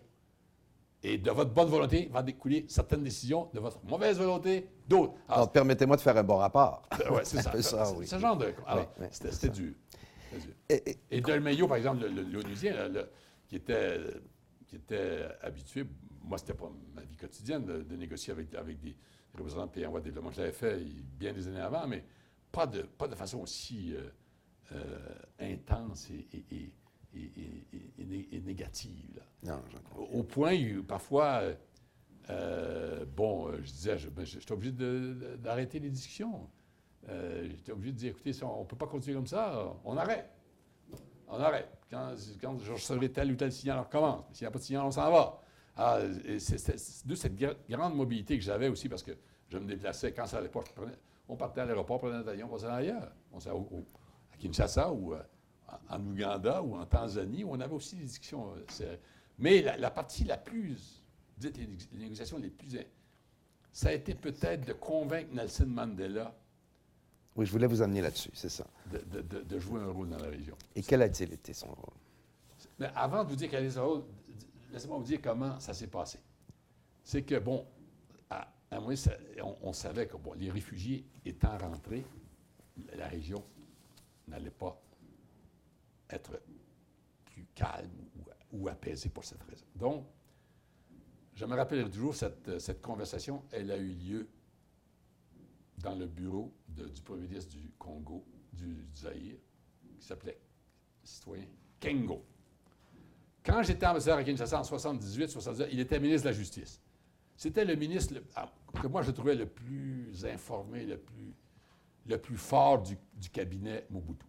Et 1.03 1.17
de 1.17 1.31
votre 1.31 1.51
bonne 1.51 1.69
volonté 1.69 2.09
va 2.11 2.23
découler 2.23 2.65
certaines 2.67 3.03
décisions, 3.03 3.49
de 3.53 3.59
votre 3.59 3.83
mauvaise 3.85 4.17
volonté, 4.17 4.67
d'autres. 4.87 5.13
Alors, 5.29 5.51
permettez-moi 5.51 5.95
de 5.95 6.01
faire 6.01 6.17
un 6.17 6.23
bon 6.23 6.37
rapport. 6.37 6.81
oui, 7.11 7.19
c'est 7.23 7.41
ça. 7.41 7.61
ça 7.61 7.93
oui. 7.93 8.07
Ce 8.07 8.17
genre 8.17 8.35
de. 8.35 8.53
Alors, 8.65 8.91
c'était 9.11 9.49
dur. 9.49 9.73
Et, 10.67 10.97
et, 11.11 11.21
par 11.21 11.75
exemple, 11.75 12.05
l'Onusien, 12.07 12.73
qui 13.47 13.55
était, 13.57 13.99
qui 14.67 14.75
était 14.75 15.25
habitué 15.41 15.85
moi, 16.27 16.37
ce 16.37 16.43
n'était 16.43 16.53
pas 16.53 16.71
ma 16.93 17.01
vie 17.01 17.15
quotidienne 17.15 17.65
de, 17.65 17.95
négocier 17.95 18.33
avec, 18.33 18.53
avec 18.53 18.79
des 18.79 18.95
représentants 19.33 19.67
de 19.67 19.71
pays 19.71 19.85
en 19.85 19.91
voie 19.91 20.01
de 20.01 20.05
développement. 20.05 20.31
Je 20.31 20.41
l'avais 20.41 20.51
fait 20.51 20.79
bien 21.17 21.33
des 21.33 21.47
années 21.47 21.61
avant, 21.61 21.87
mais 21.87 22.03
pas 22.51 22.67
de, 22.67 22.81
pas 22.81 23.07
de 23.07 23.15
façon 23.15 23.39
aussi 23.39 23.95
euh, 23.95 24.09
euh, 24.73 24.99
intense 25.39 26.09
et, 26.11 26.71
négative. 28.45 29.21
Non, 29.43 29.61
Au 30.13 30.23
point 30.23 30.55
où, 30.55 30.83
parfois, 30.83 31.43
euh, 32.29 33.05
bon, 33.05 33.51
je 33.61 33.71
disais, 33.71 33.97
ben, 34.11 34.25
j'étais 34.25 34.51
obligé 34.51 34.73
d'arrêter 35.37 35.79
les 35.79 35.89
discussions. 35.89 36.49
j'étais 37.07 37.71
obligé 37.71 37.93
de 37.93 37.97
dire, 37.97 38.11
écoutez, 38.11 38.31
on 38.43 38.61
ne 38.61 38.65
peut 38.65 38.75
pas 38.75 38.87
continuer 38.87 39.15
comme 39.15 39.27
ça, 39.27 39.73
on 39.85 39.97
arrête. 39.97 40.29
On 41.29 41.39
arrête. 41.39 41.69
Quand, 41.89 42.13
quand 42.41 42.57
je 42.59 42.71
recevrai 42.71 43.11
tel 43.11 43.31
ou 43.31 43.35
tel 43.35 43.51
signal, 43.51 43.79
on 43.79 43.83
recommence. 43.83 44.25
S'il 44.31 44.45
n'y 44.45 44.47
a 44.47 44.51
pas 44.51 44.59
de 44.59 44.63
signal, 44.63 44.83
on 44.85 44.91
s'en 44.91 45.11
va. 45.11 45.41
Ah, 45.75 45.99
c'est 46.39 47.05
de 47.05 47.15
cette 47.15 47.35
grande 47.69 47.95
mobilité 47.95 48.37
que 48.37 48.43
j'avais 48.43 48.67
aussi, 48.67 48.89
parce 48.89 49.03
que 49.03 49.11
je 49.49 49.57
me 49.57 49.65
déplaçais 49.65 50.11
quand 50.11 50.25
ça 50.25 50.39
allait 50.39 50.49
pas. 50.49 50.63
On 51.29 51.35
partait 51.35 51.61
à 51.61 51.65
l'aéroport, 51.65 51.99
prenait 51.99 52.15
un 52.15 52.27
avion, 52.27 52.47
on 52.49 52.53
passait 52.53 52.67
ailleurs. 52.67 53.11
On 53.31 53.37
à 53.37 54.37
Kinshasa 54.37 54.91
ou 54.91 55.13
euh, 55.13 55.21
en 55.89 56.05
Ouganda 56.05 56.61
ou 56.61 56.75
en 56.75 56.85
Tanzanie, 56.85 57.43
où 57.43 57.51
on 57.51 57.59
avait 57.59 57.73
aussi 57.73 57.95
des 57.95 58.05
discussions. 58.05 58.53
Euh, 58.81 58.95
mais 59.39 59.61
la, 59.61 59.91
partie 59.91 60.23
la 60.23 60.37
plus, 60.37 61.03
dites 61.37 61.57
les 61.57 61.99
négociations 61.99 62.37
les 62.37 62.49
plus. 62.49 62.77
Ça 63.71 63.89
a 63.89 63.93
été 63.93 64.15
peut-être 64.15 64.65
de 64.65 64.73
convaincre 64.73 65.33
Nelson 65.33 65.67
Mandela. 65.67 66.35
Oui, 67.35 67.45
je 67.45 67.51
voulais 67.51 67.67
vous 67.67 67.83
amener 67.83 68.01
là-dessus, 68.01 68.31
c'est 68.33 68.49
ça. 68.49 68.65
De, 68.91 69.59
jouer 69.59 69.81
un 69.81 69.91
rôle 69.91 70.09
dans 70.09 70.17
la 70.17 70.29
région. 70.29 70.57
Et 70.75 70.81
quel 70.81 71.03
a-t-il 71.03 71.31
été 71.33 71.53
son 71.53 71.67
rôle? 71.67 71.93
Mais 72.79 72.89
avant 72.95 73.23
de 73.23 73.29
vous 73.29 73.35
dire 73.35 73.49
quel 73.51 73.65
est 73.65 73.71
son 73.71 73.87
rôle, 73.87 74.03
laissez-moi 74.71 74.97
vous 74.97 75.03
dire 75.03 75.19
comment 75.21 75.59
ça 75.59 75.75
s'est 75.75 75.87
passé. 75.87 76.19
C'est 77.03 77.21
que, 77.21 77.37
bon, 77.37 77.67
à, 78.31 78.47
moi, 78.79 78.93
on, 79.61 79.71
savait 79.71 80.07
que 80.07 80.17
bon, 80.17 80.33
les 80.33 80.49
réfugiés 80.49 81.05
étant 81.23 81.55
rentrés, 81.59 82.03
la 82.95 83.07
région 83.07 83.43
n'allait 84.27 84.49
pas 84.49 84.81
être 86.09 86.41
plus 87.25 87.45
calme 87.55 87.91
ou, 88.51 88.67
apaisée 88.67 89.09
pour 89.09 89.23
cette 89.23 89.43
raison. 89.43 89.65
Donc, 89.75 90.05
je 91.35 91.45
me 91.45 91.55
rappelle 91.55 91.89
toujours, 91.89 92.15
cette, 92.15 92.59
cette 92.59 92.81
conversation, 92.81 93.43
elle 93.51 93.71
a 93.71 93.77
eu 93.77 93.93
lieu 93.93 94.29
dans 95.77 95.95
le 95.95 96.07
bureau 96.07 96.51
du 96.67 97.01
premier 97.01 97.27
ministre 97.27 97.51
du 97.55 97.71
Congo, 97.77 98.25
du, 98.51 98.65
du 98.65 98.95
Zaïre, 98.95 99.37
qui 99.99 100.05
s'appelait 100.05 100.39
citoyen 101.03 101.45
Kengo. 101.79 102.25
Quand 103.43 103.63
j'étais 103.63 103.85
ambassadeur 103.85 104.17
à 104.17 104.23
Kinshasa 104.23 104.59
en 104.59 104.63
78, 104.63 105.29
79, 105.29 105.69
il 105.71 105.79
était 105.79 105.99
ministre 105.99 106.23
de 106.23 106.29
la 106.29 106.37
Justice. 106.37 106.81
C'était 107.35 107.63
le 107.63 107.75
ministre 107.75 108.15
ah, 108.35 108.51
que 108.81 108.87
moi 108.87 109.03
je 109.03 109.11
trouvais 109.11 109.35
le 109.35 109.45
plus 109.45 110.25
informé, 110.25 110.85
le 112.05 112.17
plus 112.17 112.37
fort 112.37 112.81
du 112.81 113.29
cabinet 113.29 113.85
Mobutu. 113.89 114.25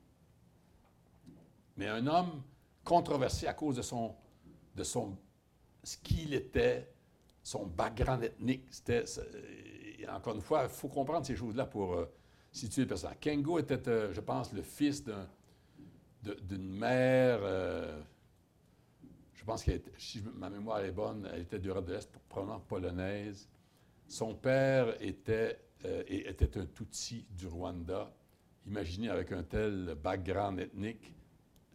Mais 1.79 1.87
un 1.87 2.07
homme 2.09 2.43
controversé 2.85 3.47
à 3.47 3.55
cause 3.55 3.77
de 3.77 3.83
son, 3.83 4.15
de 4.75 4.83
son, 4.83 5.17
ce 5.85 5.97
qu'il 5.97 6.35
était, 6.35 6.93
son 7.43 7.67
background 7.67 8.25
ethnique. 8.25 8.67
C'était, 8.71 9.07
c'est- 9.07 9.23
encore 10.09 10.35
une 10.35 10.41
fois, 10.43 10.65
il 10.65 10.69
faut 10.71 10.89
comprendre 10.89 11.25
ces 11.25 11.37
choses-là 11.37 11.67
pour 11.67 11.95
euh, 11.95 12.07
situer 12.51 12.83
le 12.83 12.89
personnage. 12.89 13.19
Kengo 13.21 13.59
était, 13.61 13.89
euh, 13.89 14.13
je 14.13 14.21
pense, 14.21 14.53
le 14.53 14.63
fils 14.63 15.05
d'une 16.23 16.69
mère, 16.69 17.39
euh, 17.43 18.03
je 19.35 19.45
pense 19.45 19.63
qu'elle 19.63 19.81
si 19.99 20.23
ma 20.35 20.51
mémoire 20.51 20.81
est 20.81 20.91
bonne, 20.91 21.29
elle 21.33 21.43
était 21.43 21.61
d'Europe 21.61 21.87
de 21.87 21.93
l'Est, 21.93 22.11
probablement 22.29 22.61
polonaise. 22.61 23.49
Son 24.09 24.35
père 24.35 25.01
était, 25.01 25.61
euh, 25.85 26.03
était 26.09 26.59
un 26.59 26.67
Tutsi 26.67 27.25
du 27.31 27.47
Rwanda. 27.47 28.13
Imaginez 28.67 29.11
avec 29.11 29.31
un 29.33 29.45
tel 29.45 29.95
background 30.03 30.59
ethnique 30.59 31.13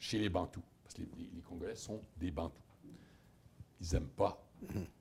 chez 0.03 0.19
les 0.19 0.27
Bantous, 0.29 0.61
parce 0.83 0.95
que 0.95 1.01
les, 1.01 1.07
les- 1.17 1.29
les 1.35 1.41
Congolais 1.41 1.75
sont 1.77 2.01
des 2.17 2.29
Bantous. 2.29 2.61
Ils 3.79 3.93
n'aiment 3.93 4.09
pas, 4.09 4.43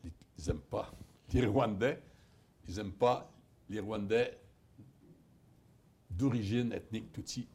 les- 0.05 0.13
ils 0.39 0.49
aiment 0.51 0.61
pas 0.61 0.93
les 1.35 1.45
Rwandais, 1.47 2.01
ils 2.69 2.77
n'aiment 2.77 2.93
pas 2.93 3.29
les 3.69 3.81
Rwandais 3.81 4.39
d'origine 6.11 6.73
ethnique 6.73 7.13
Tutsi, 7.13 7.49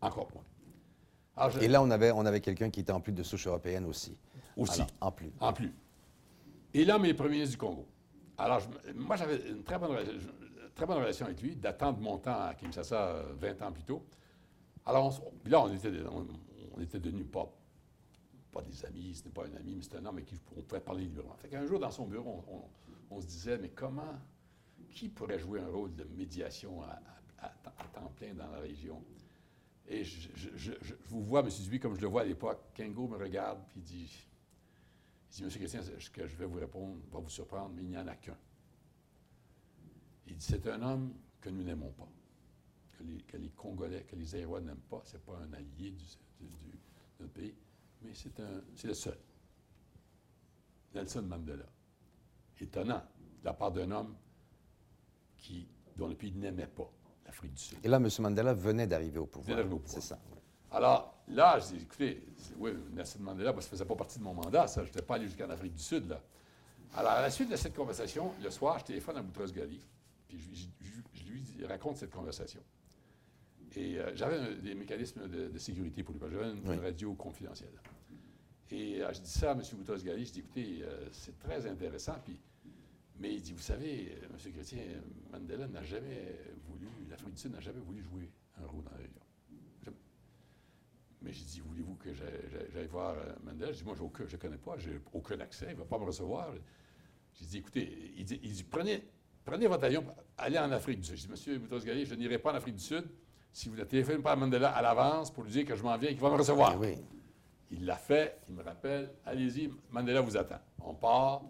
encore 0.00 0.28
moins. 0.34 0.42
Alors, 1.36 1.50
je- 1.50 1.60
Et 1.60 1.68
là, 1.68 1.80
on 1.82 1.90
avait, 1.90 2.10
on 2.10 2.26
avait 2.26 2.40
quelqu'un 2.40 2.68
qui 2.70 2.80
était 2.80 2.92
en 2.92 3.00
plus 3.00 3.12
de 3.12 3.22
souche 3.22 3.46
européenne 3.46 3.84
aussi. 3.84 4.16
aussi. 4.56 4.80
Alors, 4.80 4.92
en 5.02 5.12
plus. 5.12 5.30
En 5.38 5.52
plus. 5.52 5.72
Et 6.74 6.84
là, 6.84 6.98
mes 6.98 7.14
premiers 7.14 7.30
ministres 7.34 7.52
du 7.52 7.58
Congo. 7.58 7.86
Alors, 8.38 8.58
je- 8.60 8.92
moi, 8.92 9.14
j'avais 9.16 9.36
une 9.50 9.62
très 9.62 9.78
bonne, 9.78 9.96
très 10.74 10.84
relation 10.84 11.26
avec 11.26 11.40
lui, 11.42 11.54
datant 11.54 11.92
de 11.92 12.00
mon 12.00 12.18
temps 12.18 12.40
à 12.40 12.54
Kinshasa, 12.54 12.96
euh, 13.08 13.34
20 13.38 13.62
ans 13.62 13.70
plus 13.72 13.84
tôt. 13.84 14.04
Alors, 14.84 15.06
on 15.06 15.48
là, 15.48 15.62
on 15.62 15.72
était, 15.72 15.90
on, 16.10 16.26
on 16.76 16.80
était 16.80 17.00
devenus 17.00 17.26
pas, 17.30 17.50
pas 18.52 18.62
des 18.62 18.84
amis, 18.84 19.14
ce 19.14 19.24
n'est 19.24 19.30
pas 19.30 19.46
un 19.46 19.54
ami, 19.54 19.74
mais 19.74 19.82
c'est 19.82 19.96
un 19.96 20.04
homme 20.04 20.16
avec 20.16 20.26
qui 20.26 20.38
on 20.56 20.62
pouvait 20.62 20.80
parler 20.80 21.04
librement. 21.04 21.36
Fait 21.36 21.66
jour, 21.66 21.78
dans 21.78 21.90
son 21.90 22.06
bureau, 22.06 22.44
on, 23.10 23.20
se 23.20 23.26
disait, 23.26 23.58
mais 23.58 23.70
comment, 23.70 24.14
qui 24.90 25.08
pourrait 25.08 25.38
jouer 25.38 25.60
un 25.60 25.68
rôle 25.68 25.94
de 25.94 26.04
médiation 26.04 26.82
à, 26.82 27.00
temps- 27.94 28.12
plein 28.16 28.34
dans 28.34 28.50
la 28.50 28.60
région? 28.60 29.02
Et 29.88 30.04
je, 30.04 30.72
vous 31.06 31.22
vois, 31.22 31.40
M. 31.40 31.48
Dubuis, 31.48 31.78
comme 31.78 31.94
je 31.94 32.00
le 32.00 32.08
vois 32.08 32.22
à 32.22 32.24
l'époque, 32.24 32.60
Kengo 32.74 33.06
me 33.06 33.16
regarde, 33.16 33.60
puis 33.68 33.80
dit, 33.80 34.26
il 35.30 35.34
dit, 35.34 35.44
Monsieur 35.44 35.60
Christian, 35.60 35.80
ce 35.98 36.10
que 36.10 36.26
je 36.26 36.36
vais 36.36 36.46
vous 36.46 36.58
répondre 36.58 36.96
va 37.10 37.20
vous 37.20 37.28
surprendre, 37.30 37.72
mais 37.74 37.82
il 37.82 37.88
n'y 37.88 37.98
en 37.98 38.06
a 38.06 38.16
qu'un. 38.16 38.36
Il 40.26 40.36
dit, 40.36 40.44
c'est 40.44 40.66
un 40.66 40.82
homme 40.82 41.14
que 41.40 41.50
nous 41.50 41.62
n'aimons 41.62 41.92
pas, 41.92 42.08
que 42.96 43.02
les, 43.04 43.18
que 43.22 43.36
les 43.36 43.50
Congolais, 43.50 44.04
que 44.04 44.16
les 44.16 44.34
Aérois 44.34 44.60
n'aiment 44.60 44.76
pas. 44.90 45.02
Ce 45.04 45.14
n'est 45.14 45.22
pas 45.22 45.36
un 45.38 45.52
allié 45.52 45.90
du, 45.90 46.04
du- 46.40 46.46
du- 46.46 46.70
de 46.70 47.22
notre 47.22 47.32
pays, 47.32 47.54
mais 48.02 48.10
c'est 48.14 48.38
un, 48.40 48.62
c'est 48.74 48.88
le 48.88 48.94
seul. 48.94 49.18
Nelson 50.94 51.22
Mandela. 51.22 51.66
Étonnant, 52.60 53.02
de 53.40 53.44
la 53.44 53.52
part 53.52 53.70
d'un 53.70 53.90
homme 53.90 54.14
qui, 55.36 55.68
dont 55.96 56.08
le 56.08 56.14
pays 56.14 56.32
n'aimait 56.32 56.66
pas 56.66 56.90
l'Afrique 57.26 57.52
du 57.52 57.60
Sud. 57.62 57.78
Et 57.84 57.88
là, 57.88 57.96
M. 57.98 58.08
Mandela 58.20 58.54
venait 58.54 58.86
d'arriver 58.86 59.18
au 59.18 59.26
pouvoir. 59.26 59.44
Venait 59.46 59.56
d'arriver 59.56 59.74
au 59.74 59.78
pouvoir. 59.78 60.02
C'est 60.02 60.08
ça. 60.08 60.18
Alors 60.70 61.22
là, 61.28 61.58
je 61.58 61.74
dis, 61.76 61.82
écoutez, 61.82 62.26
oui, 62.58 62.72
Nelson 62.92 63.20
Mandela, 63.20 63.50
ça 63.52 63.56
ne 63.58 63.62
faisait 63.62 63.84
pas 63.84 63.94
partie 63.94 64.18
de 64.18 64.24
mon 64.24 64.34
mandat, 64.34 64.66
ça. 64.68 64.82
Je 64.82 64.88
n'étais 64.88 65.02
pas 65.02 65.16
allé 65.16 65.26
jusqu'en 65.26 65.50
Afrique 65.50 65.74
du 65.74 65.82
Sud, 65.82 66.08
là. 66.08 66.20
Alors, 66.94 67.12
à 67.12 67.20
la 67.22 67.30
suite 67.30 67.50
de 67.50 67.56
cette 67.56 67.74
conversation, 67.74 68.32
le 68.42 68.50
soir, 68.50 68.78
je 68.78 68.84
téléphone 68.84 69.16
à 69.18 69.22
Boutros 69.22 69.52
Ghali, 69.52 69.80
puis 70.28 70.38
je, 70.38 70.54
je- 70.54 70.68
je- 71.12 71.24
je 71.44 71.58
lui 71.58 71.66
raconte 71.66 71.98
cette 71.98 72.10
conversation. 72.10 72.62
Et 73.76 73.98
euh, 73.98 74.10
j'avais 74.14 74.36
un- 74.36 74.54
des 74.54 74.74
mécanismes 74.74 75.28
de, 75.28 75.48
de 75.48 75.58
sécurité 75.58 76.02
pour 76.02 76.14
lui, 76.14 76.20
parce 76.20 76.32
que 76.32 76.38
j'avais 76.38 76.50
une, 76.52 76.66
Oui. 76.68 76.74
une 76.76 76.80
radio 76.80 77.14
confidentielle. 77.14 77.78
Et 78.70 79.02
euh, 79.02 79.12
je 79.12 79.20
dis 79.20 79.30
ça 79.30 79.50
à 79.50 79.54
M. 79.54 79.62
Boutros 79.74 80.02
Ghali, 80.02 80.24
je 80.24 80.32
dis, 80.32 80.38
écoutez, 80.40 80.78
euh, 80.82 81.08
c'est 81.12 81.38
très 81.38 81.66
intéressant, 81.66 82.16
puis, 82.24 82.38
mais 83.20 83.34
il 83.34 83.42
dit, 83.42 83.52
vous 83.52 83.60
savez, 83.60 84.12
M. 84.22 84.52
Chrétien, 84.52 84.82
Mandela 85.30 85.68
n'a 85.68 85.82
jamais 85.82 86.36
voulu, 86.66 86.88
l'Afrique 87.08 87.34
du 87.34 87.40
Sud 87.40 87.52
n'a 87.52 87.60
jamais 87.60 87.80
voulu 87.80 88.02
jouer 88.02 88.30
un 88.60 88.66
rôle 88.66 88.82
dans 88.84 88.90
la 88.92 88.96
région. 88.96 89.20
Jamais. 89.84 89.96
Mais 91.20 91.32
j'ai 91.32 91.44
dit, 91.44 91.60
voulez-vous 91.60 91.94
que 91.96 92.12
j'aille- 92.14 92.86
voir 92.86 93.14
Mandela? 93.44 93.72
Je 93.72 93.78
dis, 93.78 93.84
moi, 93.84 93.94
aucun- 94.00 94.26
je 94.26 94.36
ne 94.36 94.40
connais 94.40 94.58
pas, 94.58 94.78
j'ai 94.78 94.98
aucun 95.12 95.38
accès, 95.40 95.66
il 95.68 95.72
ne 95.74 95.78
va 95.80 95.84
pas 95.84 95.98
me 95.98 96.04
recevoir. 96.04 96.52
J'ai 97.34 97.44
dit, 97.44 97.58
écoutez, 97.58 98.12
il 98.16 98.24
dit, 98.24 98.40
il 98.42 98.52
dit, 98.52 98.64
prenez, 98.64 99.02
prenez 99.44 99.66
votre 99.66 99.84
avion, 99.84 100.02
allez 100.38 100.58
en 100.58 100.72
Afrique 100.72 101.00
du 101.00 101.06
Sud. 101.08 101.16
Je 101.16 101.22
dis, 101.24 101.28
Monsieur 101.28 101.58
Boutros 101.58 101.84
Ghali, 101.84 102.06
je 102.06 102.14
n'irai 102.14 102.38
pas 102.38 102.52
en 102.52 102.56
Afrique 102.56 102.76
du 102.76 102.82
Sud 102.82 103.04
si 103.56 103.70
vous 103.70 103.76
ne 103.76 103.84
téléphonez 103.84 104.18
pas 104.18 104.32
à 104.32 104.36
Mandela 104.36 104.70
à 104.70 104.82
l'avance 104.82 105.30
pour 105.30 105.42
lui 105.42 105.50
dire 105.50 105.64
que 105.64 105.74
je 105.74 105.82
m'en 105.82 105.96
viens 105.96 106.10
et 106.10 106.12
qu'il 106.12 106.20
va 106.20 106.28
me 106.28 106.36
recevoir. 106.36 106.74
Eh 106.74 106.76
oui. 106.76 106.94
Il 107.70 107.86
l'a 107.86 107.96
fait, 107.96 108.38
il 108.50 108.54
me 108.54 108.62
rappelle, 108.62 109.10
allez-y, 109.24 109.70
Mandela 109.90 110.20
vous 110.20 110.36
attend. 110.36 110.60
On 110.84 110.92
part. 110.92 111.40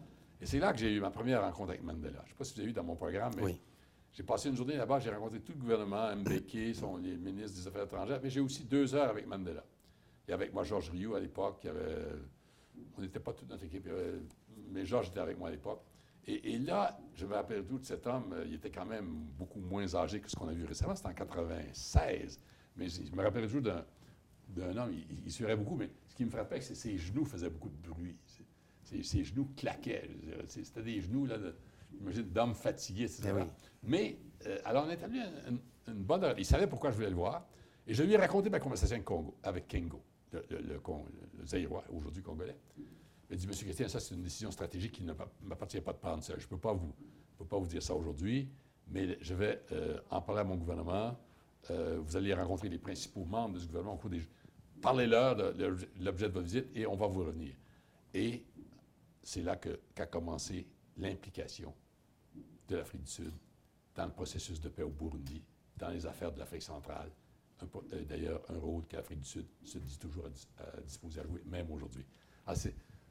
Et 0.41 0.47
c'est 0.47 0.61
là 0.61 0.73
que 0.73 0.79
j'ai 0.79 0.93
eu 0.93 1.01
ma 1.01 1.11
première 1.11 1.43
rencontre 1.43 1.71
avec 1.71 1.83
Mandela. 1.83 2.21
Je 2.25 2.27
ne 2.27 2.29
sais 2.29 2.35
pas 2.39 2.45
si 2.45 2.55
vous 2.55 2.61
avez 2.61 2.67
vu 2.69 2.73
dans 2.73 2.85
mon 2.85 2.95
programme, 2.95 3.33
mais 3.37 3.43
Oui. 3.43 3.61
j'ai 4.13 4.23
passé 4.23 4.49
une 4.49 4.55
journée 4.57 4.77
là-bas, 4.77 5.01
j'ai 5.01 5.11
rencontré 5.11 5.41
tout 5.41 5.51
le 5.51 5.59
gouvernement, 5.59 6.15
Mbeki, 6.15 6.77
son, 6.77 6.97
les 6.99 7.17
ministres 7.17 7.59
des 7.61 7.67
Affaires 7.67 7.83
étrangères, 7.83 8.21
mais 8.23 8.31
j'ai 8.31 8.41
aussi 8.41 8.63
deux 8.63 8.95
heures 8.95 9.11
avec 9.11 9.27
Mandela. 9.27 9.65
Et 10.29 10.33
avec 10.33 10.55
moi, 10.55 10.63
Georges 10.63 10.91
Rioux 10.91 11.17
à 11.17 11.21
l'époque, 11.21 11.59
il 11.65 11.67
y 11.67 11.71
avait- 11.71 12.07
on 12.97 13.01
n'était 13.01 13.19
pas 13.19 13.33
toute 13.33 13.51
notre 13.51 13.65
équipe, 13.65 13.83
il 13.85 13.91
y 13.91 13.93
avait- 13.93 14.21
mais 14.71 14.87
Georges 14.87 15.09
était 15.09 15.19
avec 15.21 15.37
moi 15.41 15.49
à 15.49 15.51
l'époque. 15.51 15.83
Et, 16.29 16.55
et 16.55 16.59
là, 16.59 16.99
je 17.14 17.24
me 17.27 17.35
rappelle 17.35 17.64
tout 17.64 17.79
de 17.79 17.85
cet 17.85 18.07
homme, 18.07 18.33
euh, 18.33 18.45
il 18.47 18.55
était 18.55 18.70
quand 18.70 18.85
même 18.87 19.07
beaucoup 19.39 19.61
moins 19.61 19.95
âgé 19.95 20.20
que 20.20 20.29
ce 20.31 20.35
qu'on 20.37 20.49
a 20.49 20.53
vu 20.53 20.64
récemment, 20.64 20.95
c'était 20.97 21.09
en 21.09 21.14
96. 21.14 22.41
Mais 22.77 22.89
je 22.89 23.03
je 23.05 23.12
me 23.12 23.22
rappelle 23.22 23.45
toujours 23.45 23.62
d'un 23.62 24.77
homme, 24.77 24.93
il, 24.93 25.07
il 25.24 25.33
suivait 25.33 25.57
beaucoup, 25.57 25.77
mais 25.77 25.91
ce 26.09 26.14
qui 26.14 26.24
me 26.24 26.31
frappait, 26.31 26.61
c'est 26.61 26.74
que 26.74 26.79
ses 26.81 26.99
genoux 26.99 27.24
faisaient 27.24 27.51
beaucoup 27.51 27.68
de 27.68 27.89
bruit. 27.89 28.16
Ses, 28.83 29.03
ses 29.03 29.24
genoux 29.24 29.51
claquaient. 29.57 30.09
C'était 30.47 30.83
des 30.83 31.01
genoux, 31.01 31.27
là, 31.27 31.39
d'hommes 32.24 32.55
fatigués, 32.55 33.05
etc. 33.05 33.22
Eh 33.29 33.33
oui. 33.33 33.43
Mais, 33.83 34.18
euh, 34.47 34.59
alors, 34.64 34.85
on 34.87 34.89
a 34.89 34.95
établi 34.95 35.18
une, 35.49 35.59
une- 35.89 36.03
bonne... 36.03 36.35
Il 36.39 36.45
savait 36.45 36.66
pourquoi 36.66 36.91
je 36.91 36.97
voulais 36.97 37.09
le 37.11 37.16
voir. 37.16 37.49
Et 37.87 37.95
je 37.95 38.03
lui 38.03 38.12
ai 38.12 38.16
raconté 38.16 38.51
ma 38.51 38.59
conversation 38.61 38.95
avec, 38.97 39.05
Congo, 39.07 39.37
avec 39.45 39.68
Kengo, 39.68 40.03
le, 40.33 40.45
le, 40.51 40.59
le, 40.61 40.81
Con- 40.81 41.05
le 41.39 41.47
Zaïrois, 41.47 41.85
aujourd'hui 41.91 42.22
congolais. 42.22 42.57
Il 43.31 43.37
dit, 43.37 43.47
Monsieur 43.47 43.64
Christian, 43.66 43.89
ça, 43.89 43.99
c'est 44.01 44.14
une 44.14 44.22
décision 44.22 44.51
stratégique 44.51 44.93
qui 44.93 45.03
ne 45.03 45.12
m'a- 45.12 45.29
m'appartient 45.43 45.81
pas 45.81 45.93
de 45.93 45.99
prendre 45.99 46.22
ça. 46.22 46.35
Je 46.39 46.45
ne 46.45 46.49
peux, 46.49 46.59
pas 46.59 46.72
vous- 46.72 46.95
peux 47.37 47.45
pas 47.45 47.59
vous 47.59 47.66
dire 47.66 47.83
ça 47.83 47.95
aujourd'hui, 47.95 48.49
mais 48.89 49.18
je 49.20 49.35
vais 49.35 49.62
euh, 49.72 49.99
en 50.11 50.20
parler 50.22 50.43
à 50.43 50.45
mon 50.45 50.57
gouvernement. 50.57 51.18
Euh, 51.70 51.99
vous 52.01 52.16
allez 52.16 52.33
rencontrer 52.35 52.68
les 52.68 52.79
principaux 52.79 53.24
membres 53.24 53.55
de 53.55 53.59
ce 53.61 53.66
gouvernement 53.66 53.95
au 53.95 53.99
cours 53.99 54.11
des... 54.11 54.22
Parlez-leur 54.81 55.35
de, 55.35 55.77
l'objet 56.01 56.29
de 56.29 56.33
votre 56.35 56.45
visite 56.47 56.66
et 56.74 56.87
on 56.87 56.95
va 56.97 57.07
vous 57.09 57.20
revenir. 57.24 57.55
Et 58.14 58.45
c'est 59.22 59.43
là 59.43 59.57
qu'a 59.57 60.07
commencé 60.07 60.66
l'implication 60.97 61.74
de 62.68 62.77
l'Afrique 62.77 63.03
du 63.03 63.11
Sud 63.11 63.33
dans 63.95 64.05
le 64.07 64.12
processus 64.12 64.61
de 64.61 64.68
paix 64.68 64.83
au 64.83 64.91
Burundi, 64.91 65.43
dans 65.77 65.89
les 65.89 66.07
affaires 66.07 66.31
de 66.31 66.39
l'Afrique 66.39 66.62
centrale. 66.62 67.11
Euh, 67.93 68.05
D'ailleurs, 68.05 68.43
un 68.51 68.59
rôle 68.59 68.87
que 68.87 68.97
l'Afrique 68.97 69.20
du 69.20 69.27
Sud 69.29 69.47
se 69.64 69.79
dit 69.79 69.99
toujours 69.99 70.27
à, 70.59 70.62
à 70.62 70.81
disposer 70.83 71.20
à 71.20 71.24
jouer, 71.24 71.43
même 71.47 71.70
aujourd'hui. 71.72 72.05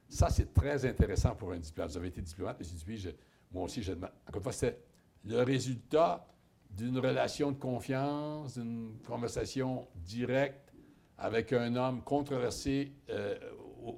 Ça, 0.08 0.30
c'est 0.30 0.54
très 0.54 0.86
intéressant 0.86 1.36
pour 1.36 1.52
un 1.52 1.60
diplomate. 1.60 1.92
Vous 1.92 1.98
avez 1.98 2.08
été 2.10 2.22
diplomate, 2.22 2.62
M. 2.62 2.68
Dupuis, 2.78 2.98
je- 2.98 3.10
moi 3.52 3.64
aussi, 3.64 3.82
je 3.82 3.94
demande. 3.94 4.12
Encore 4.28 4.38
une 4.38 4.44
fois, 4.44 4.52
c'est 4.52 4.78
le 5.24 5.42
résultat 5.42 6.26
d'une 6.70 6.98
relation 7.00 7.52
de 7.52 7.58
confiance, 7.58 8.58
d'une 8.58 8.98
conversation 9.06 9.88
directe 9.96 10.74
avec 11.18 11.54
un 11.54 11.76
homme 11.76 12.02
controversé 12.04 12.92
euh, 13.10 13.38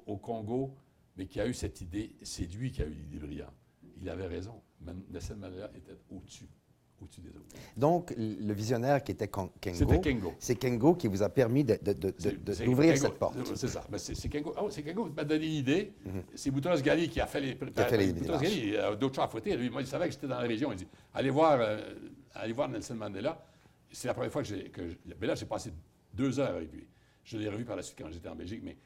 au, 0.06 0.16
Congo, 0.16 0.74
mais 1.16 1.26
qui 1.26 1.40
a 1.40 1.46
eu 1.46 1.54
cette 1.54 1.80
idée. 1.80 2.14
C'est 2.22 2.46
lui 2.46 2.70
qui 2.70 2.82
a 2.82 2.86
eu 2.86 2.92
l'idée 2.92 3.18
brillante. 3.18 3.54
Il 4.00 4.08
avait 4.08 4.26
raison. 4.28 4.62
Nelson 5.10 5.36
Mandela 5.36 5.70
était 5.74 5.96
au-dessus, 6.10 6.48
au-dessus 7.02 7.20
des 7.20 7.28
autres. 7.30 7.46
Donc, 7.76 8.12
le 8.16 8.52
visionnaire 8.52 9.02
qui 9.02 9.12
était 9.12 9.28
Kengo, 9.28 9.52
C'était 9.72 10.00
Kengo. 10.00 10.34
c'est 10.38 10.56
Kengo 10.56 10.94
qui 10.94 11.06
vous 11.06 11.22
a 11.22 11.28
permis 11.28 11.64
d'ouvrir 11.64 12.96
cette 12.98 13.14
porte. 13.18 13.36
C'est 13.54 13.68
ça. 13.68 13.84
Ben, 13.88 13.98
c'est 13.98 14.28
Kengo. 14.28 14.54
C'est 14.70 14.82
Kengo 14.82 15.06
qui 15.06 15.12
m'a 15.14 15.24
donné 15.24 15.46
l'idée. 15.46 15.92
C'est 16.34 16.50
Boutros 16.50 16.80
Ghali 16.80 17.08
qui 17.08 17.20
a 17.20 17.26
fait 17.26 17.40
les. 17.40 17.54
Mhm. 17.54 17.70
a 17.76 17.84
fait 17.84 17.96
les 17.96 18.12
Boutros. 18.12 18.38
Ghali, 18.38 18.76
euh, 18.76 18.96
d'autres 18.96 19.14
choses 19.16 19.24
à 19.24 19.28
fouetter. 19.28 19.56
Lui, 19.56 19.70
moi, 19.70 19.80
il 19.82 19.86
savait 19.86 20.06
que 20.06 20.12
j'étais 20.12 20.26
dans 20.26 20.40
la 20.40 20.46
région. 20.46 20.72
Il 20.72 20.76
dit 20.78 20.88
allez 21.14 21.30
voir, 21.30 21.58
euh, 21.60 21.94
allez 22.34 22.52
voir 22.52 22.68
Nelson 22.68 22.94
Mandela. 22.94 23.42
C'est 23.90 24.08
la 24.08 24.14
première 24.14 24.32
fois 24.32 24.42
que 24.42 24.48
j'ai. 24.48 24.70
Mais 25.20 25.26
là, 25.26 25.34
j'ai 25.34 25.46
passé 25.46 25.72
deux 26.12 26.38
heures 26.40 26.56
avec 26.56 26.72
lui. 26.72 26.86
Je 27.24 27.38
l'ai 27.38 27.48
revu 27.48 27.64
par 27.64 27.76
la 27.76 27.82
suite 27.82 27.98
quand 27.98 28.10
j'étais 28.10 28.28
en 28.28 28.34
Belgique, 28.36 28.60
mais 28.64 28.76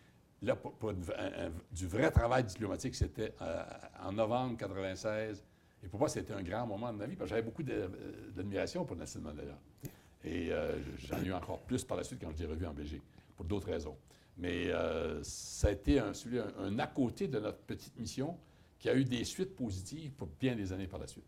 là, 0.42 0.56
pour, 0.56 0.72
pour 0.74 0.90
une- 0.90 1.02
un- 1.16 1.46
un- 1.46 1.52
du 1.72 1.86
vrai 1.86 2.10
travail 2.10 2.44
diplomatique, 2.44 2.94
c'était 2.94 3.32
euh, 3.40 3.62
en 4.04 4.12
novembre 4.12 4.56
96. 4.56 5.42
Et 5.84 5.88
pour 5.88 5.98
moi, 5.98 6.08
c'était 6.08 6.32
un 6.32 6.42
grand 6.42 6.66
moment 6.66 6.92
de 6.92 6.98
ma 6.98 7.06
vie, 7.06 7.16
parce 7.16 7.28
que 7.28 7.36
j'avais 7.36 7.46
beaucoup 7.46 7.62
euh, 7.68 7.88
d'admiration 8.34 8.84
pour 8.84 8.96
Nelson 8.96 9.20
Mandela. 9.20 9.58
Et 10.24 10.52
euh, 10.52 10.78
j'en 10.98 11.20
ai 11.22 11.26
eu 11.26 11.32
encore 11.32 11.60
plus 11.60 11.84
par 11.84 11.96
la 11.96 12.04
suite 12.04 12.20
quand 12.20 12.30
je 12.36 12.38
l'ai 12.38 12.46
revu 12.46 12.66
en 12.66 12.74
Belgique, 12.74 13.02
pour 13.36 13.44
d'autres 13.44 13.70
raisons. 13.70 13.96
Mais 14.38 14.68
euh, 14.68 15.20
ça 15.22 15.68
a 15.68 15.70
été 15.72 15.98
un, 15.98 16.14
celui- 16.14 16.38
un, 16.38 16.52
un 16.58 16.78
à 16.78 16.86
côté 16.86 17.26
de 17.28 17.38
notre 17.40 17.58
petite 17.58 17.98
mission 17.98 18.36
qui 18.78 18.88
a 18.88 18.94
eu 18.94 19.04
des 19.04 19.24
suites 19.24 19.54
positives 19.54 20.12
pour 20.12 20.28
bien 20.40 20.56
des 20.56 20.72
années 20.72 20.86
par 20.86 21.00
la 21.00 21.06
suite. 21.06 21.24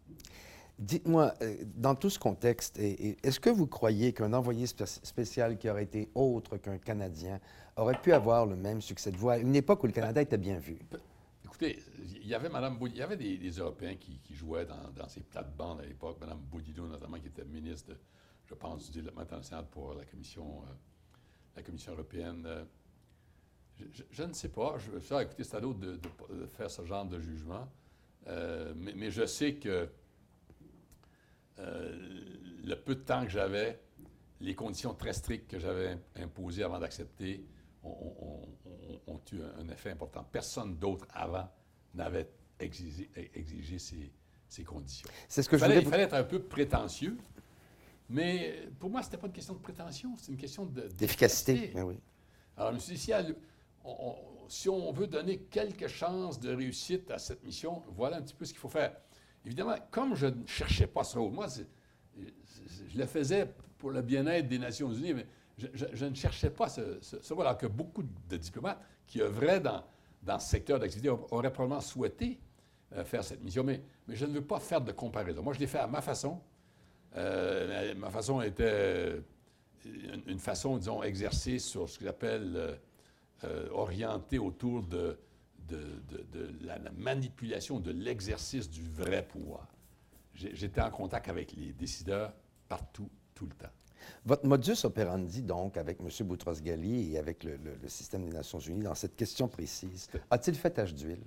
Dites-moi, 0.77 1.35
dans 1.77 1.95
tout 1.95 2.11
ce 2.11 2.19
contexte, 2.19 2.81
est-ce 2.81 3.39
que 3.39 3.49
vous 3.49 3.69
croyez 3.69 4.13
qu'un 4.13 4.33
envoyé 4.33 4.67
spécial 4.67 5.57
qui 5.57 5.71
aurait 5.71 5.85
été 5.85 6.09
autre 6.17 6.57
qu'un 6.57 6.79
Canadien 6.79 7.39
aurait 7.77 8.01
pu 8.01 8.13
avoir 8.13 8.45
le 8.45 8.57
même 8.57 8.81
succès 8.81 9.13
de 9.13 9.17
voix 9.17 9.35
à 9.35 9.39
une 9.39 9.55
époque 9.55 9.85
où 9.85 9.87
le 9.87 9.93
Canada 9.93 10.21
était 10.21 10.37
bien 10.37 10.59
vu? 10.59 10.79
Écoutez, 11.55 11.79
il 12.17 12.27
y 12.27 12.35
avait 12.35 12.49
Mme 12.49 12.79
il 12.83 12.97
y 12.97 13.03
avait 13.03 13.17
des, 13.17 13.51
Européens 13.51 13.95
qui, 13.95 14.35
jouaient 14.35 14.67
dans, 14.67 15.09
ces 15.09 15.21
plates-bandes 15.21 15.83
à 15.83 15.85
l'époque, 15.85 16.19
Mme 16.21 16.41
Boudido 16.41 16.85
notamment, 16.89 17.17
qui 17.21 17.29
était 17.29 17.45
ministre, 17.45 17.93
je 18.45 18.55
pense, 18.55 18.87
du 18.87 18.99
développement 18.99 19.23
international 19.23 19.65
pour 19.71 19.95
la 19.95 20.05
Commission, 20.05 20.63
euh, 20.63 20.73
la 21.55 21.63
Commission 21.63 21.93
européenne. 21.93 22.43
Euh, 22.45 22.65
je, 24.11 24.25
ne 24.25 24.33
sais 24.33 24.49
pas. 24.49 24.79
Je, 24.79 24.99
ça, 24.99 25.23
écoutez, 25.23 25.45
c'est 25.45 25.57
à 25.57 25.61
d'autres 25.61 25.79
de, 25.79 26.47
faire 26.47 26.69
ce 26.69 26.85
genre 26.85 27.05
de 27.05 27.21
jugement. 27.21 27.69
mais, 28.75 29.13
je 29.13 29.25
sais 29.25 29.55
que 29.55 29.89
euh, 31.61 32.37
le 32.65 32.75
peu 32.75 32.97
de 32.97 33.03
temps 33.03 33.23
que 33.23 33.31
j'avais, 33.31 33.79
les 34.41 34.57
conditions 34.57 34.93
très 34.93 35.13
strictes 35.13 35.49
que 35.49 35.61
j'avais 35.61 35.99
imposées 36.17 36.65
avant 36.65 36.81
d'accepter 36.81 37.47
ont, 37.85 39.21
eu 39.33 39.41
un 39.59 39.69
effet 39.69 39.91
important. 39.91 40.25
Personne 40.31 40.77
d'autre 40.77 41.07
avant 41.13 41.49
n'avait 41.95 42.29
exigé, 42.61 43.11
ces, 44.49 44.65
conditions. 44.65 45.09
C'est 45.29 45.43
ce 45.43 45.49
que 45.49 45.57
il 45.57 45.59
fallait, 45.59 45.81
Il 45.81 45.89
fallait 45.89 46.05
être 46.05 46.15
un 46.15 46.25
peu 46.25 46.41
prétentieux, 46.41 47.17
mais 48.09 48.69
pour 48.79 48.91
moi, 48.91 49.03
ce 49.03 49.09
n'était 49.09 49.19
pas 49.19 49.27
une 49.27 49.33
question 49.33 49.55
de 49.55 49.59
prétention, 49.59 50.15
c'est 50.19 50.31
une 50.31 50.39
question 50.39 50.67
d'efficacité. 50.67 51.73
Ben 51.75 51.85
oui. 51.85 51.99
Alors, 52.57 52.71
je 52.71 52.75
me 52.77 52.81
suis 52.81 52.95
dit, 52.95 53.01
si, 53.01 53.13
si 54.49 54.69
on 54.69 54.93
veut 54.93 55.07
donner 55.07 55.39
quelques 55.39 55.89
chances 55.89 56.39
de 56.39 56.55
réussite 56.55 57.11
à 57.11 57.19
cette 57.19 57.43
mission, 57.45 57.83
voilà 57.97 58.19
un 58.19 58.23
petit 58.23 58.35
peu 58.35 58.45
ce 58.45 58.53
qu'il 58.53 58.61
faut 58.61 58.69
faire. 58.69 58.95
Évidemment, 59.45 59.77
comme 59.91 60.15
je 60.15 60.27
ne 60.27 60.47
cherchais 60.47 60.87
pas 60.87 61.05
ce 61.05 61.19
rôle, 61.19 61.33
moi, 61.33 61.49
je 62.17 62.99
le 62.99 63.07
faisais 63.07 63.53
pour 63.79 63.91
le 63.91 64.03
bien-être 64.03 64.49
des 64.49 64.59
Nations 64.59 64.93
Unies, 64.93 65.15
mais 65.15 65.27
je, 65.59 66.05
ne 66.05 66.15
cherchais 66.15 66.51
pas 66.51 66.69
ce, 66.69 67.33
rôle. 67.33 67.47
Alors 67.47 67.59
que 67.59 67.67
beaucoup 67.67 68.03
de 68.03 68.37
diplomates 68.37 68.81
qui 69.07 69.21
œuvraient 69.21 69.61
dans, 69.61 69.85
dans 70.23 70.39
ce 70.39 70.49
secteur 70.49 70.79
d'activité 70.79 71.11
auraient 71.11 71.53
probablement 71.53 71.81
souhaité 71.81 72.41
euh, 72.95 73.05
faire 73.05 73.25
cette 73.25 73.43
mission, 73.43 73.65
mais, 73.65 73.83
mais, 74.07 74.17
je 74.17 74.27
ne 74.27 74.33
veux 74.33 74.45
pas 74.45 74.61
faire 74.61 74.81
de 74.81 74.93
comparaison. 74.93 75.43
Moi, 75.43 75.53
je 75.55 75.61
l'ai 75.61 75.67
fait 75.67 75.79
à 75.79 75.87
ma 75.87 76.01
façon. 76.01 76.41
Euh, 77.17 77.95
ma 77.95 78.11
façon 78.11 78.41
était 78.41 79.21
une, 80.27 80.39
façon, 80.39 80.77
disons, 80.77 81.03
exercée 81.03 81.59
sur 81.59 81.89
ce 81.89 81.99
que 81.99 82.05
j'appelle 82.05 82.79
euh, 83.45 83.69
orientée 83.71 84.39
autour 84.39 84.83
de 84.83 85.19
de, 85.69 86.51
la, 86.63 86.79
manipulation, 86.97 87.81
de 87.81 87.91
l'exercice 87.91 88.69
du 88.69 88.83
vrai 88.83 89.27
pouvoir. 89.27 89.67
J'étais 90.35 90.81
en 90.81 90.91
contact 90.91 91.29
avec 91.29 91.53
les 91.53 91.73
décideurs 91.73 92.33
partout, 92.69 93.09
tout 93.35 93.47
le 93.47 93.55
temps. 93.55 93.73
Votre 94.25 94.47
modus 94.47 94.85
operandi, 94.85 95.43
donc, 95.43 95.77
avec 95.77 95.99
M. 96.01 96.09
Boutros-Ghali 96.27 97.13
et 97.13 97.19
avec 97.19 97.45
le, 97.45 97.59
système 97.87 98.25
des 98.25 98.33
Nations 98.33 98.59
unies, 98.59 98.85
dans 98.85 98.95
cette 98.95 99.17
question 99.17 99.49
précise, 99.49 100.09
a-t-il 100.31 100.57
fait 100.57 100.71
tâche 100.71 100.95
d'huile? 100.95 101.25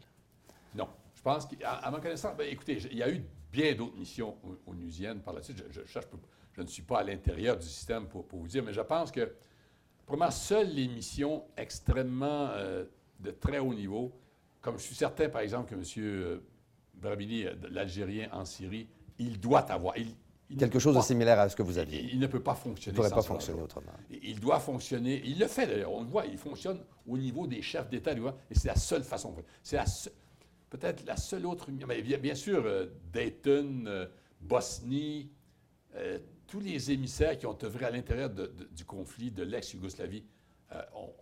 Non. 0.75 0.87
Je 1.15 1.21
pense 1.21 1.45
qu'à 1.45 1.89
ma 1.91 1.99
connaissance, 1.99 2.37
ben, 2.37 2.47
écoutez, 2.49 2.77
il 2.91 2.97
y 2.97 3.03
a 3.03 3.09
eu 3.09 3.23
bien 3.51 3.73
d'autres 3.73 3.97
missions 3.97 4.37
onusiennes 4.65 5.19
par 5.19 5.33
la 5.33 5.41
suite. 5.41 5.63
Je, 5.71 6.61
ne 6.61 6.67
suis 6.67 6.83
pas 6.83 6.99
à 6.99 7.03
l'intérieur 7.03 7.57
du 7.57 7.65
système 7.67 8.07
pour, 8.07 8.25
vous 8.31 8.47
dire, 8.47 8.63
mais 8.63 8.73
je 8.73 8.81
pense 8.81 9.11
que, 9.11 9.33
probablement, 10.05 10.31
seules 10.31 10.69
les 10.69 10.87
missions 10.87 11.43
extrêmement 11.57 12.49
euh, 12.51 12.85
de 13.19 13.31
très 13.31 13.59
haut 13.59 13.73
niveau 13.73 14.13
comme 14.67 14.77
je 14.77 14.83
suis 14.83 14.95
certain, 14.95 15.29
par 15.29 15.39
exemple, 15.39 15.69
que 15.69 15.75
M. 15.75 15.83
Euh, 15.97 16.39
Brabini, 16.95 17.45
euh, 17.45 17.53
l'Algérien 17.71 18.27
en 18.33 18.43
Syrie, 18.43 18.89
il 19.17 19.39
doit 19.39 19.71
avoir. 19.71 19.95
Quelque 20.57 20.79
chose 20.79 20.95
de 20.95 21.01
similaire 21.01 21.39
à 21.39 21.49
ce 21.49 21.55
que 21.55 21.63
vous 21.63 21.77
aviez. 21.77 22.07
Il, 22.11 22.19
ne 22.19 22.27
peut 22.27 22.41
pas 22.41 22.55
fonctionner. 22.55 22.95
Il 22.95 23.01
ne 23.01 23.07
pourrait 23.07 23.15
pas 23.15 23.27
fonctionner 23.27 23.61
autrement. 23.61 23.91
Il 24.09 24.39
doit 24.39 24.59
fonctionner. 24.59 25.21
Il 25.25 25.39
le 25.39 25.47
fait 25.47 25.67
d'ailleurs. 25.67 25.91
On 25.91 26.01
le 26.03 26.07
voit. 26.07 26.25
Il 26.25 26.37
fonctionne 26.37 26.79
au 27.05 27.17
niveau 27.17 27.47
des 27.47 27.61
chefs 27.61 27.89
d'État 27.89 28.13
et 28.13 28.55
c'est 28.55 28.69
la 28.69 28.75
seule 28.75 29.03
façon. 29.03 29.35
C'est 29.61 29.79
peut-être 30.69 31.05
la 31.05 31.17
seule 31.17 31.45
autre. 31.45 31.67
Mais 31.87 32.01
bien, 32.01 32.35
sûr, 32.35 32.63
euh, 32.65 32.85
Dayton, 33.11 34.07
Bosnie, 34.39 35.29
tous 36.47 36.59
les 36.59 36.91
émissaires 36.91 37.37
qui 37.37 37.45
ont 37.45 37.57
œuvré 37.63 37.85
à 37.85 37.91
l'intérieur 37.91 38.29
du 38.29 38.85
conflit 38.85 39.31
de 39.31 39.43
l'ex-Yougoslavie 39.43 40.23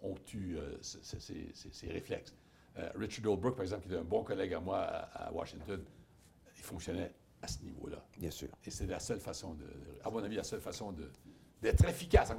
ont, 0.04 0.16
eu 0.34 0.58
ces 0.82 1.88
réflexes. 1.88 2.36
Euh, 2.78 2.90
Richard 2.96 3.32
Olbrooke, 3.32 3.56
par 3.56 3.64
exemple, 3.64 3.84
qui 3.84 3.90
était 3.90 4.00
un 4.00 4.04
bon 4.04 4.24
collègue 4.24 4.54
à 4.54 4.60
moi 4.60 4.80
à, 4.80 5.32
Washington, 5.32 5.82
il 6.58 6.64
fonctionnait 6.64 7.12
à 7.46 7.48
ce 7.48 7.64
niveau-là. 7.64 8.04
Bien 8.18 8.32
sûr. 8.32 8.50
Et 8.66 8.72
c'est 8.72 8.88
la 8.88 9.00
seule 9.00 9.20
façon, 9.20 9.54
de, 9.54 9.66
à 10.04 10.10
mon 10.10 10.24
avis, 10.24 10.36
la 10.36 10.44
seule 10.44 10.62
façon 10.62 10.94
d'être 11.62 11.86
efficace. 11.86 12.34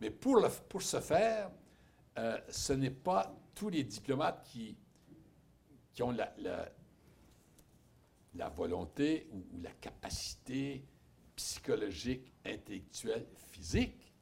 mais 0.00 0.10
pour, 0.10 0.36
le, 0.36 0.48
pour 0.68 0.82
ce 0.82 1.00
faire, 1.00 1.50
euh, 2.18 2.38
ce 2.48 2.72
n'est 2.72 2.90
pas 2.90 3.32
tous 3.54 3.68
les 3.68 3.84
diplomates 3.84 4.42
qui, 4.44 4.76
qui 5.92 6.02
ont 6.02 6.10
la, 6.10 6.34
la, 8.34 8.48
volonté 8.48 9.28
ou, 9.32 9.44
la 9.62 9.70
capacité 9.70 10.84
psychologique, 11.36 12.32
intellectuelle, 12.44 13.26
physique. 13.52 14.12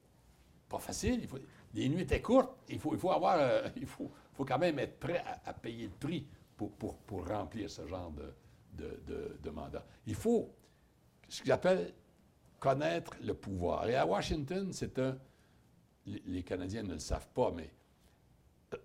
Pas 0.68 0.78
facile. 0.78 1.20
Il 1.22 1.28
faut, 1.28 1.38
les 1.72 1.88
nuits 1.88 2.02
étaient 2.02 2.20
courtes. 2.20 2.50
Il 2.68 2.78
faut, 2.78 2.92
il 2.92 2.98
faut 2.98 3.10
avoir. 3.10 3.38
Euh, 3.38 3.68
il 3.76 3.86
faut, 3.86 4.10
faut 4.34 4.44
quand 4.44 4.58
même 4.58 4.78
être 4.78 5.00
prêt 5.00 5.24
à, 5.44 5.54
payer 5.54 5.86
le 5.86 5.92
prix 5.92 6.26
pour, 6.56 6.70
pour, 6.72 7.26
remplir 7.26 7.70
ce 7.70 7.86
genre 7.86 8.10
de, 8.10 8.34
de, 8.78 9.50
mandat. 9.50 9.84
Il 10.06 10.14
faut 10.14 10.54
ce 11.28 11.40
que 11.40 11.46
j'appelle 11.46 11.92
connaître 12.58 13.12
le 13.22 13.34
pouvoir. 13.34 13.88
Et 13.88 13.96
à 13.96 14.06
Washington, 14.06 14.72
c'est 14.72 14.98
un. 14.98 15.18
Les 16.06 16.42
Canadiens 16.42 16.82
ne 16.82 16.94
le 16.94 16.98
savent 16.98 17.28
pas, 17.34 17.52
mais 17.54 17.70
euh, 18.72 18.78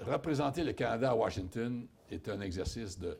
représenter 0.00 0.64
le 0.64 0.72
Canada 0.72 1.10
à 1.10 1.14
Washington 1.14 1.86
est 2.10 2.28
un 2.28 2.40
exercice 2.40 2.98
de 2.98 3.16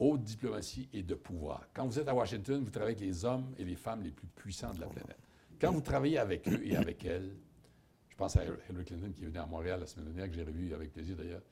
haute 0.00 0.24
diplomatie 0.24 0.88
et 0.92 1.04
de 1.04 1.14
pouvoir. 1.14 1.68
Quand 1.72 1.86
vous 1.86 2.00
êtes 2.00 2.08
à 2.08 2.14
Washington, 2.14 2.64
vous 2.64 2.70
travaillez 2.70 2.96
avec 2.96 3.06
les 3.06 3.24
hommes 3.24 3.54
et 3.58 3.64
les 3.64 3.76
femmes 3.76 4.02
les 4.02 4.10
plus 4.10 4.26
puissants 4.26 4.74
de 4.74 4.80
la 4.80 4.86
planète. 4.86 5.18
Quand 5.60 5.70
vous 5.70 5.80
travaillez 5.80 6.18
avec 6.18 6.48
eux 6.48 6.60
et 6.64 6.76
avec 6.76 7.04
elles, 7.04 7.30
je 8.08 8.16
pense 8.16 8.36
à 8.36 8.42
Hillary 8.44 8.84
Clinton 8.84 9.12
qui 9.14 9.22
est 9.22 9.26
venue 9.26 9.38
à 9.38 9.46
Montréal 9.46 9.78
la 9.80 9.86
semaine 9.86 10.06
dernière, 10.06 10.28
que 10.28 10.34
j'ai 10.34 10.42
revu 10.42 10.74
avec 10.74 10.92
plaisir 10.92 11.16
d'ailleurs. 11.16 11.42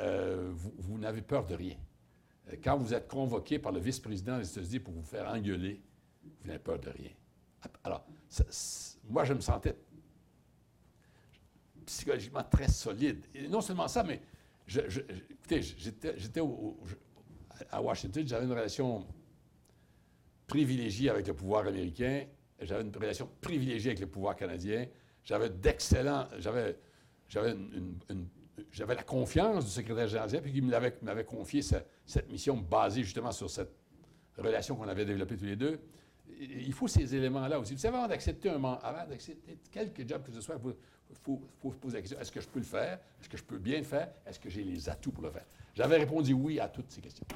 Euh, 0.00 0.52
vous, 0.54 0.98
n'avez 0.98 1.22
peur 1.22 1.46
de 1.46 1.54
rien. 1.54 1.76
Euh, 2.48 2.56
quand 2.62 2.76
vous 2.76 2.94
êtes 2.94 3.08
convoqué 3.08 3.58
par 3.58 3.72
le 3.72 3.80
vice-président 3.80 4.38
des 4.38 4.50
États-Unis 4.50 4.80
pour 4.80 4.94
vous 4.94 5.02
faire 5.02 5.28
engueuler, 5.28 5.80
vous 6.22 6.46
n'avez 6.46 6.58
peur 6.58 6.78
de 6.78 6.90
rien. 6.90 7.10
Alors, 7.84 8.06
moi, 9.08 9.24
je 9.24 9.34
me 9.34 9.40
sentais 9.40 9.76
psychologiquement 11.86 12.44
très 12.44 12.68
solide. 12.68 13.24
Et 13.34 13.48
non 13.48 13.60
seulement 13.60 13.88
ça, 13.88 14.02
mais 14.02 14.20
je, 14.66 14.80
écoutez, 15.30 15.62
j'étais 15.62 16.40
à 17.70 17.82
Washington, 17.82 18.28
j'avais 18.28 18.44
une 18.44 18.52
relation 18.52 19.06
privilégiée 20.46 21.10
avec 21.10 21.26
le 21.26 21.34
pouvoir 21.34 21.66
américain, 21.66 22.26
j'avais 22.60 22.82
une 22.82 22.94
relation 22.94 23.28
privilégiée 23.40 23.90
avec 23.90 24.00
le 24.00 24.08
pouvoir 24.08 24.36
canadien. 24.36 24.86
J'avais 25.24 25.50
d'excellents. 25.50 26.26
J'avais, 26.38 26.76
j'avais, 27.28 27.54
j'avais 28.72 28.94
la 28.94 29.02
confiance 29.02 29.64
du 29.64 29.70
secrétaire 29.70 30.08
général, 30.08 30.30
puis 30.42 30.52
il 30.54 30.64
m'avait, 30.64 31.24
confié 31.24 31.62
cette 31.62 32.30
mission 32.30 32.56
basée 32.56 33.02
justement 33.02 33.32
sur 33.32 33.50
cette 33.50 33.72
relation 34.36 34.76
qu'on 34.76 34.88
avait 34.88 35.04
développée 35.04 35.36
tous 35.36 35.44
les 35.44 35.56
deux. 35.56 35.80
Il 36.40 36.72
faut 36.72 36.86
ces 36.86 37.14
éléments-là 37.14 37.58
aussi. 37.58 37.74
Avant 37.86 38.06
d'accepter 38.06 38.50
un 38.50 38.62
avant 38.62 39.06
d'accepter 39.08 39.58
quelque 39.70 40.06
job 40.06 40.22
que 40.22 40.32
ce 40.32 40.40
soit, 40.40 40.56
il 40.56 41.16
faut, 41.22 41.72
se 41.72 41.76
poser 41.78 41.96
la 41.96 42.00
question 42.00 42.20
est-ce 42.20 42.30
que 42.30 42.40
je 42.40 42.48
peux 42.48 42.60
le 42.60 42.64
faire? 42.64 42.98
Est-ce 43.20 43.28
que 43.28 43.36
je 43.36 43.44
peux 43.44 43.58
bien 43.58 43.78
le 43.78 43.84
faire? 43.84 44.08
Est-ce 44.26 44.38
que 44.38 44.48
j'ai 44.48 44.62
les 44.62 44.88
atouts 44.88 45.10
pour 45.10 45.24
le 45.24 45.30
faire? 45.30 45.46
J'avais 45.74 45.96
répondu 45.96 46.32
oui 46.32 46.60
à 46.60 46.68
toutes 46.68 46.90
ces 46.90 47.00
questions. 47.00 47.26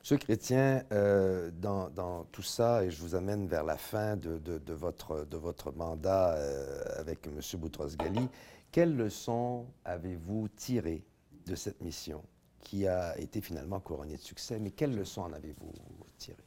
Monsieur 0.00 0.18
Chrétien, 0.18 0.82
euh, 0.92 1.50
dans, 1.50 2.26
tout 2.30 2.42
ça, 2.42 2.84
et 2.84 2.90
je 2.90 3.00
vous 3.00 3.14
amène 3.14 3.46
vers 3.46 3.64
la 3.64 3.78
fin 3.78 4.16
de, 4.16 4.38
votre, 4.74 5.24
de 5.24 5.36
votre, 5.38 5.72
mandat 5.72 6.34
euh, 6.34 6.82
avec 6.98 7.26
M. 7.26 7.40
Boutros-Ghali, 7.58 8.28
quelles 8.74 8.96
leçons 8.96 9.72
avez-vous 9.84 10.48
tirées 10.48 11.06
de 11.46 11.54
cette 11.54 11.80
mission 11.80 12.24
qui 12.58 12.88
a 12.88 13.16
été 13.20 13.40
finalement 13.40 13.78
couronnée 13.78 14.16
de 14.16 14.20
succès, 14.20 14.58
mais 14.58 14.72
quelles 14.72 14.96
leçons 14.96 15.20
en 15.20 15.32
avez-vous 15.32 15.72
tirées? 16.18 16.42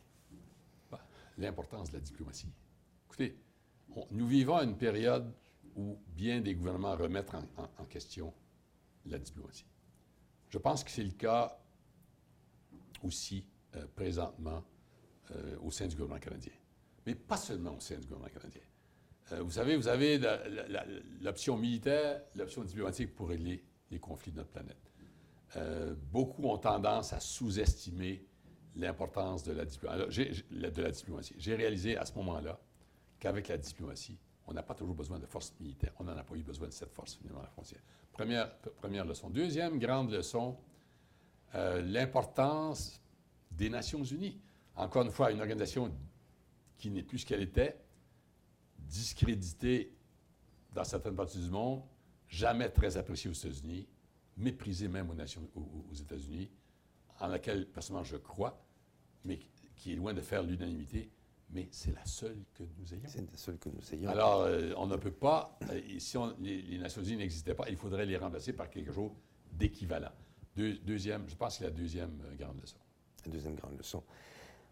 Bah, 0.91 0.99
l'importance 1.38 1.89
de 1.89 1.93
la 1.93 1.99
diplomatie. 2.01 2.51
Écoutez, 3.05 3.39
nous 4.11 4.28
vivons 4.28 4.59
une 4.59 4.75
période 4.75 5.34
où 5.78 5.97
bien 6.17 6.41
des 6.41 6.53
gouvernements 6.53 6.97
remettent 6.97 7.34
en 7.34 7.86
question 7.86 8.34
la 9.05 9.19
diplomatie. 9.19 9.65
Je 10.49 10.57
pense 10.57 10.84
que 10.84 10.91
c'est 10.91 11.05
le 11.05 11.11
cas 11.11 11.57
aussi 13.03 13.45
euh, 13.78 13.88
présentement 13.95 14.65
euh, 15.32 15.55
au 15.61 15.71
sein 15.71 15.88
du 15.88 15.95
gouvernement 15.95 16.19
canadien. 16.19 16.51
Mais 17.05 17.15
pas 17.15 17.38
seulement 17.38 17.78
au 17.78 17.80
sein 17.80 17.95
du 17.95 18.05
gouvernement 18.05 18.34
canadien. 18.38 18.66
Euh, 19.32 19.41
vous 19.41 19.51
savez, 19.51 19.75
vous 19.75 19.88
avez 19.88 20.19
l'option 21.21 21.57
militaire, 21.57 22.21
l'option 22.36 22.63
diplomatique 22.63 23.13
pour 23.15 23.30
régler 23.30 23.63
les 23.91 23.99
conflits 23.99 24.32
de 24.32 24.38
notre 24.38 24.49
planète. 24.49 24.91
beaucoup 26.11 26.43
ont 26.49 26.57
tendance 26.57 27.13
à 27.13 27.19
sous-estimer 27.19 28.25
l'importance 28.75 29.43
de 29.43 29.53
la 29.53 29.65
diplomatie. 30.91 31.34
J'ai 31.38 31.55
réalisé 31.55 31.97
à 31.97 32.05
ce 32.05 32.13
moment-là 32.15 32.59
qu'avec 33.19 33.47
la 33.47 33.57
diplomatie, 33.57 34.17
on 34.47 34.53
n'a 34.53 34.63
pas 34.63 34.73
toujours 34.73 34.95
besoin 34.95 35.19
de 35.19 35.25
force 35.25 35.53
militaire. 35.59 35.91
On 35.99 36.05
n'en 36.05 36.15
a 36.17 36.23
pas 36.23 36.36
eu 36.36 36.43
besoin 36.43 36.67
de 36.67 36.73
cette 36.73 36.93
force 36.93 37.15
finalement 37.15 37.39
à 37.39 37.43
la 37.43 37.49
frontière. 37.49 37.82
Première, 38.13 38.55
première 38.57 39.05
leçon. 39.05 39.30
Deuxième 39.30 39.78
grande 39.78 40.11
leçon, 40.11 40.57
euh, 41.55 41.82
l'importance 41.82 43.01
des 43.51 43.69
Nations 43.69 44.03
Unies. 44.03 44.39
Encore 44.75 45.03
une 45.03 45.11
fois, 45.11 45.32
une 45.32 45.41
organisation 45.41 45.91
qui 46.78 46.89
n'est 46.91 47.03
plus 47.03 47.19
ce 47.19 47.25
qu'elle 47.25 47.41
était, 47.41 47.78
discréditée 48.88 49.93
dans 50.73 50.83
certaines 50.83 51.15
parties 51.15 51.39
du 51.39 51.49
monde, 51.49 51.81
jamais 52.27 52.69
très 52.69 52.97
appréciée 52.97 53.29
aux 53.29 53.33
États-Unis, 53.33 53.88
méprisée 54.38 54.88
même 54.88 55.09
aux, 55.09 55.15
Nations, 55.15 55.47
aux 55.55 55.95
États-Unis, 55.95 56.49
en 57.19 57.27
laquelle 57.27 57.67
personnellement 57.67 58.03
je 58.03 58.17
crois, 58.17 58.63
mais 59.25 59.39
qui 59.75 59.93
est 59.93 59.95
loin 59.95 60.13
de 60.13 60.21
faire 60.21 60.43
l'unanimité, 60.43 61.09
mais 61.49 61.67
c'est 61.71 61.93
la 61.93 62.05
seule 62.05 62.43
que 62.53 62.63
nous 62.77 62.93
ayons. 62.93 63.07
C'est 63.07 63.29
la 63.29 63.38
seule 63.38 63.57
que 63.57 63.69
nous 63.69 63.93
ayons. 63.93 64.09
Alors, 64.09 64.41
euh, 64.41 64.73
on 64.77 64.88
ne 64.88 64.97
peut 64.97 65.11
pas, 65.11 65.57
euh, 65.71 65.81
si 65.97 66.17
les, 66.39 66.77
Nations 66.77 67.03
Unies 67.03 67.17
n'existaient 67.17 67.55
pas, 67.55 67.69
il 67.69 67.77
faudrait 67.77 68.05
les 68.05 68.17
remplacer 68.17 68.53
par 68.53 68.69
quelque 68.69 68.91
chose 68.91 69.11
d'équivalent. 69.51 70.11
deuxième, 70.55 71.27
je 71.29 71.35
pense 71.35 71.53
que 71.53 71.59
c'est 71.59 71.71
la 71.71 71.71
deuxième 71.71 72.21
euh, 72.25 72.35
grande 72.35 72.59
leçon. 72.59 72.77
La 73.25 73.31
deuxième 73.31 73.55
grande 73.55 73.77
leçon. 73.77 74.03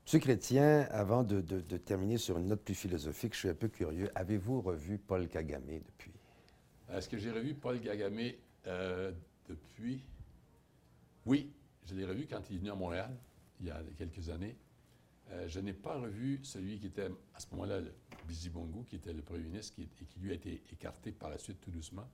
Monsieur 0.06 0.20
Chrétien, 0.20 0.82
avant 0.92 1.24
de, 1.24 1.42
terminer 1.78 2.20
sur 2.20 2.38
une 2.38 2.50
note 2.50 2.62
plus 2.62 2.76
philosophique, 2.76 3.34
je 3.34 3.40
suis 3.40 3.50
un 3.50 3.56
peu 3.56 3.70
curieux. 3.70 4.12
Avez-vous 4.14 4.62
revu 4.62 5.00
Paul 5.00 5.28
Kagame 5.28 5.80
depuis? 5.80 6.12
Est-ce 6.92 7.10
que 7.10 7.18
j'ai 7.18 7.32
revu 7.32 7.56
Paul 7.56 7.82
Kagame 7.82 8.34
depuis? 9.50 10.04
Oui, 11.26 11.52
je 11.88 11.96
l'ai 11.96 12.06
revu 12.06 12.28
quand 12.30 12.40
il 12.52 12.58
est 12.58 12.60
venu 12.60 12.70
à 12.70 12.76
Montréal, 12.76 13.18
il 13.60 13.66
y 13.66 13.72
a 13.72 13.82
quelques 13.98 14.30
années. 14.30 14.56
Euh, 15.32 15.48
je 15.48 15.60
n'ai 15.60 15.74
pas 15.74 15.96
revu 15.96 16.40
celui 16.44 16.78
qui 16.78 16.86
était 16.86 17.10
à 17.34 17.40
ce 17.40 17.48
moment-là 17.54 17.80
le 17.80 17.92
Bongo, 18.52 18.84
qui 18.84 18.98
était 18.98 19.12
le 19.12 19.24
premier 19.24 19.46
ministre 19.46 19.74
et 19.80 19.88
qui 19.88 20.20
lui 20.20 20.30
a 20.30 20.36
été 20.36 20.62
écarté 20.72 21.14
par 21.14 21.32
la 21.32 21.40
suite 21.40 21.60
tout 21.62 21.72
doucement. 21.72 22.08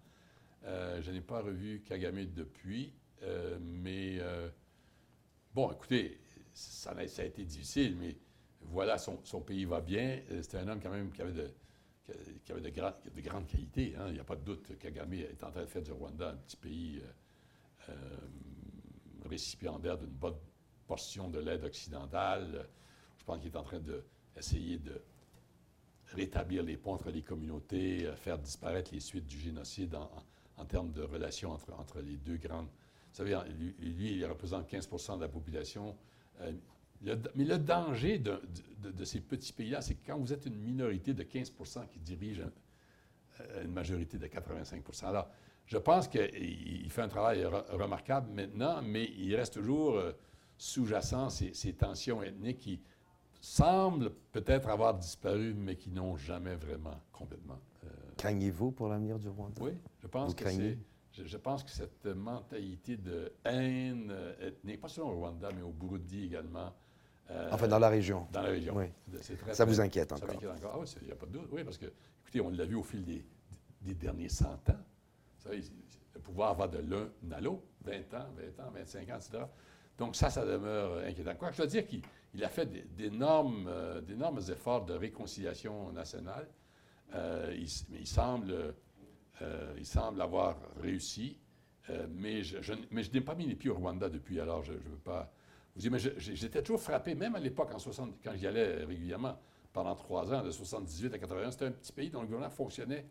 Euh, 0.63 1.01
je 1.01 1.11
n'ai 1.11 1.19
pas 1.19 1.41
revu 1.41 1.81
Kagame 1.85 2.23
depuis, 2.23 2.93
euh, 3.23 3.57
mais 3.61 4.21
bon, 5.53 5.69
écoutez, 5.73 6.21
ça 6.53 6.91
a, 6.91 7.03
été 7.03 7.43
difficile, 7.43 7.95
mais 7.99 8.17
voilà, 8.61 8.97
son, 8.97 9.41
pays 9.41 9.65
va 9.65 9.81
bien. 9.81 10.21
C'était 10.41 10.57
un 10.57 10.67
homme 10.67 10.79
quand 10.81 10.91
même 10.91 11.11
qui 11.11 11.21
avait 11.21 11.31
de, 11.33 11.49
grandes 13.21 13.47
qualités. 13.47 13.95
Hein. 13.97 14.05
Il 14.07 14.13
n'y 14.13 14.19
a 14.19 14.23
pas 14.23 14.35
de 14.35 14.43
doute. 14.43 14.77
Kagame 14.77 15.13
est 15.13 15.43
en 15.43 15.51
train 15.51 15.61
de 15.61 15.67
faire 15.67 15.81
du 15.81 15.91
Rwanda 15.91 16.29
un 16.29 16.35
petit 16.35 16.57
pays 16.57 17.01
récipiendaire 19.29 19.97
d'une 19.97 20.09
bonne 20.09 20.37
portion 20.87 21.29
de 21.29 21.39
l'aide 21.39 21.63
occidentale. 21.63 22.67
Je 23.17 23.23
pense 23.23 23.39
qu'il 23.39 23.51
est 23.51 23.57
en 23.57 23.63
train 23.63 23.79
d'essayer 23.79 24.77
de, 24.77 25.01
rétablir 26.13 26.63
les 26.63 26.77
ponts 26.77 26.93
entre 26.93 27.09
les 27.09 27.21
communautés, 27.21 28.05
euh, 28.05 28.15
faire 28.15 28.37
disparaître 28.37 28.91
les 28.93 28.99
suites 28.99 29.27
du 29.27 29.39
génocide 29.39 29.95
en, 29.95 30.65
termes 30.65 30.91
de 30.91 31.01
relations 31.01 31.51
entre, 31.51 31.73
entre, 31.73 32.01
les 32.01 32.17
deux 32.17 32.37
grandes. 32.37 32.67
Vous 32.67 33.17
savez, 33.17 33.37
lui, 33.79 34.17
il 34.17 34.25
représente 34.25 34.67
15 34.67 34.89
de 35.17 35.21
la 35.21 35.27
population. 35.27 35.97
Euh, 36.41 36.51
mais 37.35 37.45
le 37.45 37.57
danger 37.57 38.19
de, 38.19 39.03
ces 39.03 39.21
petits 39.21 39.53
pays-là, 39.53 39.81
c'est 39.81 39.95
que 39.95 40.05
quand 40.05 40.17
vous 40.17 40.31
êtes 40.33 40.45
une 40.45 40.57
minorité 40.57 41.13
de 41.13 41.23
15% 41.23 41.87
qui 41.87 41.99
dirige 41.99 42.43
euh, 43.39 43.63
une 43.63 43.71
majorité 43.71 44.17
de 44.17 44.27
85 44.27 44.83
Alors, 45.03 45.27
je 45.65 45.77
pense 45.77 46.07
qu'il 46.07 46.89
fait 46.89 47.01
un 47.01 47.07
travail 47.07 47.43
remarquable 47.45 48.31
maintenant, 48.31 48.81
mais 48.83 49.05
il 49.17 49.35
reste 49.35 49.55
toujours 49.55 49.99
sous-jacent 50.57 51.29
ces, 51.29 51.53
ces, 51.53 51.73
tensions 51.73 52.21
ethniques 52.21 52.59
qui 52.59 52.81
semblent 53.41 54.11
peut-être 54.31 54.69
avoir 54.69 54.93
disparu, 54.93 55.53
mais 55.55 55.75
qui 55.75 55.89
n'ont 55.89 56.15
jamais 56.15 56.55
vraiment 56.55 57.01
complètement. 57.11 57.59
Euh, 57.83 57.87
Craignez-vous 58.17 58.71
pour 58.71 58.87
l'avenir 58.87 59.17
du 59.17 59.27
Rwanda? 59.27 59.61
Oui, 59.61 59.71
je 59.99 60.07
pense 60.07 60.35
que 60.35 60.49
c'est. 60.49 60.77
Je, 61.11 61.37
pense 61.37 61.63
que 61.63 61.69
cette 61.69 62.05
mentalité 62.05 62.95
de 62.95 63.33
haine 63.43 64.09
euh, 64.11 64.47
ethnique, 64.47 64.79
pas 64.79 64.87
seulement 64.87 65.11
au 65.11 65.19
Rwanda, 65.19 65.49
mais 65.53 65.61
au 65.61 65.71
Burundi 65.71 66.25
également. 66.25 66.73
Euh, 67.29 67.49
enfin, 67.51 67.67
dans 67.67 67.79
la 67.79 67.89
région. 67.89 68.27
Dans 68.31 68.41
la 68.41 68.49
région. 68.49 68.75
Oui. 68.75 68.85
ça 69.51 69.65
vous 69.65 69.81
inquiète 69.81 70.11
encore? 70.11 70.27
Ça 70.27 70.33
m'inquiète 70.33 70.51
encore. 70.51 70.71
Ah 70.75 70.79
oui, 70.79 70.87
il 71.01 71.07
n'y 71.07 71.11
a 71.11 71.15
pas 71.15 71.25
de 71.25 71.31
doute. 71.31 71.49
Oui, 71.51 71.63
parce 71.63 71.77
que, 71.77 71.87
écoutez, 72.21 72.41
on 72.41 72.49
l'a 72.49 72.65
vu 72.65 72.75
au 72.75 72.83
fil 72.83 73.03
des, 73.03 73.25
des 73.81 73.93
derniers 73.93 74.29
100 74.29 74.45
ans. 74.47 74.55
Vous 74.67 75.43
savez, 75.43 75.63
le 76.13 76.19
pouvoir 76.19 76.55
va 76.55 76.67
de 76.67 76.79
l'un 76.79 77.09
à 77.35 77.41
l'autre, 77.41 77.63
20 77.83 78.13
ans, 78.13 78.27
20 78.57 78.63
ans, 78.63 78.71
25 78.73 79.09
ans, 79.09 79.17
etc. 79.17 79.43
Donc 79.97 80.15
ça, 80.15 80.29
ça 80.29 80.45
demeure 80.45 81.05
inquiétant. 81.05 81.35
Quoi 81.35 81.51
je 81.51 81.57
dois 81.57 81.67
dire 81.67 81.85
qu'il 81.85 82.01
il 82.33 82.43
a 82.43 82.49
fait 82.49 82.65
d'énormes, 82.95 83.67
euh, 83.67 84.01
efforts 84.49 84.85
de 84.85 84.93
réconciliation 84.93 85.91
nationale. 85.91 86.47
Euh, 87.13 87.53
il, 87.53 87.67
mais 87.89 87.99
il 87.99 88.07
semble, 88.07 88.73
euh, 89.41 89.73
il 89.77 89.85
semble 89.85 90.21
avoir 90.21 90.57
réussi. 90.81 91.37
mais 92.09 92.43
je, 92.43 92.73
mais 92.91 93.03
je 93.03 93.11
n'ai 93.11 93.21
pas 93.21 93.35
mis 93.35 93.45
les 93.45 93.55
pieds 93.55 93.69
au 93.69 93.75
Rwanda 93.75 94.07
depuis, 94.07 94.39
alors 94.39 94.63
je 94.63 94.71
ne 94.73 94.77
veux 94.77 95.01
pas 95.03 95.31
vous 95.75 95.81
dire. 95.81 95.91
Mais 95.91 95.99
j'étais 95.99 96.61
toujours 96.61 96.81
frappé, 96.81 97.15
même 97.15 97.35
à 97.35 97.39
l'époque, 97.39 97.73
en 97.73 97.79
60, 97.79 98.15
quand 98.23 98.31
j'y 98.35 98.47
allais 98.47 98.85
régulièrement, 98.85 99.37
pendant 99.73 99.95
trois 99.95 100.33
ans, 100.33 100.43
de 100.43 100.51
78 100.51 101.13
à 101.13 101.19
81, 101.19 101.51
c'était 101.51 101.65
un 101.65 101.71
petit 101.71 101.91
pays 101.91 102.09
dont 102.09 102.21
le 102.21 102.27
gouvernement 102.27 102.51
fonctionnait 102.51 103.05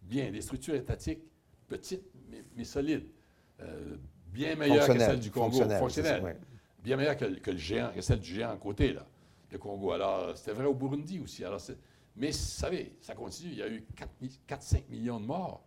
bien. 0.00 0.30
Des 0.30 0.40
structures 0.40 0.74
étatiques 0.74 1.22
petites, 1.66 2.04
mais, 2.56 2.64
solides. 2.64 3.08
bien 4.26 4.54
meilleures 4.54 4.86
que 4.86 4.98
celles 4.98 5.20
du 5.20 5.30
Congo. 5.30 5.68
Fonctionnelles 5.68 6.36
bien 6.84 6.98
meilleure 6.98 7.16
que, 7.16 7.50
le 7.50 7.56
géant, 7.56 7.90
que 7.92 8.02
celle 8.02 8.20
du 8.20 8.34
géant 8.34 8.50
à 8.50 8.56
côté, 8.56 8.92
là, 8.92 9.06
le 9.50 9.58
Congo. 9.58 9.92
Alors, 9.92 10.36
c'était 10.36 10.52
vrai 10.52 10.66
au 10.66 10.74
Burundi 10.74 11.18
aussi. 11.18 11.44
Alors, 11.44 11.60
mais 12.16 12.28
vous 12.30 12.36
savez, 12.36 12.96
ça 13.00 13.14
continue. 13.14 13.52
Il 13.52 13.58
y 13.58 13.62
a 13.62 13.68
eu 13.68 13.84
4-5 14.46 14.88
millions 14.88 15.20
de 15.20 15.26
morts 15.26 15.64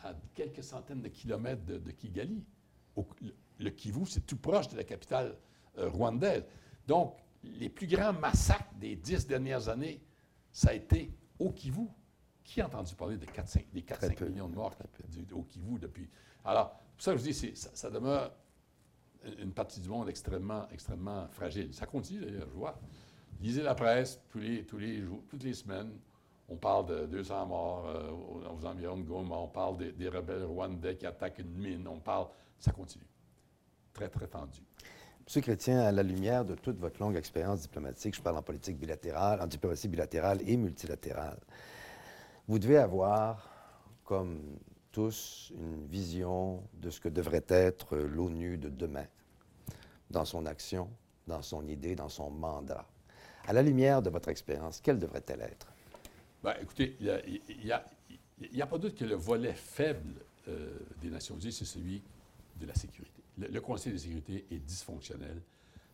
à 0.00 0.14
quelques 0.34 0.62
centaines 0.62 1.02
de 1.02 1.08
kilomètres 1.08 1.64
de, 1.64 1.90
Kigali. 1.90 2.44
le, 3.58 3.70
Kivu, 3.70 4.06
c'est 4.06 4.26
tout 4.26 4.36
proche 4.36 4.68
de 4.68 4.76
la 4.76 4.84
capitale 4.84 5.36
euh, 5.78 5.88
rwandaise. 5.88 6.44
Donc, 6.86 7.18
les 7.42 7.68
plus 7.68 7.86
grands 7.86 8.12
massacres 8.12 8.72
des 8.80 8.96
dix 8.96 9.26
dernières 9.26 9.68
années, 9.68 10.02
ça 10.52 10.70
a 10.70 10.74
été 10.74 11.12
au 11.38 11.50
Kivu. 11.50 11.86
Qui 12.42 12.60
a 12.60 12.66
entendu 12.66 12.94
parler 12.94 13.16
de 13.16 13.24
4, 13.24 13.58
des 13.72 13.80
4-5 13.80 14.28
millions 14.28 14.48
de 14.48 14.54
morts 14.54 14.76
au 15.32 15.42
Kivu 15.42 15.78
depuis? 15.78 16.08
Alors, 16.44 16.78
pour 16.94 17.02
ça 17.02 17.12
que 17.12 17.18
je 17.18 17.24
dis, 17.24 17.56
ça, 17.56 17.70
ça 17.74 17.90
demeure 17.90 18.34
une 19.38 19.52
partie 19.52 19.80
du 19.80 19.88
monde 19.88 20.08
extrêmement, 20.08 20.68
extrêmement 20.70 21.26
fragile. 21.28 21.72
Ça 21.72 21.86
continue 21.86 22.20
d'ailleurs, 22.20 22.48
je 22.48 22.54
vois. 22.54 22.78
Lisez 23.44 23.62
la 23.62 23.74
presse 23.74 24.18
tous 24.30 24.38
les, 24.38 24.64
toutes 24.64 25.42
les 25.42 25.52
semaines. 25.52 25.92
On 26.48 26.56
parle 26.56 26.86
de 26.86 27.04
200 27.04 27.44
morts 27.44 27.86
euh, 27.86 28.10
aux, 28.10 28.64
environs 28.64 28.96
de 28.96 29.02
Goma. 29.02 29.36
On 29.36 29.48
parle 29.48 29.76
des, 29.76 30.08
rebelles 30.08 30.44
rwandais 30.44 30.96
qui 30.96 31.04
attaquent 31.04 31.40
une 31.40 31.52
mine. 31.52 31.86
On 31.86 32.00
parle. 32.00 32.28
Ça 32.58 32.72
continue. 32.72 33.04
Très, 33.92 34.08
très 34.08 34.28
tendu. 34.28 34.60
Monsieur 35.26 35.42
Chrétien, 35.42 35.80
à 35.80 35.92
la 35.92 36.02
lumière 36.02 36.46
de 36.46 36.54
toute 36.54 36.78
votre 36.78 36.98
longue 37.02 37.16
expérience 37.16 37.60
diplomatique, 37.60 38.14
je 38.14 38.22
parle 38.22 38.38
en 38.38 38.42
politique 38.42 38.78
bilatérale, 38.78 39.42
en 39.42 39.46
diplomatie 39.46 39.88
bilatérale 39.88 40.40
et 40.48 40.56
multilatérale, 40.56 41.40
vous 42.48 42.58
devez 42.58 42.78
avoir, 42.78 43.46
comme 44.04 44.58
tous 44.90 45.52
une 45.54 45.86
vision 45.86 46.62
de 46.72 46.88
ce 46.88 46.98
que 46.98 47.10
devrait 47.10 47.44
être 47.48 47.98
l'ONU 47.98 48.56
de 48.56 48.70
demain, 48.70 49.06
dans 50.08 50.24
son 50.24 50.46
action, 50.46 50.88
dans 51.26 51.42
son 51.42 51.68
idée, 51.68 51.94
dans 51.94 52.08
son 52.08 52.30
mandat. 52.30 52.86
À 53.46 53.52
la 53.52 53.62
lumière 53.62 54.00
de 54.00 54.10
votre 54.10 54.28
expérience, 54.28 54.80
quelle 54.80 54.98
devrait-elle 54.98 55.42
être? 55.42 55.66
Bien, 56.42 56.54
écoutez, 56.60 56.96
il 57.00 57.40
n'y 57.64 57.72
a, 57.72 57.84
a, 58.60 58.66
pas 58.66 58.78
de 58.78 58.82
doute 58.88 58.96
que 58.96 59.04
le 59.04 59.14
volet 59.14 59.52
faible 59.52 60.14
euh, 60.48 60.78
des 61.00 61.10
Nations 61.10 61.38
Unies, 61.38 61.52
c'est 61.52 61.64
celui 61.64 62.02
de 62.56 62.66
la 62.66 62.74
sécurité. 62.74 63.22
Le, 63.38 63.60
Conseil 63.60 63.92
de 63.92 63.98
sécurité 63.98 64.44
est 64.50 64.58
dysfonctionnel. 64.58 65.42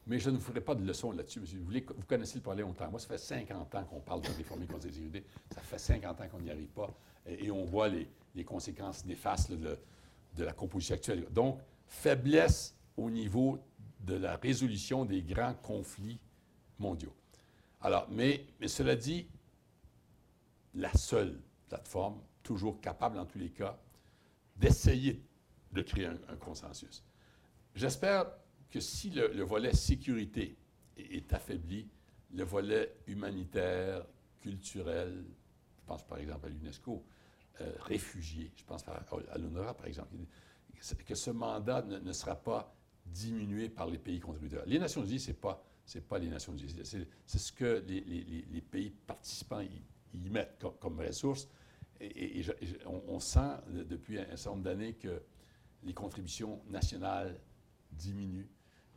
Mais 0.06 0.18
je 0.18 0.30
ne 0.30 0.36
vous 0.36 0.42
ferai 0.42 0.60
pas 0.60 0.74
de 0.74 0.84
leçon 0.84 1.12
là-dessus. 1.12 1.40
Vous, 1.40 1.70
vous 1.70 2.06
connaissez 2.06 2.36
le 2.36 2.42
problème 2.42 2.66
longtemps. 2.66 2.90
Moi, 2.90 3.00
ça 3.00 3.08
fait 3.08 3.18
50 3.18 3.74
ans 3.74 3.84
qu'on 3.84 4.00
parle 4.00 4.22
de 4.22 4.28
réformer 4.28 4.66
le 4.66 4.72
Conseil 4.72 4.90
de 4.90 4.96
sécurité. 4.96 5.24
Ça 5.54 5.60
fait 5.60 5.78
50 5.78 6.20
ans 6.20 6.28
qu'on 6.30 6.40
n'y 6.40 6.50
arrive 6.50 6.68
pas. 6.68 6.92
et 7.26 7.50
on 7.50 7.64
voit 7.64 7.88
les 7.88 8.44
conséquences 8.44 9.04
néfastes 9.04 9.52
de, 9.52 9.78
la 10.38 10.52
composition 10.52 10.94
actuelle. 10.94 11.26
Donc, 11.30 11.58
faiblesse 11.86 12.74
au 12.96 13.10
niveau 13.10 13.58
de 14.00 14.14
la 14.14 14.36
résolution 14.36 15.04
des 15.04 15.22
grands 15.22 15.54
conflits 15.54 16.18
mondiaux. 16.78 17.14
Alors, 17.80 18.06
mais, 18.10 18.46
mais 18.60 18.68
cela 18.68 18.96
dit, 18.96 19.26
la 20.74 20.92
seule 20.94 21.40
plateforme, 21.68 22.20
toujours 22.42 22.80
capable 22.80 23.18
en 23.18 23.26
tous 23.26 23.38
les 23.38 23.50
cas, 23.50 23.78
d'essayer 24.56 25.22
de 25.72 25.82
créer 25.82 26.06
un, 26.06 26.36
consensus. 26.36 27.02
J'espère 27.74 28.26
que 28.70 28.80
si 28.80 29.10
le, 29.10 29.42
volet 29.42 29.72
sécurité 29.72 30.56
est, 30.96 31.32
affaibli, 31.32 31.88
le 32.32 32.44
volet 32.44 32.96
humanitaire, 33.06 34.04
culturel, 34.40 35.24
je 35.76 35.82
pense 35.86 36.06
par 36.06 36.18
exemple 36.18 36.46
à 36.46 36.48
l'UNESCO, 36.50 37.04
euh, 37.60 37.72
réfugiés, 37.80 38.52
je 38.56 38.64
pense 38.64 38.84
à, 38.88 39.38
l'ONURA 39.38 39.74
par 39.74 39.86
exemple, 39.86 40.14
que 41.06 41.14
ce 41.14 41.30
mandat 41.30 41.82
ne, 41.82 42.12
sera 42.12 42.36
pas 42.36 42.74
diminué 43.06 43.68
par 43.68 43.88
les 43.88 43.98
pays 43.98 44.20
contributeurs. 44.20 44.64
Les 44.66 44.78
Nations 44.78 45.04
Unies, 45.04 45.20
ce 45.20 45.28
n'est 45.28 45.36
pas, 45.36 45.62
c'est 45.90 46.06
pas 46.06 46.18
les 46.20 46.28
Nations 46.28 46.56
Unies. 46.56 46.72
C'est 47.26 47.38
ce 47.38 47.52
que 47.52 47.82
les, 47.88 48.60
pays 48.60 48.90
participants 48.90 49.60
y, 49.60 50.30
mettent 50.30 50.64
comme, 50.78 51.00
ressources. 51.00 51.48
Et, 52.00 52.42
on, 52.86 53.18
sent 53.18 53.56
depuis 53.88 54.20
un 54.20 54.36
certain 54.36 54.50
nombre 54.50 54.62
d'années 54.62 54.94
que 54.94 55.20
les 55.82 55.92
contributions 55.92 56.60
nationales 56.68 57.36
diminuent. 57.90 58.48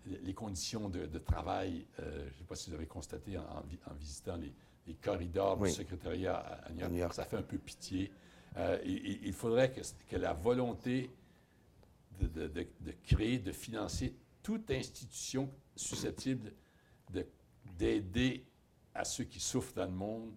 Les 0.05 0.33
conditions 0.35 0.87
de, 0.87 1.17
travail, 1.17 1.87
euh, 1.99 2.25
je 2.27 2.33
ne 2.33 2.37
sais 2.37 2.43
pas 2.43 2.55
si 2.55 2.69
vous 2.69 2.75
avez 2.75 2.85
constaté 2.85 3.39
en, 3.39 3.63
visitant 3.95 4.37
les, 4.37 4.53
corridors 5.01 5.57
du 5.57 5.71
secrétariat 5.71 6.35
à, 6.35 6.71
New, 6.73 6.97
York, 6.97 7.13
ça 7.15 7.25
fait 7.25 7.37
un 7.37 7.41
peu 7.41 7.57
pitié. 7.57 8.11
Euh, 8.57 8.77
il, 8.85 9.33
faudrait 9.33 9.71
que, 9.71 9.81
que, 10.07 10.17
la 10.17 10.33
volonté 10.33 11.09
de, 12.19 12.47
de, 12.47 12.91
créer, 13.03 13.39
de 13.39 13.51
financer 13.51 14.13
toute 14.43 14.69
institution 14.69 15.49
susceptible 15.75 16.51
d'aider 17.77 18.45
à 18.93 19.03
ceux 19.05 19.23
qui 19.23 19.39
souffrent 19.39 19.73
dans 19.73 19.85
le 19.85 19.91
monde 19.91 20.33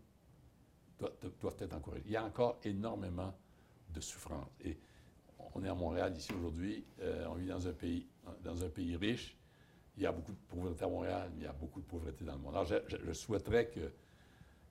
doit, 0.99 1.55
être 1.61 1.75
encouragée. 1.75 2.03
Il 2.07 2.13
y 2.13 2.17
a 2.17 2.25
encore 2.25 2.59
énormément 2.65 3.35
de 3.91 4.01
souffrance. 4.01 4.49
Et 4.65 4.79
on 5.55 5.63
est 5.63 5.69
à 5.69 5.75
Montréal 5.75 6.17
ici 6.17 6.33
aujourd'hui, 6.33 6.85
euh, 7.01 7.27
on 7.29 7.35
vit 7.35 7.47
dans 7.47 7.67
un, 7.67 7.73
pays, 7.73 8.07
dans 8.43 8.65
un 8.65 8.69
pays 8.69 8.97
riche. 8.97 9.37
Il 9.97 10.03
y 10.03 10.07
a 10.07 10.13
beaucoup 10.13 10.33
de 10.33 10.39
pauvreté 10.49 10.85
à 10.85 10.89
Montréal, 10.89 11.31
mais 11.35 11.43
il 11.43 11.45
y 11.45 11.49
a 11.49 11.53
beaucoup 11.53 11.81
de 11.81 11.87
pauvreté 11.87 12.25
dans 12.25 12.35
le 12.35 12.39
monde. 12.39 12.55
Alors, 12.55 12.67
je, 12.67 13.13
souhaiterais 13.13 13.69
que 13.69 13.93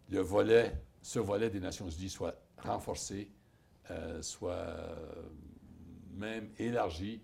le 0.10 0.20
volet, 0.20 0.82
ce 1.02 1.20
volet 1.20 1.50
des 1.50 1.60
Nations 1.60 1.90
Unies 1.90 2.10
soit 2.10 2.36
renforcé, 2.58 3.30
euh, 3.90 4.22
soit 4.22 4.54
euh, 4.54 5.30
même 6.12 6.52
élargi 6.58 7.22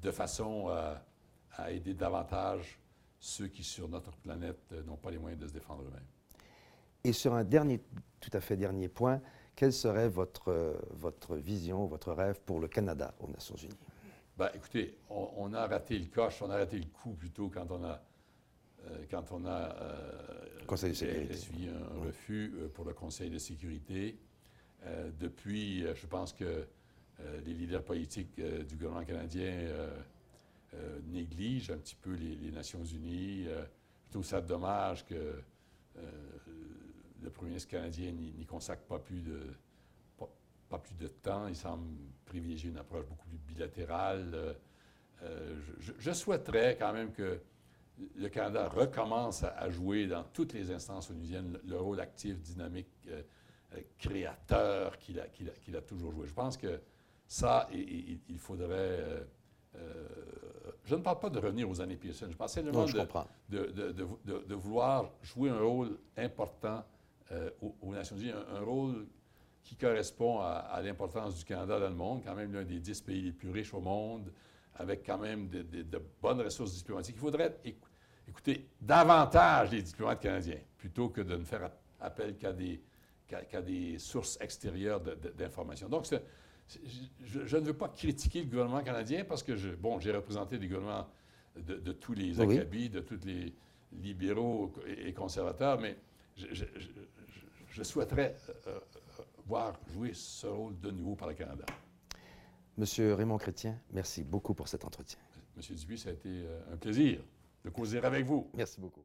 de 0.00 0.10
façon 0.10 0.68
à 0.68 1.70
aider 1.70 1.92
davantage 1.92 2.80
ceux 3.20 3.48
qui, 3.48 3.62
sur 3.62 3.88
notre 3.88 4.16
planète, 4.16 4.58
euh, 4.72 4.82
n'ont 4.82 4.96
pas 4.96 5.10
les 5.10 5.18
moyens 5.18 5.40
de 5.40 5.46
se 5.46 5.52
défendre 5.52 5.82
eux-mêmes. 5.82 6.06
Et 7.04 7.12
sur 7.12 7.34
un 7.34 7.44
dernier, 7.44 7.80
tout 8.18 8.30
à 8.32 8.40
fait 8.40 8.56
dernier 8.56 8.88
point, 8.88 9.20
quelle 9.54 9.72
serait 9.72 10.08
votre, 10.08 10.48
euh, 10.48 10.74
votre 10.90 11.36
vision, 11.36 11.86
votre 11.86 12.12
rêve 12.12 12.40
pour 12.40 12.60
le 12.60 12.68
Canada 12.68 13.14
aux 13.20 13.28
Nations 13.28 13.56
Unies? 13.56 13.76
Bien, 14.38 14.50
écoutez, 14.54 14.96
on, 15.10 15.52
a 15.52 15.66
raté 15.66 15.98
le 15.98 16.06
coche, 16.06 16.40
on 16.40 16.50
a 16.50 16.56
raté 16.56 16.78
le 16.78 16.86
coup 16.86 17.12
plutôt 17.12 17.50
quand 17.50 17.70
on 17.70 17.84
a, 17.84 18.02
euh, 18.86 19.04
quand 19.10 19.32
on 19.32 19.44
a 19.46 19.76
Conseil 20.66 20.90
de 20.90 20.96
sécurité. 20.96 21.34
essuyé 21.34 21.68
un 21.68 22.00
refus 22.06 22.54
pour 22.72 22.86
le 22.86 22.94
Conseil 22.94 23.28
de 23.28 23.38
sécurité. 23.38 24.18
depuis, 25.18 25.84
je 25.94 26.06
pense 26.06 26.32
que 26.32 26.64
les 27.44 27.52
leaders 27.52 27.82
politiques 27.82 28.40
du 28.40 28.76
gouvernement 28.76 29.04
canadien 29.04 29.68
euh, 30.74 31.00
néglige 31.06 31.70
un 31.70 31.78
petit 31.78 31.96
peu 31.96 32.14
les, 32.14 32.50
Nations 32.50 32.84
Unies. 32.84 33.46
Euh, 33.48 33.64
ça 34.22 34.40
dommage 34.40 35.04
que 35.04 35.14
euh, 35.14 36.02
le 37.22 37.30
premier 37.30 37.50
ministre 37.50 37.70
canadien 37.70 38.12
n'y 38.12 38.46
consacre 38.46 38.82
pas 38.82 38.98
plus 38.98 39.20
de 39.20 39.40
pas, 40.68 40.78
plus 40.78 40.94
de 40.94 41.08
temps. 41.08 41.48
Il 41.48 41.56
semble 41.56 41.86
privilégier 42.24 42.70
une 42.70 42.78
approche 42.78 43.04
beaucoup 43.06 43.26
plus 43.26 43.38
bilatérale. 43.38 44.56
je, 45.80 46.12
souhaiterais 46.12 46.76
quand 46.78 46.92
même 46.92 47.12
que 47.12 47.40
le 48.16 48.28
Canada 48.28 48.68
recommence 48.68 49.42
à, 49.42 49.68
jouer 49.70 50.06
dans 50.06 50.22
toutes 50.22 50.52
les 50.52 50.70
instances 50.70 51.10
onusiennes 51.10 51.58
le, 51.66 51.76
rôle 51.76 52.00
actif, 52.00 52.40
dynamique, 52.40 53.08
créateur 53.98 54.96
qu'il 54.98 55.18
a, 55.18 55.80
toujours 55.82 56.12
joué. 56.12 56.26
Je 56.28 56.34
pense 56.34 56.56
que 56.56 56.80
ça, 57.30 57.68
il, 57.72 58.38
faudrait 58.38 58.98
euh, 58.98 59.24
je 60.90 60.96
ne 60.96 61.02
parle 61.02 61.20
pas 61.20 61.30
de 61.30 61.38
revenir 61.38 61.70
aux 61.70 61.80
années 61.80 61.96
Pearson. 61.96 62.26
Je 62.30 62.36
pense 62.36 62.52
simplement 62.52 62.84
de, 62.84 63.04
de, 63.48 64.54
vouloir 64.54 65.10
jouer 65.22 65.50
un 65.50 65.60
rôle 65.60 65.98
important 66.16 66.84
euh, 67.32 67.50
aux, 67.60 67.92
Nations 67.92 68.16
Unies, 68.16 68.32
un, 68.32 68.60
rôle 68.60 69.06
qui 69.62 69.76
correspond 69.76 70.40
à, 70.40 70.80
l'importance 70.82 71.38
du 71.38 71.44
Canada 71.44 71.78
dans 71.78 71.88
le 71.88 71.94
monde, 71.94 72.22
quand 72.24 72.34
même 72.34 72.52
l'un 72.52 72.64
des 72.64 72.80
dix 72.80 73.00
pays 73.00 73.22
les 73.22 73.32
plus 73.32 73.50
riches 73.50 73.72
au 73.72 73.80
monde, 73.80 74.32
avec 74.74 75.06
quand 75.06 75.18
même 75.18 75.48
de, 75.48 76.02
bonnes 76.20 76.40
ressources 76.40 76.74
diplomatiques. 76.74 77.14
Il 77.16 77.20
faudrait 77.20 77.56
écouter 78.26 78.66
davantage 78.80 79.70
les 79.70 79.82
diplomates 79.82 80.20
canadiens, 80.20 80.58
plutôt 80.76 81.10
que 81.10 81.20
de 81.20 81.36
ne 81.36 81.44
faire 81.44 81.70
appel 82.00 82.36
qu'à 82.36 82.52
des, 82.52 82.82
des 83.64 83.98
sources 84.00 84.38
extérieures 84.40 85.00
d'informations. 85.00 85.88
Donc, 85.88 86.06
je, 87.24 87.56
ne 87.56 87.64
veux 87.64 87.76
pas 87.76 87.88
critiquer 87.88 88.42
le 88.42 88.48
gouvernement 88.48 88.82
canadien 88.82 89.24
parce 89.24 89.42
que, 89.42 89.56
je, 89.56 89.70
bon, 89.70 89.98
j'ai 90.00 90.12
représenté 90.12 90.58
des 90.58 90.66
gouvernements 90.66 91.06
de, 91.56 91.92
tous 91.92 92.12
les 92.12 92.40
acabis, 92.40 92.90
de 92.90 93.00
tous 93.00 93.18
les 93.24 93.52
libéraux 93.92 94.72
et 94.86 95.12
conservateurs, 95.12 95.80
mais 95.80 95.96
je, 96.36 97.82
souhaiterais 97.82 98.36
euh, 98.48 98.52
euh, 98.68 98.78
voir 99.46 99.78
jouer 99.92 100.12
ce 100.14 100.46
rôle 100.46 100.78
de 100.80 100.90
nouveau 100.90 101.14
par 101.14 101.28
le 101.28 101.34
Canada. 101.34 101.64
Monsieur 102.76 103.14
Raymond 103.14 103.38
Chrétien, 103.38 103.78
merci 103.92 104.22
beaucoup 104.22 104.54
pour 104.54 104.68
cet 104.68 104.84
entretien. 104.84 105.18
Monsieur 105.56 105.74
Dubuis, 105.74 105.98
ça 105.98 106.10
a 106.10 106.12
été 106.12 106.28
euh, 106.28 106.72
un 106.72 106.76
plaisir 106.76 107.20
de 107.64 107.70
causer 107.70 107.98
avec 107.98 108.24
vous. 108.24 108.50
Merci 108.54 108.80
beaucoup. 108.80 109.04